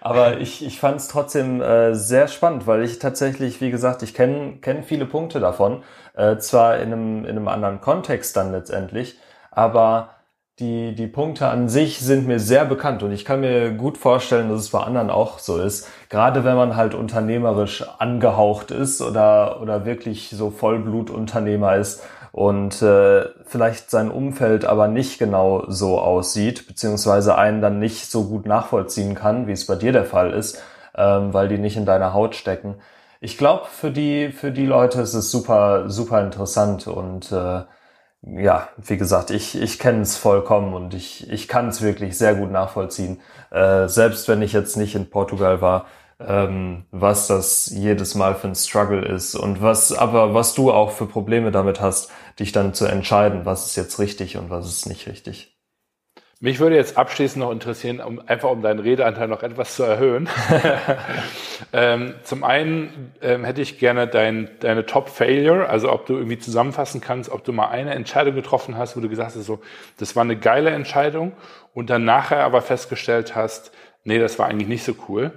Aber 0.00 0.38
ich, 0.38 0.64
ich 0.64 0.80
fand 0.80 0.96
es 0.96 1.08
trotzdem 1.08 1.60
äh, 1.60 1.94
sehr 1.94 2.28
spannend, 2.28 2.66
weil 2.66 2.82
ich 2.82 2.98
tatsächlich, 2.98 3.60
wie 3.60 3.70
gesagt, 3.70 4.02
ich 4.02 4.14
kenne 4.14 4.58
kenn 4.60 4.82
viele 4.82 5.06
Punkte 5.06 5.40
davon. 5.40 5.82
Äh, 6.14 6.38
zwar 6.38 6.78
in 6.78 6.92
einem, 6.92 7.24
in 7.24 7.30
einem 7.30 7.48
anderen 7.48 7.80
Kontext 7.80 8.36
dann 8.36 8.52
letztendlich, 8.52 9.18
aber 9.50 10.10
die, 10.58 10.94
die 10.94 11.06
Punkte 11.06 11.48
an 11.48 11.68
sich 11.70 12.00
sind 12.00 12.26
mir 12.26 12.38
sehr 12.38 12.66
bekannt 12.66 13.02
und 13.02 13.12
ich 13.12 13.24
kann 13.24 13.40
mir 13.40 13.72
gut 13.72 13.96
vorstellen, 13.96 14.50
dass 14.50 14.60
es 14.60 14.70
bei 14.70 14.80
anderen 14.80 15.08
auch 15.08 15.38
so 15.38 15.58
ist. 15.58 15.88
Gerade 16.10 16.44
wenn 16.44 16.56
man 16.56 16.76
halt 16.76 16.94
unternehmerisch 16.94 17.82
angehaucht 17.98 18.70
ist 18.70 19.00
oder, 19.00 19.62
oder 19.62 19.86
wirklich 19.86 20.28
so 20.28 20.50
Vollblutunternehmer 20.50 21.76
ist 21.76 22.02
und 22.32 22.80
äh, 22.82 23.26
vielleicht 23.44 23.90
sein 23.90 24.10
Umfeld 24.10 24.64
aber 24.64 24.88
nicht 24.88 25.18
genau 25.18 25.64
so 25.68 25.98
aussieht, 26.00 26.66
beziehungsweise 26.66 27.36
einen 27.36 27.60
dann 27.60 27.78
nicht 27.78 28.10
so 28.10 28.26
gut 28.26 28.46
nachvollziehen 28.46 29.14
kann, 29.14 29.46
wie 29.46 29.52
es 29.52 29.66
bei 29.66 29.76
dir 29.76 29.92
der 29.92 30.04
Fall 30.04 30.32
ist, 30.32 30.62
ähm, 30.94 31.34
weil 31.34 31.48
die 31.48 31.58
nicht 31.58 31.76
in 31.76 31.86
deiner 31.86 32.14
Haut 32.14 32.34
stecken. 32.34 32.76
Ich 33.20 33.36
glaube, 33.36 33.66
für 33.66 33.90
die, 33.90 34.30
für 34.32 34.50
die 34.52 34.66
Leute 34.66 35.00
ist 35.00 35.14
es 35.14 35.30
super, 35.30 35.90
super 35.90 36.22
interessant 36.22 36.86
und 36.86 37.32
äh, 37.32 37.62
ja, 38.22 38.68
wie 38.76 38.98
gesagt, 38.98 39.30
ich, 39.30 39.60
ich 39.60 39.78
kenne 39.78 40.02
es 40.02 40.16
vollkommen 40.16 40.74
und 40.74 40.94
ich, 40.94 41.30
ich 41.30 41.48
kann 41.48 41.68
es 41.68 41.80
wirklich 41.82 42.18
sehr 42.18 42.34
gut 42.34 42.50
nachvollziehen. 42.50 43.20
Äh, 43.50 43.88
selbst 43.88 44.28
wenn 44.28 44.42
ich 44.42 44.52
jetzt 44.52 44.76
nicht 44.76 44.94
in 44.94 45.08
Portugal 45.08 45.60
war, 45.62 45.86
ähm, 46.26 46.84
was 46.90 47.26
das 47.26 47.66
jedes 47.66 48.14
Mal 48.14 48.34
für 48.34 48.48
ein 48.48 48.54
Struggle 48.54 49.04
ist 49.04 49.34
und 49.34 49.62
was, 49.62 49.92
aber 49.92 50.34
was 50.34 50.54
du 50.54 50.70
auch 50.70 50.92
für 50.92 51.06
Probleme 51.06 51.50
damit 51.50 51.80
hast, 51.80 52.10
dich 52.38 52.52
dann 52.52 52.74
zu 52.74 52.86
entscheiden, 52.86 53.44
was 53.44 53.66
ist 53.66 53.76
jetzt 53.76 53.98
richtig 53.98 54.36
und 54.36 54.50
was 54.50 54.66
ist 54.66 54.86
nicht 54.86 55.06
richtig. 55.06 55.56
Mich 56.42 56.58
würde 56.58 56.74
jetzt 56.74 56.96
abschließend 56.96 57.44
noch 57.44 57.52
interessieren, 57.52 58.00
um 58.00 58.18
einfach 58.26 58.48
um 58.48 58.62
deinen 58.62 58.78
Redeanteil 58.78 59.28
noch 59.28 59.42
etwas 59.42 59.76
zu 59.76 59.82
erhöhen. 59.82 60.26
ähm, 61.74 62.14
zum 62.22 62.44
einen 62.44 63.12
ähm, 63.20 63.44
hätte 63.44 63.60
ich 63.60 63.78
gerne 63.78 64.06
dein, 64.06 64.48
deine 64.60 64.86
Top 64.86 65.10
Failure, 65.10 65.68
also 65.68 65.92
ob 65.92 66.06
du 66.06 66.14
irgendwie 66.14 66.38
zusammenfassen 66.38 67.02
kannst, 67.02 67.30
ob 67.30 67.44
du 67.44 67.52
mal 67.52 67.68
eine 67.68 67.94
Entscheidung 67.94 68.34
getroffen 68.34 68.78
hast, 68.78 68.96
wo 68.96 69.00
du 69.00 69.10
gesagt 69.10 69.36
hast, 69.36 69.44
so, 69.44 69.60
das 69.98 70.16
war 70.16 70.22
eine 70.22 70.36
geile 70.36 70.70
Entscheidung 70.70 71.32
und 71.74 71.90
dann 71.90 72.06
nachher 72.06 72.42
aber 72.42 72.62
festgestellt 72.62 73.36
hast, 73.36 73.70
nee, 74.04 74.18
das 74.18 74.38
war 74.38 74.46
eigentlich 74.46 74.68
nicht 74.68 74.84
so 74.84 74.94
cool. 75.08 75.32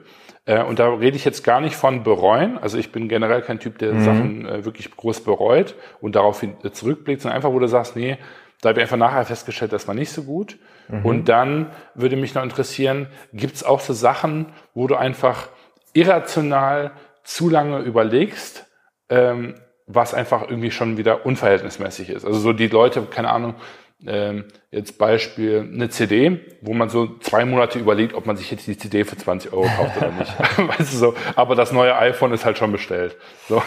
Äh, 0.46 0.64
und 0.64 0.80
da 0.80 0.90
rede 0.94 1.16
ich 1.16 1.26
jetzt 1.26 1.44
gar 1.44 1.62
nicht 1.62 1.76
von 1.76 2.04
bereuen. 2.04 2.58
Also 2.58 2.78
ich 2.78 2.92
bin 2.92 3.08
generell 3.08 3.42
kein 3.42 3.60
Typ, 3.60 3.78
der 3.78 3.94
mhm. 3.94 4.04
Sachen 4.04 4.46
äh, 4.46 4.66
wirklich 4.66 4.96
groß 4.96 5.22
bereut 5.22 5.76
und 6.02 6.16
daraufhin 6.16 6.56
zurückblickt, 6.72 7.22
sondern 7.22 7.38
einfach, 7.38 7.52
wo 7.52 7.60
du 7.60 7.68
sagst, 7.68 7.96
nee, 7.96 8.18
da 8.62 8.70
habe 8.70 8.80
ich 8.80 8.84
einfach 8.84 8.98
nachher 8.98 9.26
festgestellt, 9.26 9.74
das 9.74 9.88
war 9.88 9.96
nicht 9.96 10.12
so 10.12 10.24
gut. 10.24 10.58
Mhm. 10.88 11.06
Und 11.06 11.30
dann 11.30 11.72
würde 11.96 12.16
mich 12.16 12.34
noch 12.34 12.44
interessieren, 12.44 13.08
gibt 13.34 13.56
es 13.56 13.64
auch 13.64 13.80
so 13.80 13.94
Sachen, 13.94 14.48
wo 14.74 14.88
du 14.88 14.96
einfach 14.96 15.50
irrational 15.94 16.92
zu 17.24 17.50
lange 17.50 17.80
überlegst, 17.80 18.66
ähm, 19.10 19.56
was 19.86 20.14
einfach 20.14 20.44
irgendwie 20.44 20.72
schon 20.72 20.98
wieder 20.98 21.26
unverhältnismäßig 21.26 22.10
ist. 22.10 22.26
Also 22.26 22.40
so 22.40 22.54
die 22.54 22.68
Leute, 22.68 23.02
keine 23.04 23.30
Ahnung, 23.30 23.56
ähm, 24.08 24.46
jetzt 24.72 24.98
Beispiel 24.98 25.70
eine 25.72 25.90
CD, 25.90 26.40
wo 26.62 26.74
man 26.74 26.90
so 26.90 27.18
zwei 27.20 27.46
Monate 27.46 27.80
überlegt, 27.80 28.14
ob 28.14 28.26
man 28.26 28.38
sich 28.38 28.52
jetzt 28.52 28.68
die 28.68 28.78
CD 28.78 29.06
für 29.06 29.18
20 29.18 29.54
Euro 29.54 29.68
kauft 29.78 29.98
oder 29.98 30.12
nicht. 30.12 30.34
weißt 30.58 30.94
du 30.94 30.98
so, 30.98 31.14
aber 31.36 31.56
das 31.56 31.72
neue 31.72 31.96
iPhone 31.96 32.34
ist 32.34 32.46
halt 32.46 32.58
schon 32.58 32.72
bestellt. 32.72 33.16
So. 33.48 33.62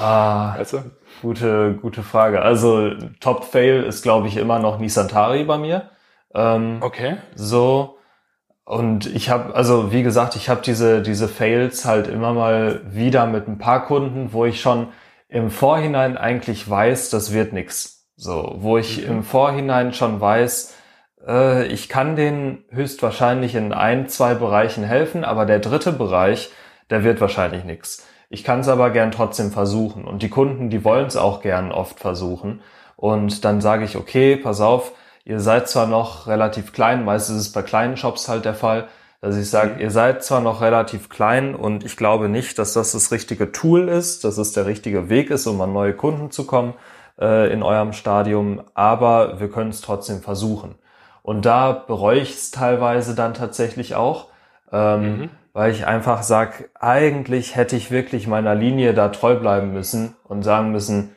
Ah, 0.00 0.54
weißt 0.58 0.74
du? 0.74 0.78
Gute, 1.22 1.78
gute 1.80 2.02
Frage. 2.02 2.42
Also 2.42 2.92
Top 3.20 3.44
Fail 3.44 3.82
ist, 3.82 4.02
glaube 4.02 4.28
ich, 4.28 4.36
immer 4.36 4.58
noch 4.58 4.78
Nisantari 4.78 5.44
bei 5.44 5.58
mir. 5.58 5.90
Ähm, 6.34 6.78
okay. 6.80 7.16
So. 7.34 7.98
Und 8.64 9.06
ich 9.06 9.30
habe, 9.30 9.54
also 9.54 9.92
wie 9.92 10.02
gesagt, 10.02 10.36
ich 10.36 10.48
habe 10.48 10.62
diese, 10.62 11.02
diese 11.02 11.28
Fails 11.28 11.84
halt 11.84 12.06
immer 12.06 12.32
mal 12.32 12.82
wieder 12.88 13.26
mit 13.26 13.48
ein 13.48 13.58
paar 13.58 13.84
Kunden, 13.84 14.32
wo 14.32 14.44
ich 14.44 14.60
schon 14.60 14.88
im 15.28 15.50
Vorhinein 15.50 16.16
eigentlich 16.16 16.68
weiß, 16.68 17.10
das 17.10 17.32
wird 17.32 17.52
nix. 17.52 17.99
So, 18.20 18.56
wo 18.58 18.76
ich 18.76 19.00
mhm. 19.00 19.10
im 19.10 19.22
Vorhinein 19.22 19.94
schon 19.94 20.20
weiß, 20.20 20.74
äh, 21.26 21.66
ich 21.68 21.88
kann 21.88 22.16
denen 22.16 22.64
höchstwahrscheinlich 22.68 23.54
in 23.54 23.72
ein, 23.72 24.08
zwei 24.08 24.34
Bereichen 24.34 24.84
helfen, 24.84 25.24
aber 25.24 25.46
der 25.46 25.58
dritte 25.58 25.90
Bereich, 25.90 26.50
der 26.90 27.02
wird 27.02 27.22
wahrscheinlich 27.22 27.64
nix. 27.64 28.06
Ich 28.28 28.44
kann 28.44 28.60
es 28.60 28.68
aber 28.68 28.90
gern 28.90 29.10
trotzdem 29.10 29.50
versuchen. 29.50 30.04
Und 30.04 30.20
die 30.20 30.28
Kunden, 30.28 30.68
die 30.68 30.84
wollen 30.84 31.06
es 31.06 31.16
auch 31.16 31.40
gern 31.40 31.72
oft 31.72 31.98
versuchen. 31.98 32.60
Und 32.94 33.42
dann 33.46 33.62
sage 33.62 33.86
ich, 33.86 33.96
okay, 33.96 34.36
pass 34.36 34.60
auf, 34.60 34.92
ihr 35.24 35.40
seid 35.40 35.70
zwar 35.70 35.86
noch 35.86 36.26
relativ 36.26 36.74
klein, 36.74 37.06
meistens 37.06 37.36
ist 37.36 37.46
es 37.46 37.52
bei 37.52 37.62
kleinen 37.62 37.96
Shops 37.96 38.28
halt 38.28 38.44
der 38.44 38.52
Fall, 38.52 38.88
dass 39.22 39.38
ich 39.38 39.48
sage, 39.48 39.76
mhm. 39.76 39.80
ihr 39.80 39.90
seid 39.90 40.22
zwar 40.22 40.42
noch 40.42 40.60
relativ 40.60 41.08
klein 41.08 41.54
und 41.54 41.86
ich 41.86 41.96
glaube 41.96 42.28
nicht, 42.28 42.58
dass 42.58 42.74
das 42.74 42.92
das 42.92 43.12
richtige 43.12 43.50
Tool 43.50 43.88
ist, 43.88 44.24
dass 44.24 44.36
es 44.36 44.52
der 44.52 44.66
richtige 44.66 45.08
Weg 45.08 45.30
ist, 45.30 45.46
um 45.46 45.58
an 45.62 45.72
neue 45.72 45.94
Kunden 45.94 46.30
zu 46.30 46.44
kommen 46.46 46.74
äh, 47.20 47.52
in 47.52 47.62
eurem 47.62 47.92
Stadium, 47.92 48.62
aber 48.74 49.40
wir 49.40 49.50
können 49.50 49.70
es 49.70 49.80
trotzdem 49.80 50.20
versuchen. 50.20 50.76
Und 51.22 51.44
da 51.44 51.72
bereue 51.72 52.20
ich 52.20 52.34
es 52.34 52.50
teilweise 52.50 53.14
dann 53.14 53.34
tatsächlich 53.34 53.94
auch, 53.94 54.28
ähm, 54.72 55.02
mhm. 55.02 55.30
weil 55.52 55.70
ich 55.72 55.86
einfach 55.86 56.22
sag, 56.22 56.70
eigentlich 56.78 57.56
hätte 57.56 57.76
ich 57.76 57.90
wirklich 57.90 58.26
meiner 58.26 58.54
Linie 58.54 58.94
da 58.94 59.08
treu 59.08 59.36
bleiben 59.36 59.72
müssen 59.72 60.16
und 60.24 60.42
sagen 60.42 60.72
müssen, 60.72 61.16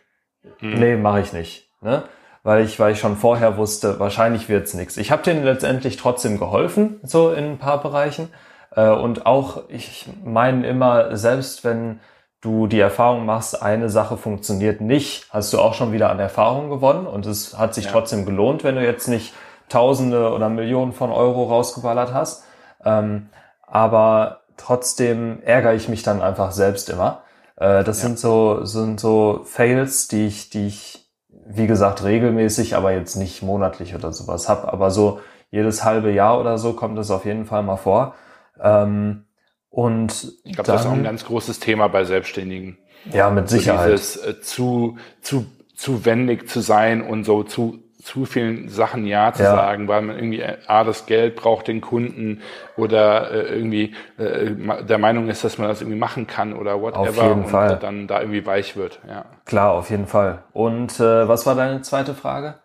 mhm. 0.60 0.74
nee, 0.74 0.96
mache 0.98 1.22
ich 1.22 1.34
nicht. 1.34 1.70
Ne? 1.82 2.04
Weil 2.44 2.66
ich, 2.66 2.78
weil 2.80 2.92
ich 2.92 3.00
schon 3.00 3.16
vorher 3.16 3.56
wusste, 3.56 4.00
wahrscheinlich 4.00 4.50
wird's 4.50 4.74
nichts. 4.74 4.98
Ich 4.98 5.12
habe 5.12 5.24
denen 5.24 5.46
letztendlich 5.46 5.96
trotzdem 5.96 6.38
geholfen, 6.38 7.00
so 7.04 7.32
in 7.32 7.46
ein 7.46 7.58
paar 7.58 7.82
Bereichen. 7.82 8.28
Äh, 8.76 8.90
und 8.90 9.26
auch, 9.26 9.64
ich 9.70 10.10
meine 10.26 10.68
immer, 10.68 11.16
selbst 11.16 11.64
wenn 11.64 12.02
du 12.44 12.68
die 12.68 12.80
Erfahrung 12.80 13.26
machst, 13.26 13.62
eine 13.62 13.90
Sache 13.90 14.18
funktioniert 14.18 14.82
nicht, 14.82 15.28
hast 15.32 15.54
du 15.54 15.60
auch 15.60 15.74
schon 15.74 15.94
wieder 15.94 16.10
an 16.10 16.20
Erfahrung 16.20 16.70
gewonnen 16.70 17.08
und 17.08 17.26
es 17.26 17.58
hat 17.58 17.74
sich 17.74 17.86
ja. 17.86 17.92
trotzdem 17.92 18.26
gelohnt, 18.26 18.64
wenn 18.64 18.76
du 18.76 18.84
jetzt 18.84 19.08
nicht 19.08 19.34
Tausende 19.70 20.32
oder 20.34 20.50
Millionen 20.50 20.92
von 20.92 21.10
Euro 21.10 21.46
rausgeballert 21.46 22.14
hast. 22.14 22.44
Ähm, 22.84 23.30
aber 23.66 24.42
trotzdem 24.58 25.42
ärgere 25.42 25.74
ich 25.74 25.88
mich 25.88 26.04
dann 26.04 26.22
einfach 26.22 26.52
selbst 26.52 26.90
immer. 26.90 27.24
Äh, 27.56 27.84
das 27.86 28.02
ja. 28.02 28.08
sind 28.08 28.20
so 28.20 28.66
sind 28.66 29.00
so 29.00 29.42
Fails, 29.46 30.10
die 30.10 30.28
ich 30.28 30.50
die 30.50 30.68
ich 30.68 31.10
wie 31.30 31.66
gesagt 31.66 32.04
regelmäßig, 32.04 32.76
aber 32.76 32.92
jetzt 32.92 33.16
nicht 33.16 33.42
monatlich 33.42 33.96
oder 33.96 34.12
sowas 34.12 34.50
hab. 34.50 34.72
Aber 34.72 34.92
so 34.92 35.22
jedes 35.50 35.84
halbe 35.84 36.12
Jahr 36.12 36.40
oder 36.40 36.58
so 36.58 36.74
kommt 36.74 37.00
es 37.00 37.10
auf 37.10 37.26
jeden 37.26 37.46
Fall 37.46 37.64
mal 37.64 37.78
vor. 37.78 38.16
Ähm, 38.62 39.26
und 39.74 40.32
ich 40.44 40.54
glaube, 40.54 40.68
das 40.68 40.82
ist 40.82 40.88
auch 40.88 40.94
ein 40.94 41.04
ganz 41.04 41.26
großes 41.26 41.60
Thema 41.60 41.88
bei 41.88 42.04
Selbstständigen. 42.04 42.78
Ja, 43.12 43.32
mit 43.32 43.50
Sicherheit. 43.50 43.86
So 43.86 43.92
dieses 43.92 44.24
äh, 44.24 44.40
zu, 44.40 44.98
zu, 45.20 45.48
zu 45.76 46.06
wendig 46.06 46.48
zu 46.48 46.60
sein 46.60 47.02
und 47.02 47.24
so 47.24 47.42
zu, 47.42 47.80
zu 48.00 48.26
vielen 48.26 48.70
Sachen 48.70 49.08
Ja 49.08 49.34
zu 49.34 49.42
ja. 49.42 49.56
sagen, 49.56 49.88
weil 49.88 50.04
man 50.04 50.16
irgendwie 50.16 50.42
äh, 50.42 50.58
A, 50.68 50.84
das 50.84 51.08
Geld 51.08 51.36
braucht 51.36 51.68
den 51.68 51.82
Kunden 51.82 52.44
oder 52.78 53.32
äh, 53.32 53.56
irgendwie 53.56 53.96
äh, 54.20 54.52
der 54.84 55.00
Meinung 55.00 55.28
ist, 55.28 55.44
dass 55.44 55.58
man 55.58 55.70
das 55.70 55.82
irgendwie 55.82 55.98
machen 55.98 56.28
kann 56.28 56.54
oder 56.54 56.80
whatever 56.80 57.10
auf 57.10 57.18
jeden 57.18 57.32
und 57.46 57.48
Fall. 57.48 57.80
dann 57.80 58.06
da 58.06 58.20
irgendwie 58.20 58.46
weich 58.46 58.78
wird. 58.78 59.00
Ja. 59.10 59.26
Klar, 59.46 59.72
auf 59.72 59.90
jeden 59.90 60.06
Fall. 60.06 60.44
Und 60.54 61.00
äh, 61.00 61.28
was 61.28 61.48
war 61.48 61.56
deine 61.56 61.82
zweite 61.82 62.14
Frage? 62.14 62.60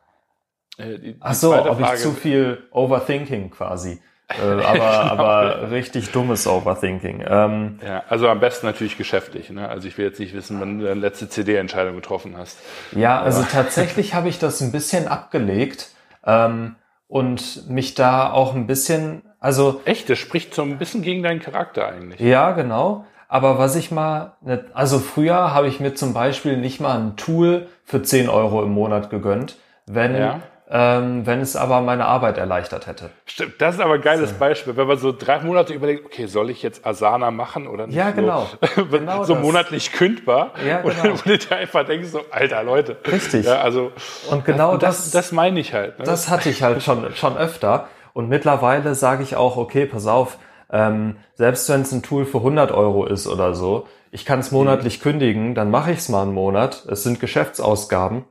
Äh, 0.76 0.98
die, 0.98 1.12
die 1.14 1.16
Ach 1.20 1.32
so, 1.32 1.56
ob 1.56 1.78
Frage, 1.78 1.94
ich 1.94 2.02
zu 2.02 2.10
viel 2.10 2.68
Overthinking 2.70 3.48
quasi 3.48 3.98
Äh, 4.28 4.42
aber, 4.42 4.60
genau. 4.62 4.78
aber 4.78 5.70
richtig 5.70 6.10
dummes 6.12 6.46
Overthinking. 6.46 7.24
Ähm, 7.26 7.78
ja, 7.84 8.02
also 8.08 8.28
am 8.28 8.40
besten 8.40 8.66
natürlich 8.66 8.98
geschäftlich. 8.98 9.50
Ne? 9.50 9.68
Also 9.68 9.88
ich 9.88 9.96
will 9.96 10.06
jetzt 10.06 10.20
nicht 10.20 10.34
wissen, 10.34 10.60
wann 10.60 10.78
du 10.78 10.86
deine 10.86 11.00
letzte 11.00 11.28
CD-Entscheidung 11.28 11.96
getroffen 11.96 12.36
hast. 12.36 12.58
Ja, 12.92 13.20
also 13.20 13.40
aber. 13.40 13.48
tatsächlich 13.48 14.14
habe 14.14 14.28
ich 14.28 14.38
das 14.38 14.60
ein 14.60 14.72
bisschen 14.72 15.08
abgelegt 15.08 15.90
ähm, 16.26 16.76
und 17.08 17.68
mich 17.68 17.94
da 17.94 18.30
auch 18.30 18.54
ein 18.54 18.66
bisschen, 18.66 19.22
also 19.40 19.80
echt, 19.84 20.10
das 20.10 20.18
spricht 20.18 20.54
so 20.54 20.62
ein 20.62 20.78
bisschen 20.78 21.02
gegen 21.02 21.22
deinen 21.22 21.40
Charakter 21.40 21.88
eigentlich. 21.88 22.20
Ja, 22.20 22.52
genau. 22.52 23.06
Aber 23.30 23.58
was 23.58 23.76
ich 23.76 23.90
mal, 23.90 24.32
ne, 24.40 24.64
also 24.72 24.98
früher 24.98 25.52
habe 25.54 25.68
ich 25.68 25.80
mir 25.80 25.94
zum 25.94 26.14
Beispiel 26.14 26.56
nicht 26.56 26.80
mal 26.80 26.98
ein 26.98 27.16
Tool 27.16 27.66
für 27.84 28.02
10 28.02 28.28
Euro 28.30 28.62
im 28.62 28.70
Monat 28.70 29.10
gegönnt, 29.10 29.56
wenn 29.86 30.14
ja 30.14 30.40
ähm, 30.70 31.26
wenn 31.26 31.40
es 31.40 31.56
aber 31.56 31.80
meine 31.80 32.04
Arbeit 32.04 32.36
erleichtert 32.36 32.86
hätte. 32.86 33.08
Stimmt, 33.24 33.54
das 33.58 33.76
ist 33.76 33.80
aber 33.80 33.94
ein 33.94 34.02
geiles 34.02 34.30
so. 34.30 34.36
Beispiel, 34.36 34.76
wenn 34.76 34.86
man 34.86 34.98
so 34.98 35.12
drei 35.12 35.40
Monate 35.40 35.72
überlegt, 35.72 36.04
okay, 36.04 36.26
soll 36.26 36.50
ich 36.50 36.62
jetzt 36.62 36.86
Asana 36.86 37.30
machen 37.30 37.66
oder 37.66 37.86
nicht? 37.86 37.96
Ja, 37.96 38.10
genau. 38.10 38.46
So, 38.76 38.84
genau 38.84 39.24
so 39.24 39.34
monatlich 39.34 39.92
kündbar. 39.92 40.52
Ja, 40.66 40.82
genau. 40.82 41.12
Und 41.12 41.20
wo 41.26 41.28
du 41.30 41.38
dir 41.38 41.56
einfach 41.56 41.86
denkst, 41.86 42.08
so, 42.08 42.20
alter 42.30 42.62
Leute. 42.62 42.98
Richtig. 43.10 43.46
Ja, 43.46 43.60
also, 43.60 43.92
und 44.30 44.44
genau 44.44 44.76
das, 44.76 45.04
das, 45.04 45.10
das 45.10 45.32
meine 45.32 45.58
ich 45.58 45.72
halt. 45.72 45.98
Ne? 45.98 46.04
Das 46.04 46.28
hatte 46.28 46.50
ich 46.50 46.62
halt 46.62 46.82
schon, 46.82 47.14
schon 47.14 47.38
öfter. 47.38 47.88
Und 48.12 48.28
mittlerweile 48.28 48.94
sage 48.94 49.22
ich 49.22 49.36
auch, 49.36 49.56
okay, 49.56 49.86
pass 49.86 50.06
auf, 50.06 50.38
ähm, 50.70 51.16
selbst 51.34 51.66
wenn 51.70 51.80
es 51.80 51.92
ein 51.92 52.02
Tool 52.02 52.26
für 52.26 52.38
100 52.38 52.72
Euro 52.72 53.06
ist 53.06 53.26
oder 53.26 53.54
so, 53.54 53.86
ich 54.10 54.26
kann 54.26 54.40
es 54.40 54.50
monatlich 54.50 54.98
mhm. 54.98 55.02
kündigen, 55.02 55.54
dann 55.54 55.70
mache 55.70 55.92
ich 55.92 55.98
es 55.98 56.10
mal 56.10 56.22
einen 56.22 56.34
Monat. 56.34 56.84
Es 56.90 57.04
sind 57.04 57.20
Geschäftsausgaben 57.20 58.24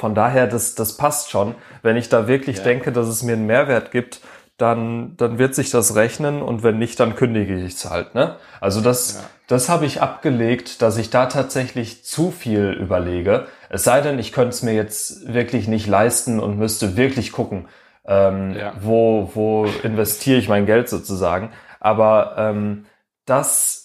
von 0.00 0.14
daher, 0.14 0.46
das, 0.46 0.74
das 0.74 0.96
passt 0.96 1.30
schon. 1.30 1.54
Wenn 1.82 1.98
ich 1.98 2.08
da 2.08 2.26
wirklich 2.26 2.56
ja. 2.56 2.62
denke, 2.64 2.90
dass 2.90 3.06
es 3.06 3.22
mir 3.22 3.34
einen 3.34 3.46
Mehrwert 3.46 3.90
gibt, 3.90 4.20
dann, 4.56 5.14
dann 5.18 5.38
wird 5.38 5.54
sich 5.54 5.70
das 5.70 5.94
rechnen 5.94 6.40
und 6.40 6.62
wenn 6.62 6.78
nicht, 6.78 6.98
dann 7.00 7.16
kündige 7.16 7.54
ich 7.54 7.74
es 7.74 7.90
halt. 7.90 8.14
Ne? 8.14 8.36
Also 8.62 8.80
das, 8.80 9.16
ja. 9.16 9.20
das 9.46 9.68
habe 9.68 9.84
ich 9.84 10.00
abgelegt, 10.00 10.80
dass 10.80 10.96
ich 10.96 11.10
da 11.10 11.26
tatsächlich 11.26 12.02
zu 12.02 12.30
viel 12.30 12.70
überlege. 12.70 13.46
Es 13.68 13.84
sei 13.84 14.00
denn, 14.00 14.18
ich 14.18 14.32
könnte 14.32 14.50
es 14.50 14.62
mir 14.62 14.72
jetzt 14.72 15.32
wirklich 15.32 15.68
nicht 15.68 15.86
leisten 15.86 16.40
und 16.40 16.56
müsste 16.56 16.96
wirklich 16.96 17.30
gucken, 17.30 17.68
ähm, 18.06 18.54
ja. 18.54 18.72
wo, 18.80 19.30
wo 19.34 19.66
investiere 19.82 20.38
ich 20.38 20.48
mein 20.48 20.64
Geld 20.64 20.88
sozusagen. 20.88 21.52
Aber 21.78 22.36
ähm, 22.38 22.86
das 23.26 23.79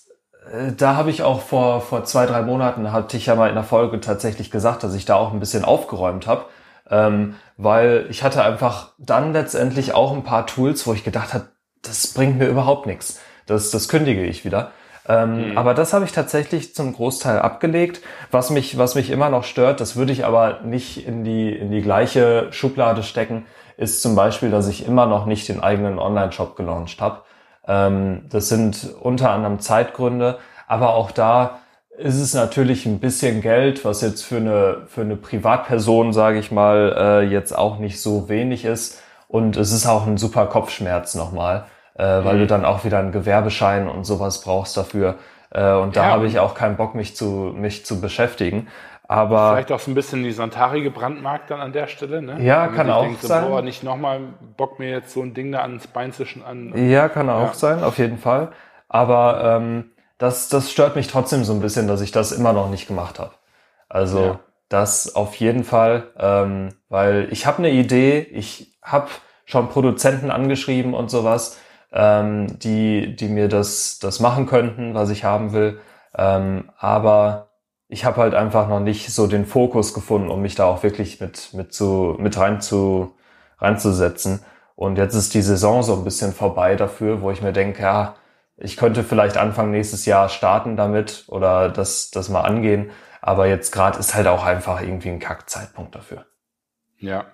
da 0.78 0.96
habe 0.96 1.10
ich 1.10 1.24
auch 1.24 1.42
vor, 1.42 1.82
vor 1.82 2.04
zwei, 2.06 2.26
drei 2.26 2.42
Monaten, 2.42 2.92
hatte 2.92 3.18
ich 3.18 3.26
ja 3.26 3.36
mal 3.36 3.50
in 3.50 3.56
der 3.56 3.64
Folge 3.64 4.00
tatsächlich 4.00 4.52
gesagt, 4.52 4.84
dass 4.84 4.94
ich 4.94 5.06
da 5.06 5.16
auch 5.16 5.34
ein 5.34 5.40
bisschen 5.40 5.66
aufgeräumt 5.66 6.28
habe. 6.28 6.46
Ähm, 6.90 7.36
weil 7.58 8.06
ich 8.10 8.24
hatte 8.24 8.44
einfach 8.44 8.92
dann 9.00 9.34
letztendlich 9.34 9.94
auch 9.94 10.14
ein 10.14 10.24
paar 10.24 10.46
Tools, 10.46 10.86
wo 10.86 10.94
ich 10.94 11.04
gedacht 11.04 11.34
habe, 11.34 11.48
das 11.82 12.14
bringt 12.14 12.38
mir 12.38 12.48
überhaupt 12.48 12.86
nichts. 12.86 13.20
Das, 13.48 13.72
das 13.72 13.88
kündige 13.88 14.24
ich 14.24 14.46
wieder. 14.46 14.72
Ähm, 15.08 15.52
mhm. 15.52 15.58
Aber 15.58 15.74
das 15.74 15.94
habe 15.94 16.06
ich 16.06 16.12
tatsächlich 16.12 16.74
zum 16.76 16.94
Großteil 16.94 17.40
abgelegt. 17.40 18.02
Was 18.32 18.50
mich, 18.50 18.78
was 18.78 18.96
mich 18.96 19.10
immer 19.10 19.30
noch 19.30 19.44
stört, 19.44 19.82
das 19.82 19.96
würde 19.96 20.12
ich 20.12 20.26
aber 20.26 20.62
nicht 20.64 21.06
in 21.08 21.24
die, 21.24 21.52
in 21.52 21.72
die 21.72 21.82
gleiche 21.82 22.48
Schublade 22.52 23.04
stecken, 23.04 23.46
ist 23.78 24.02
zum 24.02 24.16
Beispiel, 24.16 24.50
dass 24.50 24.68
ich 24.68 24.86
immer 24.88 25.06
noch 25.06 25.26
nicht 25.26 25.48
den 25.48 25.62
eigenen 25.62 26.00
Online-Shop 26.00 26.56
gelauncht 26.56 27.02
habe. 27.02 27.22
Ähm, 27.68 28.26
das 28.30 28.50
sind 28.50 28.96
unter 29.02 29.32
anderem 29.32 29.60
Zeitgründe, 29.60 30.38
aber 30.68 30.94
auch 30.94 31.12
da 31.12 31.60
ist 31.98 32.20
es 32.20 32.34
natürlich 32.34 32.86
ein 32.86 33.00
bisschen 33.00 33.42
Geld, 33.42 33.86
was 33.86 34.02
jetzt 34.02 34.24
für 34.24 34.38
eine, 34.38 34.82
für 34.88 35.02
eine 35.02 35.16
Privatperson, 35.16 36.14
sage 36.14 36.40
ich 36.40 36.52
mal, 36.52 36.96
äh, 36.98 37.22
jetzt 37.22 37.58
auch 37.58 37.80
nicht 37.80 38.02
so 38.02 38.28
wenig 38.28 38.66
ist. 38.66 39.02
Und 39.28 39.58
es 39.58 39.72
ist 39.72 39.88
auch 39.88 40.06
ein 40.06 40.18
super 40.18 40.46
Kopfschmerz 40.46 41.16
nochmal, 41.16 41.66
äh, 41.96 42.04
weil 42.04 42.36
mhm. 42.36 42.40
du 42.40 42.48
dann 42.48 42.66
auch 42.66 42.84
wieder 42.84 43.00
einen 43.00 43.12
Gewerbeschein 43.12 43.88
und 43.88 44.04
sowas 44.04 44.42
brauchst 44.42 44.76
dafür. 44.78 45.16
Äh, 45.52 45.74
und 45.74 45.96
da 45.96 46.04
ja. 46.04 46.12
habe 46.12 46.28
ich 46.28 46.40
auch 46.40 46.54
keinen 46.54 46.76
Bock, 46.76 46.96
mich 46.96 47.16
zu, 47.16 47.54
mich 47.56 47.86
zu 47.86 48.02
beschäftigen. 48.02 48.68
Aber 49.08 49.52
vielleicht 49.52 49.72
auch 49.72 49.80
so 49.80 49.92
ein 49.92 49.96
bisschen 49.96 50.24
die 50.24 50.32
Santari 50.32 50.82
gebrandmarkt 50.82 51.52
dann 51.52 51.62
an 51.62 51.74
der 51.74 51.88
Stelle, 51.88 52.22
ne? 52.22 52.42
Ja, 52.42 52.68
kann 52.68 52.90
auch 52.90 53.04
denkt, 53.04 53.22
sein. 53.22 53.44
So, 53.44 53.50
boah, 53.50 53.62
nicht 53.62 53.84
nochmal 53.84 54.20
Bock 54.58 54.80
mir 54.80 54.90
jetzt 54.90 55.14
so 55.14 55.22
ein 55.22 55.34
Ding 55.34 55.52
da 55.52 55.62
ans 55.62 55.88
Bein 55.88 56.12
zwischen 56.12 56.44
an. 56.44 56.74
Ja, 56.90 57.08
kann 57.08 57.30
auch 57.30 57.50
ja. 57.50 57.54
sein, 57.54 57.84
auf 57.84 57.98
jeden 58.00 58.18
Fall. 58.18 58.52
Aber 58.88 59.42
ähm, 59.44 59.92
das, 60.18 60.50
das 60.50 60.72
stört 60.72 60.96
mich 60.96 61.08
trotzdem 61.08 61.44
so 61.44 61.54
ein 61.54 61.60
bisschen, 61.60 61.88
dass 61.88 62.02
ich 62.02 62.12
das 62.12 62.32
immer 62.32 62.54
noch 62.54 62.70
nicht 62.70 62.88
gemacht 62.88 63.20
habe. 63.20 63.34
Also 63.90 64.20
ja. 64.20 64.40
das 64.70 65.16
auf 65.16 65.36
jeden 65.36 65.64
Fall, 65.64 66.08
ähm, 66.18 66.70
weil 66.90 67.28
ich 67.32 67.46
habe 67.46 67.60
eine 67.60 67.70
Idee, 67.70 68.20
ich 68.20 68.76
habe 68.82 69.10
schon 69.46 69.70
Produzenten 69.70 70.32
angeschrieben 70.32 70.96
und 70.96 71.12
sowas, 71.12 71.60
ähm, 71.92 72.58
die, 72.60 73.16
die 73.16 73.28
mir 73.28 73.48
das, 73.48 74.00
das 74.00 74.20
machen 74.20 74.48
könnten, 74.48 74.96
was 74.96 75.10
ich 75.12 75.24
haben 75.24 75.54
will. 75.54 75.80
Ähm, 76.18 76.72
aber 76.78 77.50
ich 77.88 78.06
habe 78.06 78.18
halt 78.18 78.34
einfach 78.34 78.68
noch 78.68 78.80
nicht 78.80 79.14
so 79.14 79.28
den 79.28 79.46
Fokus 79.46 79.94
gefunden, 79.94 80.30
um 80.30 80.42
mich 80.42 80.56
da 80.56 80.66
auch 80.66 80.84
wirklich 80.84 81.20
mit, 81.22 81.54
mit, 81.54 81.74
zu, 81.74 82.16
mit 82.20 82.38
rein 82.38 82.62
zu, 82.62 83.16
reinzusetzen. 83.60 84.42
Und 84.76 84.98
jetzt 84.98 85.16
ist 85.16 85.34
die 85.34 85.42
Saison 85.42 85.84
so 85.84 85.94
ein 85.94 86.04
bisschen 86.04 86.34
vorbei 86.34 86.76
dafür, 86.76 87.22
wo 87.22 87.32
ich 87.32 87.42
mir 87.42 87.54
denke, 87.54 87.84
ja, 87.84 88.16
ich 88.58 88.78
könnte 88.78 89.04
vielleicht 89.04 89.38
Anfang 89.38 89.72
nächstes 89.72 90.06
Jahr 90.06 90.30
starten 90.30 90.76
damit 90.78 91.26
oder 91.28 91.70
das, 91.70 92.12
das 92.12 92.30
mal 92.30 92.42
angehen. 92.42 92.92
Aber 93.22 93.48
jetzt 93.48 93.72
gerade 93.72 94.00
ist 94.00 94.16
halt 94.16 94.28
auch 94.28 94.46
einfach 94.46 94.82
irgendwie 94.82 95.10
ein 95.10 95.20
Kackzeitpunkt 95.20 95.96
dafür. 95.96 96.26
Ja, 96.98 97.26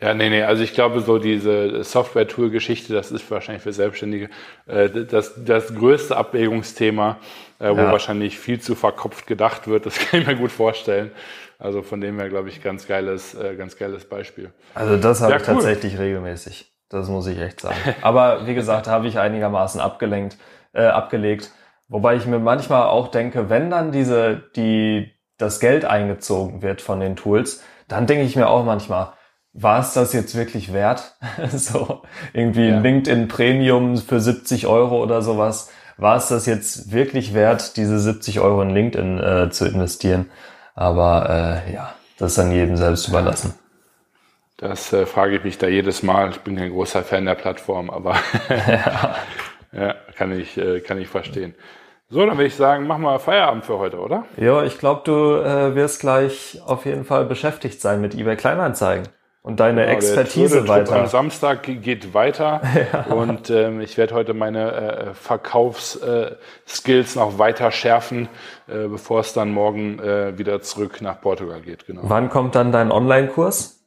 ja, 0.00 0.14
nee, 0.14 0.28
nee, 0.30 0.42
also 0.42 0.62
ich 0.62 0.74
glaube, 0.74 1.00
so 1.00 1.18
diese 1.18 1.84
Software-Tool-Geschichte, 1.84 2.92
das 2.92 3.10
ist 3.10 3.30
wahrscheinlich 3.30 3.62
für 3.62 3.72
Selbstständige 3.72 4.28
äh, 4.66 4.88
das, 4.90 5.44
das 5.44 5.74
größte 5.74 6.16
Abwägungsthema, 6.16 7.18
äh, 7.60 7.70
wo 7.70 7.76
ja. 7.76 7.92
wahrscheinlich 7.92 8.38
viel 8.38 8.60
zu 8.60 8.74
verkopft 8.74 9.26
gedacht 9.26 9.68
wird. 9.68 9.86
Das 9.86 9.98
kann 10.10 10.20
ich 10.20 10.26
mir 10.26 10.36
gut 10.36 10.50
vorstellen. 10.50 11.12
Also 11.58 11.82
von 11.82 12.00
dem 12.00 12.18
her, 12.18 12.28
glaube 12.30 12.48
ich, 12.48 12.62
ganz 12.62 12.88
geiles, 12.88 13.34
äh, 13.34 13.54
ganz 13.54 13.76
geiles 13.76 14.06
Beispiel. 14.06 14.52
Also 14.74 14.96
das 14.96 15.20
habe 15.20 15.32
ja, 15.32 15.38
ich 15.38 15.46
cool. 15.46 15.54
tatsächlich 15.54 15.98
regelmäßig. 15.98 16.72
Das 16.88 17.08
muss 17.08 17.26
ich 17.26 17.38
echt 17.38 17.60
sagen. 17.60 17.76
Aber 18.02 18.46
wie 18.46 18.54
gesagt, 18.54 18.88
habe 18.88 19.06
ich 19.06 19.18
einigermaßen 19.18 19.80
abgelenkt, 19.80 20.38
äh, 20.72 20.86
abgelegt. 20.86 21.52
Wobei 21.86 22.16
ich 22.16 22.26
mir 22.26 22.38
manchmal 22.38 22.84
auch 22.84 23.08
denke, 23.08 23.50
wenn 23.50 23.70
dann 23.70 23.92
diese, 23.92 24.42
die, 24.56 25.12
das 25.38 25.60
Geld 25.60 25.84
eingezogen 25.84 26.62
wird 26.62 26.80
von 26.80 26.98
den 27.00 27.14
Tools, 27.14 27.62
dann 27.88 28.06
denke 28.06 28.24
ich 28.24 28.36
mir 28.36 28.48
auch 28.48 28.64
manchmal, 28.64 29.12
war 29.52 29.80
es 29.80 29.92
das 29.92 30.12
jetzt 30.12 30.36
wirklich 30.36 30.72
wert? 30.72 31.16
so 31.52 32.02
irgendwie 32.32 32.68
ja. 32.68 32.78
LinkedIn 32.78 33.28
Premium 33.28 33.96
für 33.96 34.20
70 34.20 34.66
Euro 34.66 35.02
oder 35.02 35.22
sowas. 35.22 35.70
War 36.00 36.16
es 36.16 36.28
das 36.28 36.46
jetzt 36.46 36.92
wirklich 36.92 37.34
wert, 37.34 37.76
diese 37.76 37.98
70 37.98 38.40
Euro 38.40 38.62
in 38.62 38.70
LinkedIn 38.70 39.18
äh, 39.18 39.50
zu 39.50 39.66
investieren? 39.66 40.30
Aber 40.74 41.62
äh, 41.68 41.74
ja, 41.74 41.94
das 42.18 42.32
ist 42.32 42.38
dann 42.38 42.52
jedem 42.52 42.78
selbst 42.78 43.08
überlassen. 43.08 43.54
Das 44.56 44.92
äh, 44.94 45.04
frage 45.04 45.36
ich 45.36 45.44
mich 45.44 45.58
da 45.58 45.68
jedes 45.68 46.02
Mal. 46.02 46.30
Ich 46.30 46.40
bin 46.40 46.56
kein 46.56 46.70
großer 46.70 47.02
Fan 47.02 47.26
der 47.26 47.34
Plattform, 47.34 47.90
aber 47.90 48.16
ja. 48.48 49.16
ja, 49.72 49.94
kann 50.16 50.32
ich, 50.32 50.56
äh, 50.56 50.80
kann 50.80 50.98
ich 50.98 51.08
verstehen. 51.08 51.54
So, 52.08 52.24
dann 52.24 52.38
würde 52.38 52.46
ich 52.46 52.56
sagen, 52.56 52.86
machen 52.86 53.02
wir 53.02 53.18
Feierabend 53.18 53.66
für 53.66 53.78
heute, 53.78 53.98
oder? 53.98 54.24
Ja, 54.38 54.62
ich 54.64 54.78
glaube, 54.78 55.02
du 55.04 55.34
äh, 55.36 55.74
wirst 55.74 56.00
gleich 56.00 56.60
auf 56.64 56.86
jeden 56.86 57.04
Fall 57.04 57.26
beschäftigt 57.26 57.80
sein 57.80 58.00
mit 58.00 58.14
eBay 58.14 58.36
Kleinanzeigen 58.36 59.06
und 59.42 59.60
deine 59.60 59.82
genau, 59.82 59.94
Expertise 59.94 60.68
weiter. 60.68 60.96
Am 60.96 61.06
Samstag 61.06 61.62
geht 61.62 62.12
weiter 62.12 62.60
ja. 62.92 63.12
und 63.12 63.48
ähm, 63.50 63.80
ich 63.80 63.96
werde 63.96 64.14
heute 64.14 64.34
meine 64.34 64.72
äh, 64.72 65.14
Verkaufsskills 65.14 67.16
äh, 67.16 67.18
noch 67.18 67.38
weiter 67.38 67.70
schärfen, 67.70 68.28
äh, 68.68 68.86
bevor 68.86 69.20
es 69.20 69.32
dann 69.32 69.52
morgen 69.52 69.98
äh, 69.98 70.36
wieder 70.36 70.60
zurück 70.60 71.00
nach 71.00 71.20
Portugal 71.20 71.62
geht. 71.62 71.86
Genau. 71.86 72.02
Wann 72.04 72.28
kommt 72.28 72.54
dann 72.54 72.70
dein 72.70 72.92
Online-Kurs? 72.92 73.78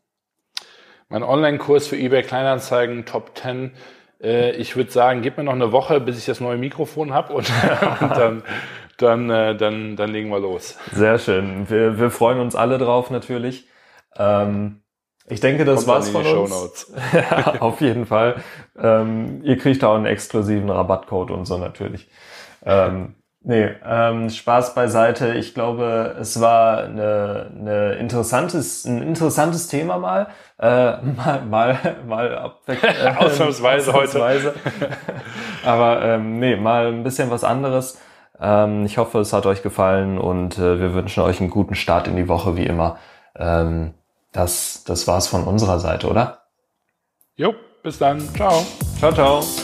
Mein 1.09 1.21
Online-Kurs 1.21 1.87
für 1.87 1.97
eBay 1.97 2.23
Kleinanzeigen 2.23 3.05
Top 3.05 3.37
10. 3.37 3.73
Äh, 4.23 4.53
ich 4.53 4.75
würde 4.75 4.89
sagen, 4.89 5.21
gib 5.21 5.37
mir 5.37 5.43
noch 5.43 5.53
eine 5.53 5.71
Woche, 5.71 5.99
bis 5.99 6.17
ich 6.17 6.25
das 6.25 6.39
neue 6.39 6.57
Mikrofon 6.57 7.13
habe 7.13 7.33
und, 7.33 7.51
und, 8.01 8.11
dann, 8.11 8.43
dann, 8.97 9.29
äh, 9.29 9.55
dann, 9.55 9.95
dann 9.97 10.11
legen 10.11 10.29
wir 10.29 10.39
los. 10.39 10.79
Sehr 10.91 11.19
schön. 11.19 11.69
Wir, 11.69 11.99
wir 11.99 12.09
freuen 12.09 12.39
uns 12.39 12.55
alle 12.55 12.79
drauf 12.79 13.11
natürlich. 13.11 13.67
Ähm, 14.17 14.82
ich 15.27 15.39
denke, 15.39 15.63
das 15.63 15.85
Kommt 15.85 15.87
war's 15.87 16.09
von 16.09 16.25
uns. 16.25 16.91
ja, 17.13 17.61
auf 17.61 17.79
jeden 17.81 18.05
Fall. 18.05 18.35
Ähm, 18.77 19.41
ihr 19.43 19.57
kriegt 19.57 19.83
auch 19.83 19.95
einen 19.95 20.05
exklusiven 20.05 20.69
Rabattcode 20.69 21.31
und 21.31 21.45
so 21.45 21.57
natürlich. 21.57 22.09
Ähm, 22.65 23.15
nee, 23.41 23.69
ähm, 23.85 24.29
Spaß 24.29 24.75
beiseite. 24.75 25.33
Ich 25.35 25.53
glaube, 25.53 26.15
es 26.19 26.41
war 26.41 26.83
eine, 26.83 27.51
eine 27.57 27.93
interessantes, 27.93 28.83
ein 28.83 29.01
interessantes 29.01 29.67
Thema 29.67 29.97
mal. 29.97 30.27
Äh, 30.59 30.65
mal, 31.01 31.41
mal, 31.49 31.77
mal 32.05 32.37
abweg, 32.37 32.83
äh, 32.83 33.07
ausnahmsweise, 33.15 33.93
ausnahmsweise 33.93 34.53
heute. 34.53 34.97
Aber 35.65 36.01
ähm, 36.03 36.39
nee, 36.39 36.57
mal 36.57 36.87
ein 36.87 37.03
bisschen 37.03 37.31
was 37.31 37.45
anderes. 37.45 37.97
Ähm, 38.41 38.85
ich 38.85 38.97
hoffe, 38.97 39.19
es 39.19 39.31
hat 39.31 39.45
euch 39.45 39.63
gefallen 39.63 40.17
und 40.17 40.57
äh, 40.57 40.81
wir 40.81 40.93
wünschen 40.93 41.23
euch 41.23 41.39
einen 41.39 41.49
guten 41.49 41.75
Start 41.75 42.09
in 42.09 42.17
die 42.17 42.27
Woche, 42.27 42.57
wie 42.57 42.65
immer. 42.65 42.97
Ähm, 43.37 43.93
das, 44.33 44.83
das 44.83 45.07
war's 45.07 45.27
von 45.27 45.45
unserer 45.45 45.79
Seite, 45.79 46.07
oder? 46.09 46.43
Jo, 47.35 47.53
bis 47.81 47.97
dann. 47.97 48.19
Ciao. 48.35 48.65
Ciao, 48.99 49.13
ciao. 49.13 49.62